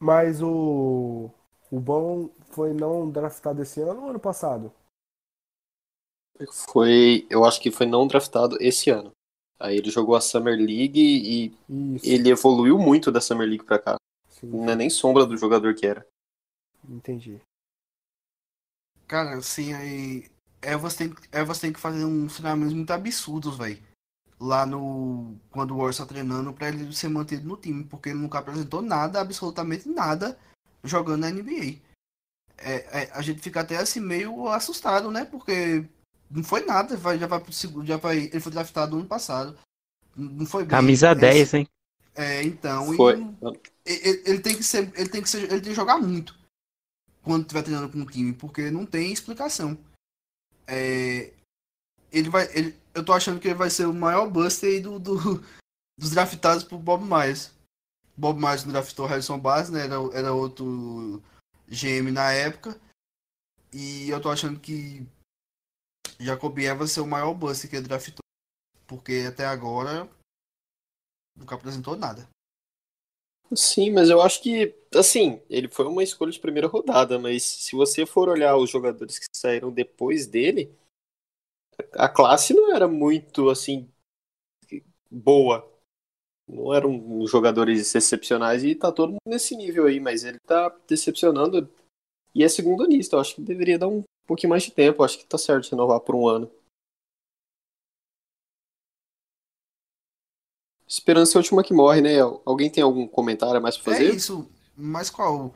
Mas 0.00 0.42
o. 0.42 1.30
O 1.70 1.78
bom 1.78 2.30
foi 2.50 2.72
não 2.72 3.10
draftado 3.10 3.60
esse 3.62 3.80
ano 3.80 4.04
ou 4.04 4.08
ano 4.10 4.20
passado? 4.20 4.72
Foi, 6.70 7.26
eu 7.28 7.44
acho 7.44 7.60
que 7.60 7.70
foi 7.70 7.84
não 7.84 8.06
draftado 8.06 8.56
esse 8.60 8.88
ano. 8.90 9.12
Aí 9.60 9.76
ele 9.76 9.90
jogou 9.90 10.14
a 10.14 10.20
Summer 10.20 10.56
League 10.56 10.98
e 10.98 11.46
Isso. 11.96 12.06
ele 12.06 12.30
evoluiu 12.30 12.78
muito 12.78 13.10
da 13.10 13.20
Summer 13.20 13.46
League 13.46 13.64
pra 13.64 13.78
cá. 13.78 13.96
Sim, 14.28 14.46
Não 14.46 14.70
é 14.70 14.76
nem 14.76 14.88
sombra 14.88 15.26
do 15.26 15.36
jogador 15.36 15.74
que 15.74 15.86
era. 15.86 16.06
entendi. 16.88 17.40
Cara, 19.08 19.36
assim, 19.38 19.72
aí. 19.72 20.30
Evans 20.60 20.94
tem, 20.94 21.14
Evans 21.32 21.58
tem 21.58 21.72
que 21.72 21.80
fazer 21.80 22.04
uns 22.04 22.34
treinamentos 22.34 22.74
muito 22.74 22.92
absurdos, 22.92 23.56
velho. 23.56 23.78
Lá 24.38 24.66
no. 24.66 25.36
Quando 25.50 25.72
o 25.72 25.76
Warriors 25.78 25.96
tá 25.96 26.06
treinando, 26.06 26.52
pra 26.52 26.68
ele 26.68 26.94
ser 26.94 27.08
mantido 27.08 27.48
no 27.48 27.56
time. 27.56 27.84
Porque 27.84 28.10
ele 28.10 28.18
nunca 28.18 28.38
apresentou 28.38 28.82
nada, 28.82 29.20
absolutamente 29.20 29.88
nada, 29.88 30.38
jogando 30.84 31.22
na 31.22 31.30
NBA. 31.30 31.78
É, 32.58 33.02
é, 33.02 33.10
a 33.12 33.22
gente 33.22 33.40
fica 33.40 33.60
até 33.60 33.76
assim 33.76 34.00
meio 34.00 34.48
assustado, 34.48 35.10
né? 35.10 35.24
Porque 35.24 35.84
não 36.30 36.44
foi 36.44 36.64
nada, 36.64 36.96
vai, 36.96 37.18
já 37.18 37.26
vai 37.26 37.40
pro 37.40 37.52
segundo. 37.52 37.86
Já 37.86 37.96
vai, 37.96 38.18
ele 38.18 38.40
foi 38.40 38.52
draftado 38.52 38.96
ano 38.96 39.06
passado. 39.06 39.56
Não 40.14 40.44
foi 40.44 40.64
bem. 40.64 40.70
Camisa 40.70 41.08
É, 41.08 41.14
10, 41.14 41.54
hein? 41.54 41.68
É, 42.14 42.42
então. 42.42 42.92
e- 42.92 42.96
Foi. 42.96 43.14
ele, 43.86 44.22
ele 44.26 44.40
tem 44.40 44.56
que 44.56 44.64
ser, 44.64 44.92
ele 44.94 45.08
tem 45.08 45.22
que 45.22 45.30
ser, 45.30 45.44
ele 45.44 45.60
tem 45.60 45.70
que 45.70 45.74
jogar 45.74 45.98
muito 45.98 46.37
quando 47.22 47.42
estiver 47.42 47.62
treinando 47.62 47.90
com 47.92 48.00
o 48.00 48.06
time, 48.06 48.32
porque 48.32 48.70
não 48.70 48.86
tem 48.86 49.12
explicação. 49.12 49.76
É, 50.66 51.32
ele 52.12 52.28
vai, 52.30 52.44
ele, 52.56 52.78
eu 52.94 53.04
tô 53.04 53.12
achando 53.12 53.40
que 53.40 53.48
ele 53.48 53.54
vai 53.54 53.70
ser 53.70 53.86
o 53.86 53.94
maior 53.94 54.28
buster 54.30 54.82
do, 54.82 54.98
do- 54.98 55.14
dos 55.98 56.10
draftados 56.10 56.64
por 56.64 56.78
Bob 56.78 57.04
Myers. 57.04 57.52
Bob 58.16 58.38
Myers 58.40 58.64
não 58.64 58.72
draftou 58.72 59.06
Harrison 59.06 59.38
Barnes, 59.38 59.70
né? 59.70 59.84
Era, 59.84 59.94
era 60.12 60.32
outro 60.32 61.22
GM 61.68 62.10
na 62.12 62.32
época. 62.32 62.78
E 63.72 64.08
eu 64.10 64.20
tô 64.20 64.30
achando 64.30 64.58
que 64.58 65.06
Jacob 66.18 66.58
Evans 66.58 66.78
vai 66.78 66.88
ser 66.88 67.00
o 67.00 67.06
maior 67.06 67.34
buster 67.34 67.68
que 67.70 67.76
ele 67.76 67.86
draftou. 67.86 68.18
Porque 68.86 69.26
até 69.28 69.44
agora 69.46 70.08
nunca 71.36 71.54
apresentou 71.54 71.96
nada. 71.96 72.28
Sim, 73.54 73.90
mas 73.92 74.10
eu 74.10 74.20
acho 74.20 74.42
que, 74.42 74.74
assim, 74.94 75.40
ele 75.48 75.68
foi 75.68 75.86
uma 75.86 76.02
escolha 76.02 76.30
de 76.30 76.38
primeira 76.38 76.66
rodada, 76.68 77.18
mas 77.18 77.42
se 77.42 77.74
você 77.74 78.04
for 78.04 78.28
olhar 78.28 78.56
os 78.56 78.68
jogadores 78.70 79.18
que 79.18 79.26
saíram 79.32 79.70
depois 79.72 80.26
dele, 80.26 80.70
a 81.92 82.08
classe 82.08 82.54
não 82.54 82.74
era 82.74 82.88
muito, 82.88 83.50
assim, 83.50 83.86
boa. 85.10 85.66
Não 86.48 86.74
eram 86.74 87.26
jogadores 87.26 87.94
excepcionais 87.94 88.64
e 88.64 88.74
tá 88.74 88.92
todo 88.92 89.10
mundo 89.10 89.20
nesse 89.26 89.56
nível 89.56 89.86
aí, 89.86 90.00
mas 90.00 90.24
ele 90.24 90.38
tá 90.46 90.74
decepcionando 90.88 91.68
e 92.34 92.44
é 92.44 92.48
segundo 92.48 92.86
lista. 92.86 93.16
Eu 93.16 93.20
acho 93.20 93.36
que 93.36 93.42
deveria 93.42 93.78
dar 93.78 93.88
um 93.88 94.02
pouquinho 94.26 94.50
mais 94.50 94.64
de 94.64 94.72
tempo. 94.72 95.02
Eu 95.02 95.06
acho 95.06 95.18
que 95.18 95.26
tá 95.26 95.38
certo 95.38 95.70
renovar 95.70 96.00
por 96.00 96.14
um 96.16 96.28
ano. 96.28 96.50
Esperança 100.88 101.32
é 101.32 101.36
a 101.38 101.40
última 101.40 101.62
que 101.62 101.74
morre, 101.74 102.00
né? 102.00 102.18
Alguém 102.44 102.70
tem 102.70 102.82
algum 102.82 103.06
comentário 103.06 103.56
a 103.56 103.60
mais 103.60 103.76
pra 103.76 103.92
É 103.92 103.96
fazer? 103.96 104.14
isso, 104.14 104.50
mas 104.76 105.10
qual, 105.10 105.54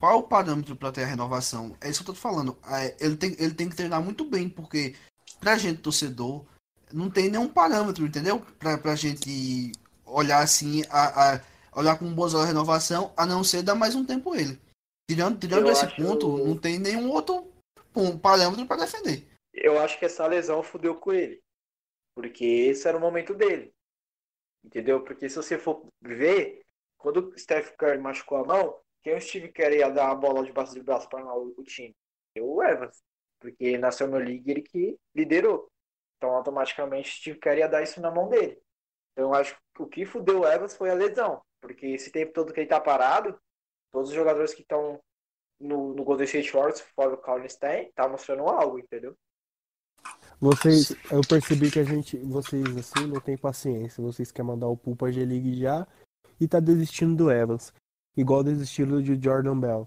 qual 0.00 0.18
o 0.20 0.22
parâmetro 0.22 0.76
para 0.76 0.92
ter 0.92 1.02
a 1.02 1.06
renovação? 1.06 1.76
É 1.80 1.90
isso 1.90 2.04
que 2.04 2.10
eu 2.10 2.14
tô 2.14 2.18
te 2.18 2.22
falando. 2.22 2.56
É, 2.68 2.96
ele, 3.00 3.16
tem, 3.16 3.34
ele 3.38 3.54
tem 3.54 3.68
que 3.68 3.74
treinar 3.76 4.00
muito 4.02 4.24
bem, 4.24 4.48
porque 4.48 4.94
pra 5.40 5.58
gente, 5.58 5.80
torcedor, 5.82 6.44
não 6.92 7.10
tem 7.10 7.28
nenhum 7.30 7.48
parâmetro, 7.48 8.06
entendeu? 8.06 8.40
Pra, 8.58 8.78
pra 8.78 8.94
gente 8.94 9.72
olhar 10.06 10.40
assim, 10.42 10.82
a, 10.88 11.34
a- 11.34 11.40
olhar 11.74 11.98
com 11.98 12.12
bons 12.12 12.34
olhos 12.34 12.44
a 12.44 12.48
renovação, 12.48 13.12
a 13.16 13.26
não 13.26 13.42
ser 13.42 13.62
dar 13.62 13.74
mais 13.74 13.94
um 13.94 14.04
tempo 14.04 14.34
ele. 14.36 14.60
Tirando, 15.08 15.38
tirando 15.38 15.66
Eu 15.66 15.72
esse 15.72 15.84
acho- 15.84 15.96
ponto, 15.96 16.38
não 16.46 16.56
tem 16.56 16.78
nenhum 16.78 17.10
outro 17.10 17.48
parâmetro 18.22 18.66
para 18.66 18.84
defender. 18.84 19.26
Eu 19.52 19.80
acho 19.80 19.98
que 19.98 20.04
essa 20.04 20.24
lesão 20.28 20.62
fudeu 20.62 20.94
com 20.94 21.12
ele. 21.12 21.40
Porque 22.14 22.44
esse 22.44 22.86
era 22.86 22.96
o 22.96 23.00
momento 23.00 23.34
dele. 23.34 23.72
Entendeu? 24.64 25.02
Porque 25.02 25.28
se 25.28 25.36
você 25.36 25.58
for 25.58 25.86
ver, 26.00 26.62
quando 26.98 27.30
o 27.30 27.38
Steph 27.38 27.72
Curry 27.76 27.98
machucou 27.98 28.38
a 28.38 28.44
mão, 28.44 28.80
quem 29.02 29.16
o 29.16 29.20
Steve 29.20 29.48
Kerr 29.48 29.74
ia 29.74 29.90
dar 29.90 30.10
a 30.10 30.14
bola 30.14 30.44
de 30.44 30.52
braço 30.52 30.74
de 30.74 30.82
braço 30.82 31.08
para 31.08 31.24
o, 31.34 31.54
o 31.56 31.64
time? 31.64 31.96
O 32.38 32.62
Evans. 32.62 33.02
Porque 33.38 33.78
na 33.78 33.90
Summer 33.90 34.22
League 34.24 34.50
ele 34.50 34.62
que 34.62 34.98
liderou. 35.14 35.70
Então 36.16 36.30
automaticamente 36.30 37.10
o 37.10 37.14
Steve 37.14 37.38
Kerr 37.38 37.58
ia 37.58 37.68
dar 37.68 37.82
isso 37.82 38.00
na 38.00 38.10
mão 38.10 38.28
dele. 38.28 38.60
Então 39.12 39.28
eu 39.28 39.34
acho 39.34 39.56
que 39.74 39.82
o 39.82 39.86
que 39.86 40.04
fudeu 40.04 40.40
o 40.40 40.46
Evans 40.46 40.76
foi 40.76 40.90
a 40.90 40.94
lesão. 40.94 41.42
Porque 41.60 41.86
esse 41.86 42.10
tempo 42.10 42.32
todo 42.32 42.52
que 42.52 42.60
ele 42.60 42.68
tá 42.68 42.80
parado, 42.80 43.38
todos 43.90 44.10
os 44.10 44.14
jogadores 44.14 44.52
que 44.52 44.62
estão 44.62 45.00
no, 45.58 45.94
no 45.94 46.04
Golden 46.04 46.24
State 46.24 46.52
Warriors, 46.52 46.80
fora 46.94 47.14
o 47.14 47.18
Colin 47.18 47.48
Stein, 47.48 47.90
tá 47.94 48.08
mostrando 48.08 48.48
algo, 48.48 48.78
entendeu? 48.78 49.16
Vocês, 50.40 50.96
eu 51.10 51.20
percebi 51.28 51.70
que 51.70 51.78
a 51.78 51.84
gente, 51.84 52.16
vocês 52.18 52.64
assim, 52.76 53.06
não 53.06 53.20
tem 53.20 53.36
paciência. 53.36 54.02
Vocês 54.02 54.32
querem 54.32 54.50
mandar 54.50 54.68
o 54.68 54.76
Pool 54.76 54.96
pra 54.96 55.10
G-League 55.10 55.54
já 55.60 55.86
e 56.40 56.48
tá 56.48 56.58
desistindo 56.60 57.14
do 57.14 57.30
Evans. 57.30 57.72
Igual 58.16 58.42
desistiram 58.42 59.02
de 59.02 59.18
Jordan 59.22 59.58
Bell. 59.58 59.86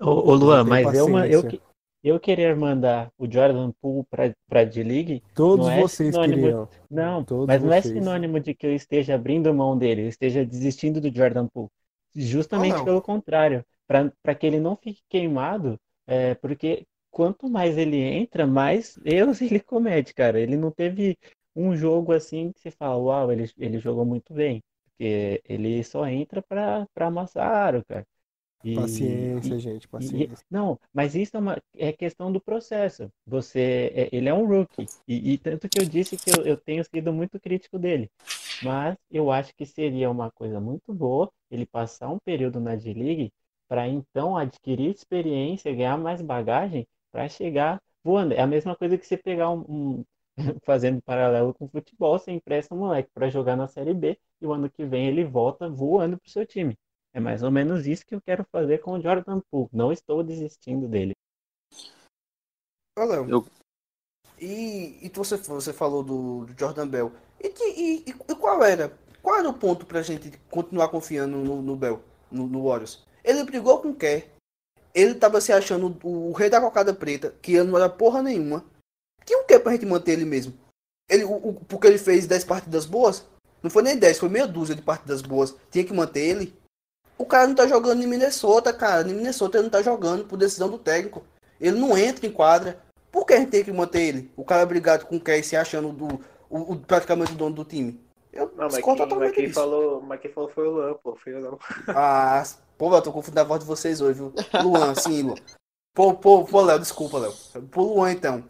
Ô, 0.00 0.06
ô 0.30 0.34
Luan, 0.34 0.64
mas 0.64 0.92
eu, 0.94 1.08
ma- 1.08 1.26
eu, 1.26 1.42
paciência. 1.42 1.60
que- 1.60 1.68
eu 2.02 2.20
querer 2.20 2.56
mandar 2.56 3.10
o 3.16 3.30
Jordan 3.30 3.72
Poole 3.80 4.04
pra, 4.10 4.32
pra 4.48 4.64
D-League, 4.64 5.22
Todos 5.34 5.66
Não 5.66 5.72
é 5.72 5.80
vocês 5.80 6.12
sinônimo- 6.14 6.42
queriam. 6.42 6.68
não, 6.90 7.24
Todos 7.24 7.46
mas 7.46 7.62
não 7.62 7.72
é 7.72 7.80
sinônimo 7.82 8.40
de 8.40 8.54
que 8.54 8.66
eu 8.66 8.74
esteja 8.74 9.14
abrindo 9.14 9.52
mão 9.54 9.76
dele, 9.78 10.02
eu 10.02 10.08
esteja 10.08 10.44
desistindo 10.44 11.00
do 11.00 11.12
Jordan 11.14 11.46
Poole. 11.46 11.70
Justamente 12.14 12.76
não. 12.76 12.84
pelo 12.84 13.02
contrário. 13.02 13.64
para 13.86 14.34
que 14.34 14.46
ele 14.46 14.60
não 14.60 14.76
fique 14.76 15.00
queimado, 15.08 15.80
é, 16.06 16.34
porque 16.34 16.84
quanto 17.10 17.48
mais 17.48 17.76
ele 17.76 17.96
entra, 17.96 18.46
mais 18.46 18.98
erros 19.04 19.40
ele 19.40 19.60
comete, 19.60 20.14
cara. 20.14 20.40
Ele 20.40 20.56
não 20.56 20.70
teve 20.70 21.16
um 21.54 21.76
jogo 21.76 22.12
assim 22.12 22.52
que 22.52 22.60
você 22.60 22.70
fala, 22.70 22.96
uau, 22.96 23.32
ele, 23.32 23.50
ele 23.58 23.78
jogou 23.78 24.04
muito 24.04 24.32
bem. 24.32 24.62
Porque 24.84 25.40
ele 25.44 25.82
só 25.84 26.06
entra 26.06 26.42
para 26.42 26.86
amassar 26.96 27.46
aro, 27.46 27.84
cara. 27.86 28.06
E, 28.64 28.74
paciência, 28.74 29.54
e, 29.54 29.58
gente, 29.60 29.88
paciência. 29.88 30.34
E, 30.34 30.36
não, 30.50 30.78
mas 30.92 31.14
isso 31.14 31.36
é, 31.36 31.40
uma, 31.40 31.62
é 31.76 31.92
questão 31.92 32.32
do 32.32 32.40
processo. 32.40 33.08
Você, 33.24 33.92
é, 33.94 34.08
ele 34.10 34.28
é 34.28 34.34
um 34.34 34.46
rookie. 34.46 34.86
E, 35.06 35.32
e, 35.32 35.38
tanto 35.38 35.68
que 35.68 35.80
eu 35.80 35.84
disse 35.84 36.16
que 36.16 36.30
eu, 36.30 36.44
eu 36.44 36.56
tenho 36.56 36.84
sido 36.84 37.12
muito 37.12 37.38
crítico 37.38 37.78
dele. 37.78 38.10
Mas 38.62 38.96
eu 39.10 39.30
acho 39.30 39.54
que 39.54 39.64
seria 39.64 40.10
uma 40.10 40.30
coisa 40.32 40.60
muito 40.60 40.92
boa 40.92 41.30
ele 41.50 41.64
passar 41.64 42.08
um 42.08 42.18
período 42.18 42.60
na 42.60 42.74
D-League 42.74 43.32
para 43.68 43.86
então 43.86 44.36
adquirir 44.36 44.90
experiência, 44.90 45.72
ganhar 45.72 45.96
mais 45.96 46.20
bagagem 46.20 46.86
para 47.12 47.28
chegar 47.28 47.80
voando. 48.02 48.34
É 48.34 48.40
a 48.40 48.46
mesma 48.46 48.76
coisa 48.76 48.96
que 48.96 49.06
você 49.06 49.16
pegar 49.16 49.50
um, 49.50 49.64
um 49.68 50.04
fazendo 50.64 51.02
paralelo 51.02 51.54
com 51.54 51.64
o 51.64 51.68
futebol, 51.68 52.18
você 52.18 52.30
empresta 52.30 52.74
um 52.74 52.78
moleque 52.78 53.10
para 53.12 53.30
jogar 53.30 53.56
na 53.56 53.68
Série 53.68 53.94
B 53.94 54.18
e 54.40 54.46
o 54.46 54.52
ano 54.52 54.70
que 54.70 54.84
vem 54.84 55.06
ele 55.06 55.24
volta 55.24 55.68
voando 55.68 56.18
pro 56.18 56.30
seu 56.30 56.46
time. 56.46 56.76
É 57.12 57.20
mais 57.20 57.42
ou 57.42 57.50
menos 57.50 57.86
isso 57.86 58.06
que 58.06 58.14
eu 58.14 58.20
quero 58.20 58.44
fazer 58.52 58.78
com 58.78 58.92
o 58.92 59.00
Jordan 59.00 59.40
Poole. 59.50 59.68
Não 59.72 59.90
estou 59.90 60.22
desistindo 60.22 60.86
dele. 60.86 61.14
Léo. 62.98 63.28
Eu... 63.30 63.46
E, 64.40 64.98
e 65.02 65.10
você, 65.12 65.36
você 65.36 65.72
falou 65.72 66.02
do, 66.02 66.44
do 66.46 66.58
Jordan 66.58 66.86
Bell. 66.86 67.12
E, 67.40 67.48
e, 67.48 68.04
e, 68.08 68.12
qual 68.12 68.62
era? 68.62 68.96
Qual 69.22 69.36
era 69.36 69.48
o 69.48 69.54
ponto 69.54 69.84
pra 69.84 70.02
gente 70.02 70.30
continuar 70.50 70.88
confiando 70.88 71.38
no, 71.38 71.60
no 71.60 71.76
Bell, 71.76 72.02
no, 72.30 72.46
no 72.46 72.64
Warriors? 72.64 73.04
Ele 73.24 73.44
brigou 73.44 73.80
com 73.80 73.90
o 73.90 73.94
Kerr. 73.94 74.26
Ele 74.94 75.14
tava 75.14 75.40
se 75.40 75.52
achando 75.52 75.96
o, 76.02 76.30
o, 76.30 76.32
rei 76.32 76.50
da 76.50 76.60
cocada 76.60 76.94
preta, 76.94 77.34
que 77.42 77.62
não 77.62 77.76
era 77.76 77.88
porra 77.88 78.22
nenhuma. 78.22 78.64
Tinha 79.24 79.40
o 79.40 79.44
que 79.44 79.58
pra 79.58 79.72
gente 79.72 79.86
manter 79.86 80.12
ele 80.12 80.24
mesmo? 80.24 80.54
Ele, 81.08 81.24
o, 81.24 81.34
o, 81.34 81.54
porque 81.54 81.86
ele 81.86 81.98
fez 81.98 82.26
10 82.26 82.44
partidas 82.44 82.86
boas? 82.86 83.24
Não 83.62 83.70
foi 83.70 83.82
nem 83.82 83.96
10, 83.96 84.18
foi 84.18 84.28
meia 84.28 84.46
dúzia 84.46 84.74
de 84.74 84.82
partidas 84.82 85.22
boas. 85.22 85.54
Tinha 85.70 85.84
que 85.84 85.92
manter 85.92 86.20
ele. 86.20 86.54
O 87.16 87.26
cara 87.26 87.46
não 87.46 87.54
tá 87.54 87.66
jogando 87.66 88.02
em 88.02 88.06
Minnesota, 88.06 88.72
cara. 88.72 89.08
Em 89.08 89.14
Minnesota 89.14 89.58
ele 89.58 89.64
não 89.64 89.70
tá 89.70 89.82
jogando 89.82 90.24
por 90.24 90.36
decisão 90.36 90.68
do 90.68 90.78
técnico. 90.78 91.24
Ele 91.60 91.78
não 91.78 91.98
entra 91.98 92.26
em 92.26 92.32
quadra. 92.32 92.80
Por 93.10 93.26
que 93.26 93.32
a 93.32 93.38
gente 93.38 93.50
tem 93.50 93.64
que 93.64 93.72
manter 93.72 94.02
ele? 94.02 94.30
O 94.36 94.44
cara 94.44 94.64
brigado 94.64 95.06
com 95.06 95.18
Kay 95.18 95.42
se 95.42 95.56
achando 95.56 95.92
do, 95.92 96.20
o, 96.48 96.72
o, 96.72 96.76
praticamente 96.76 97.32
o 97.32 97.36
dono 97.36 97.56
do 97.56 97.64
time. 97.64 98.00
Eu 98.38 98.52
não, 98.54 98.68
mas 98.68 98.84
quem, 98.84 99.16
mas 99.16 99.32
quem 99.32 99.52
falou, 99.52 100.00
mas 100.00 100.20
quem 100.20 100.30
falou 100.30 100.48
foi 100.48 100.68
o 100.68 100.70
Luan, 100.70 100.94
pô. 100.94 101.16
Foi 101.16 101.34
o 101.34 101.40
Luan. 101.40 101.58
Ah, 101.88 102.44
pô, 102.78 102.94
eu 102.94 103.02
tô 103.02 103.12
confundindo 103.12 103.40
a 103.40 103.44
voz 103.44 103.60
de 103.60 103.66
vocês 103.66 104.00
hoje, 104.00 104.20
viu? 104.20 104.32
Luan, 104.62 104.94
sim, 104.94 105.22
Luan. 105.22 105.34
Pô, 105.92 106.14
pô, 106.14 106.44
pô, 106.44 106.60
Léo, 106.60 106.78
desculpa, 106.78 107.18
Léo. 107.18 107.32
Pô, 107.72 107.82
Luan, 107.82 108.12
então. 108.12 108.48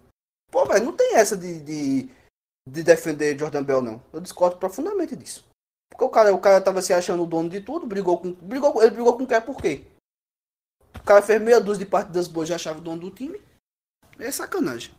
Pô, 0.50 0.66
velho, 0.66 0.84
não 0.84 0.92
tem 0.94 1.14
essa 1.14 1.34
de, 1.34 1.58
de, 1.60 2.10
de 2.68 2.82
defender 2.82 3.38
Jordan 3.38 3.62
Bell, 3.62 3.80
não. 3.80 4.02
Eu 4.12 4.20
discordo 4.20 4.58
profundamente 4.58 5.16
disso. 5.16 5.48
Porque 5.88 6.04
o 6.04 6.10
cara, 6.10 6.34
o 6.34 6.40
cara 6.40 6.60
tava 6.60 6.82
se 6.82 6.92
achando 6.92 7.22
o 7.22 7.26
dono 7.26 7.48
de 7.48 7.62
tudo, 7.62 7.86
brigou 7.86 8.18
com. 8.18 8.32
Brigou, 8.32 8.82
ele 8.82 8.90
brigou 8.90 9.16
com 9.16 9.22
o 9.22 9.26
cara 9.26 9.40
por 9.40 9.56
quê? 9.56 9.86
O 10.96 11.02
cara 11.02 11.22
fez 11.22 11.40
meia 11.40 11.60
dúzia 11.60 11.86
de 11.86 11.90
partidas 11.90 12.28
boas 12.28 12.50
e 12.50 12.52
achava 12.52 12.78
o 12.78 12.82
dono 12.82 13.00
do 13.00 13.10
time. 13.10 13.40
É 14.18 14.30
sacanagem. 14.30 14.92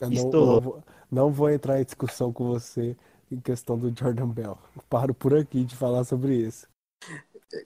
Eu 0.00 0.08
não, 0.08 0.30
não, 0.30 0.60
vou, 0.60 0.82
não 1.10 1.30
vou 1.30 1.50
entrar 1.50 1.78
em 1.78 1.84
discussão 1.84 2.32
com 2.32 2.46
você 2.46 2.96
em 3.30 3.40
questão 3.40 3.78
do 3.78 3.92
Jordan 3.96 4.28
Bell. 4.28 4.58
Paro 4.88 5.14
por 5.14 5.34
aqui 5.34 5.64
de 5.64 5.76
falar 5.76 6.04
sobre 6.04 6.36
isso. 6.36 6.66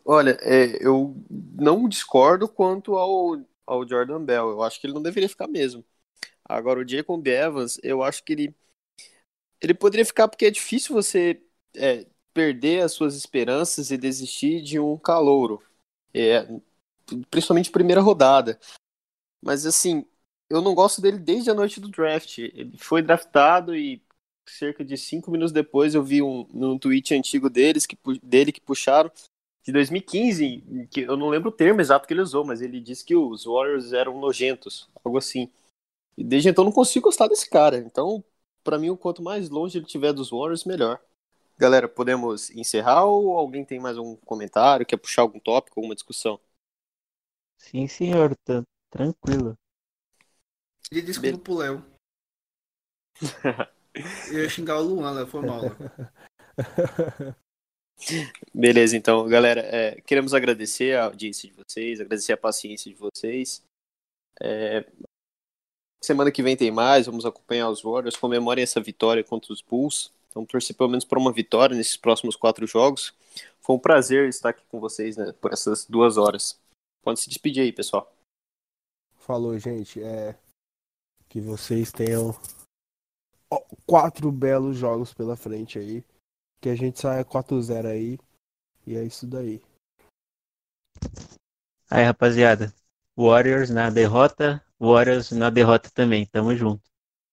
Olha, 0.04 0.36
é, 0.40 0.84
eu 0.84 1.16
não 1.28 1.88
discordo 1.88 2.48
quanto 2.48 2.96
ao, 2.96 3.40
ao 3.66 3.88
Jordan 3.88 4.24
Bell. 4.24 4.50
Eu 4.50 4.62
acho 4.62 4.80
que 4.80 4.86
ele 4.86 4.94
não 4.94 5.02
deveria 5.02 5.28
ficar 5.28 5.48
mesmo. 5.48 5.84
Agora, 6.44 6.80
o 6.80 6.88
Jacob 6.88 7.26
Evans, 7.26 7.78
eu 7.82 8.02
acho 8.02 8.24
que 8.24 8.32
ele, 8.32 8.54
ele 9.61 9.74
poderia 9.74 10.04
ficar 10.04 10.28
porque 10.28 10.46
é 10.46 10.50
difícil 10.50 10.94
você 10.94 11.42
é, 11.76 12.06
perder 12.32 12.82
as 12.82 12.92
suas 12.92 13.14
esperanças 13.16 13.90
e 13.90 13.98
desistir 13.98 14.62
de 14.62 14.78
um 14.78 14.96
calouro. 14.96 15.62
É, 16.14 16.46
principalmente 17.30 17.70
primeira 17.70 18.00
rodada. 18.00 18.59
Mas 19.42 19.66
assim, 19.66 20.06
eu 20.50 20.61
não 20.61 20.74
gosto 20.74 21.00
dele 21.00 21.18
desde 21.18 21.50
a 21.50 21.54
noite 21.54 21.80
do 21.80 21.88
draft. 21.88 22.38
Ele 22.38 22.76
foi 22.78 23.02
draftado 23.02 23.76
e 23.76 24.02
cerca 24.51 24.84
de 24.84 24.96
cinco 24.96 25.30
minutos 25.30 25.53
depois 25.53 25.94
eu 25.94 26.03
vi 26.03 26.22
um, 26.22 26.46
um 26.53 26.78
tweet 26.78 27.14
antigo 27.14 27.49
deles 27.51 27.86
que, 27.86 27.96
dele 28.22 28.53
que 28.53 28.61
puxaram 28.61 29.11
de 29.68 29.72
2015, 29.72 30.88
que 30.90 31.03
eu 31.03 31.14
não 31.14 31.28
lembro 31.28 31.51
o 31.51 31.53
termo 31.53 31.80
exato 31.82 32.07
que 32.09 32.14
ele 32.14 32.22
usou, 32.22 32.42
mas 32.42 32.62
ele 32.62 32.80
disse 32.80 33.05
que 33.05 33.14
os 33.14 33.44
Warriors 33.44 33.92
eram 33.92 34.18
nojentos, 34.18 34.88
algo 35.05 35.18
assim. 35.18 35.51
E 36.16 36.24
desde 36.24 36.49
então 36.49 36.62
eu 36.62 36.66
não 36.66 36.72
consigo 36.72 37.05
gostar 37.05 37.28
desse 37.28 37.51
cara. 37.51 37.76
Então, 37.76 38.24
para 38.64 38.78
mim, 38.78 38.88
o 38.88 38.96
quanto 38.96 39.22
mais 39.22 39.51
longe 39.51 39.76
ele 39.76 39.84
tiver 39.84 40.14
dos 40.14 40.30
Warriors, 40.30 40.64
melhor. 40.64 40.99
Galera, 41.59 41.86
podemos 41.86 42.49
encerrar 42.51 43.05
ou 43.05 43.36
alguém 43.36 43.62
tem 43.62 43.78
mais 43.78 43.99
um 43.99 44.16
comentário? 44.16 44.86
Quer 44.86 44.96
puxar 44.96 45.20
algum 45.20 45.38
tópico, 45.38 45.78
alguma 45.78 45.94
discussão? 45.94 46.40
Sim, 47.59 47.86
senhor, 47.86 48.34
tá 48.44 48.62
tranquilo. 48.88 49.55
Pedi 50.88 51.03
desculpa 51.03 51.36
Be... 51.36 51.42
pro 51.42 51.55
Léo. 51.55 51.84
Eu 53.95 54.43
ia 54.43 54.49
xingar 54.49 54.78
o 54.78 54.82
Luan, 54.82 55.12
Léo, 55.12 55.26
foi 55.26 55.43
mal. 55.43 55.62
Beleza, 58.55 58.97
então, 58.97 59.26
galera, 59.26 59.61
é, 59.61 60.01
queremos 60.03 60.32
agradecer 60.32 60.97
a 60.97 61.07
audiência 61.07 61.49
de 61.49 61.55
vocês, 61.55 62.01
agradecer 62.01 62.32
a 62.32 62.36
paciência 62.36 62.91
de 62.91 62.97
vocês. 62.97 63.62
É, 64.41 64.84
semana 66.03 66.30
que 66.30 66.43
vem 66.43 66.57
tem 66.57 66.70
mais, 66.70 67.07
vamos 67.07 67.26
acompanhar 67.26 67.68
os 67.68 67.82
Warriors, 67.82 68.16
comemorem 68.16 68.62
essa 68.62 68.80
vitória 68.80 69.24
contra 69.24 69.53
os 69.53 69.61
Bulls. 69.61 70.12
Vamos 70.32 70.51
torcer 70.51 70.76
pelo 70.76 70.91
menos 70.91 71.05
para 71.05 71.18
uma 71.18 71.32
vitória 71.32 71.76
nesses 71.76 71.97
próximos 71.97 72.36
quatro 72.36 72.66
jogos. 72.66 73.12
Foi 73.61 73.74
um 73.74 73.78
prazer 73.78 74.28
estar 74.28 74.51
aqui 74.51 74.64
com 74.68 74.78
vocês 74.78 75.16
né, 75.16 75.32
por 75.41 75.53
essas 75.53 75.84
duas 75.84 76.16
horas. 76.16 76.59
Pode 77.03 77.20
se 77.20 77.28
despedir 77.28 77.62
aí, 77.62 77.72
pessoal. 77.72 78.12
Falou, 79.18 79.59
gente. 79.59 80.03
É... 80.03 80.36
Que 81.28 81.41
vocês 81.41 81.91
tenham 81.93 82.34
quatro 83.86 84.30
belos 84.30 84.76
jogos 84.76 85.12
pela 85.12 85.36
frente 85.36 85.78
aí. 85.78 86.05
Que 86.61 86.68
a 86.68 86.74
gente 86.74 87.01
saia 87.01 87.24
4-0 87.24 87.86
aí. 87.86 88.18
E 88.86 88.96
é 88.96 89.05
isso 89.05 89.26
daí. 89.26 89.62
Aí, 91.90 92.05
rapaziada. 92.05 92.72
Warriors 93.16 93.70
na 93.70 93.90
derrota, 93.90 94.62
Warriors 94.78 95.30
na 95.30 95.51
derrota 95.51 95.90
também. 95.92 96.26
Tamo 96.26 96.55
junto 96.55 96.88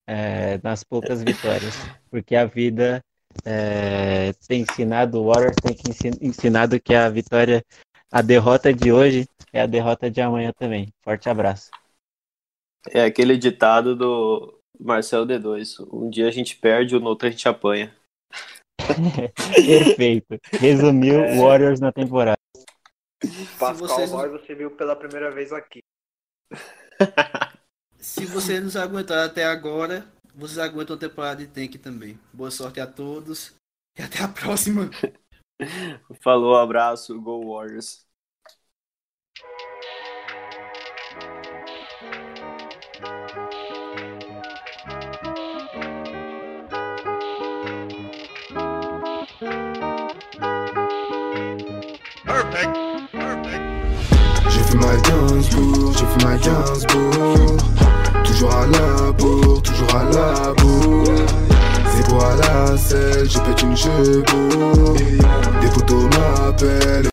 é, 0.07 0.59
nas 0.63 0.84
poucas 0.84 1.22
vitórias, 1.24 1.76
porque 2.09 2.36
a 2.36 2.45
vida 2.45 3.03
é, 3.43 4.34
tem 4.47 4.61
ensinado, 4.61 5.22
o 5.22 5.28
Warriors 5.28 5.55
tem 5.61 5.76
que 5.76 6.26
ensinado 6.26 6.80
que 6.80 6.93
a 6.93 7.09
vitória, 7.09 7.63
a 8.11 8.22
derrota 8.22 8.74
de 8.74 8.91
hoje 8.91 9.28
é 9.51 9.61
a 9.61 9.66
derrota 9.66 10.09
de 10.09 10.22
amanhã 10.22 10.51
também. 10.57 10.93
Forte 11.01 11.30
abraço. 11.30 11.70
É 12.89 13.03
aquele 13.03 13.38
ditado 13.38 13.95
do 13.95 14.59
Marcelo 14.80 15.26
D2, 15.26 15.88
um 15.91 16.09
dia 16.09 16.28
a 16.28 16.32
gente 16.32 16.57
perde, 16.57 16.97
no 16.99 17.07
outro 17.07 17.28
a 17.28 17.32
gente 17.32 17.47
apanha. 17.47 17.95
Perfeito. 19.55 20.39
Resumiu 20.51 21.23
é... 21.23 21.38
Warriors 21.38 21.80
na 21.80 21.91
temporada. 21.91 22.38
Pascal 23.59 23.76
vocês... 23.76 24.11
você 24.11 24.55
viu 24.55 24.71
pela 24.71 24.95
primeira 24.95 25.32
vez 25.32 25.51
aqui. 25.51 25.80
Se 27.97 28.26
vocês 28.26 28.63
nos 28.63 28.76
aguentaram 28.76 29.23
até 29.23 29.45
agora, 29.45 30.05
vocês 30.36 30.59
aguentam 30.59 30.95
a 30.95 30.99
temporada 30.99 31.38
de 31.38 31.47
Tank 31.47 31.78
também. 31.80 32.19
Boa 32.32 32.51
sorte 32.51 32.80
a 32.80 32.86
todos 32.86 33.55
e 33.97 34.01
até 34.01 34.21
a 34.21 34.28
próxima. 34.28 34.89
Falou, 36.21 36.55
abraço, 36.55 37.19
Go 37.19 37.53
Warriors. 37.53 38.05
Ma 54.86 54.95
Gainsbourg, 54.97 55.93
j'ai 55.93 56.05
fait 56.05 56.25
ma 56.25 56.38
Gainsbourg. 56.38 57.57
Toujours 58.23 58.51
à 58.51 58.65
la 58.67 59.11
bourre, 59.11 59.61
toujours 59.61 59.95
à 59.95 60.03
la 60.03 60.53
bourre. 60.53 61.25
C'est 61.95 62.07
quoi 62.09 62.36
la 62.36 62.77
selle, 62.77 63.29
je 63.29 63.39
pète 63.39 63.61
une 63.61 63.75
chevaux 63.75 64.93
Des 65.61 65.67
photos 65.67 66.03
m'appellent 66.03 67.09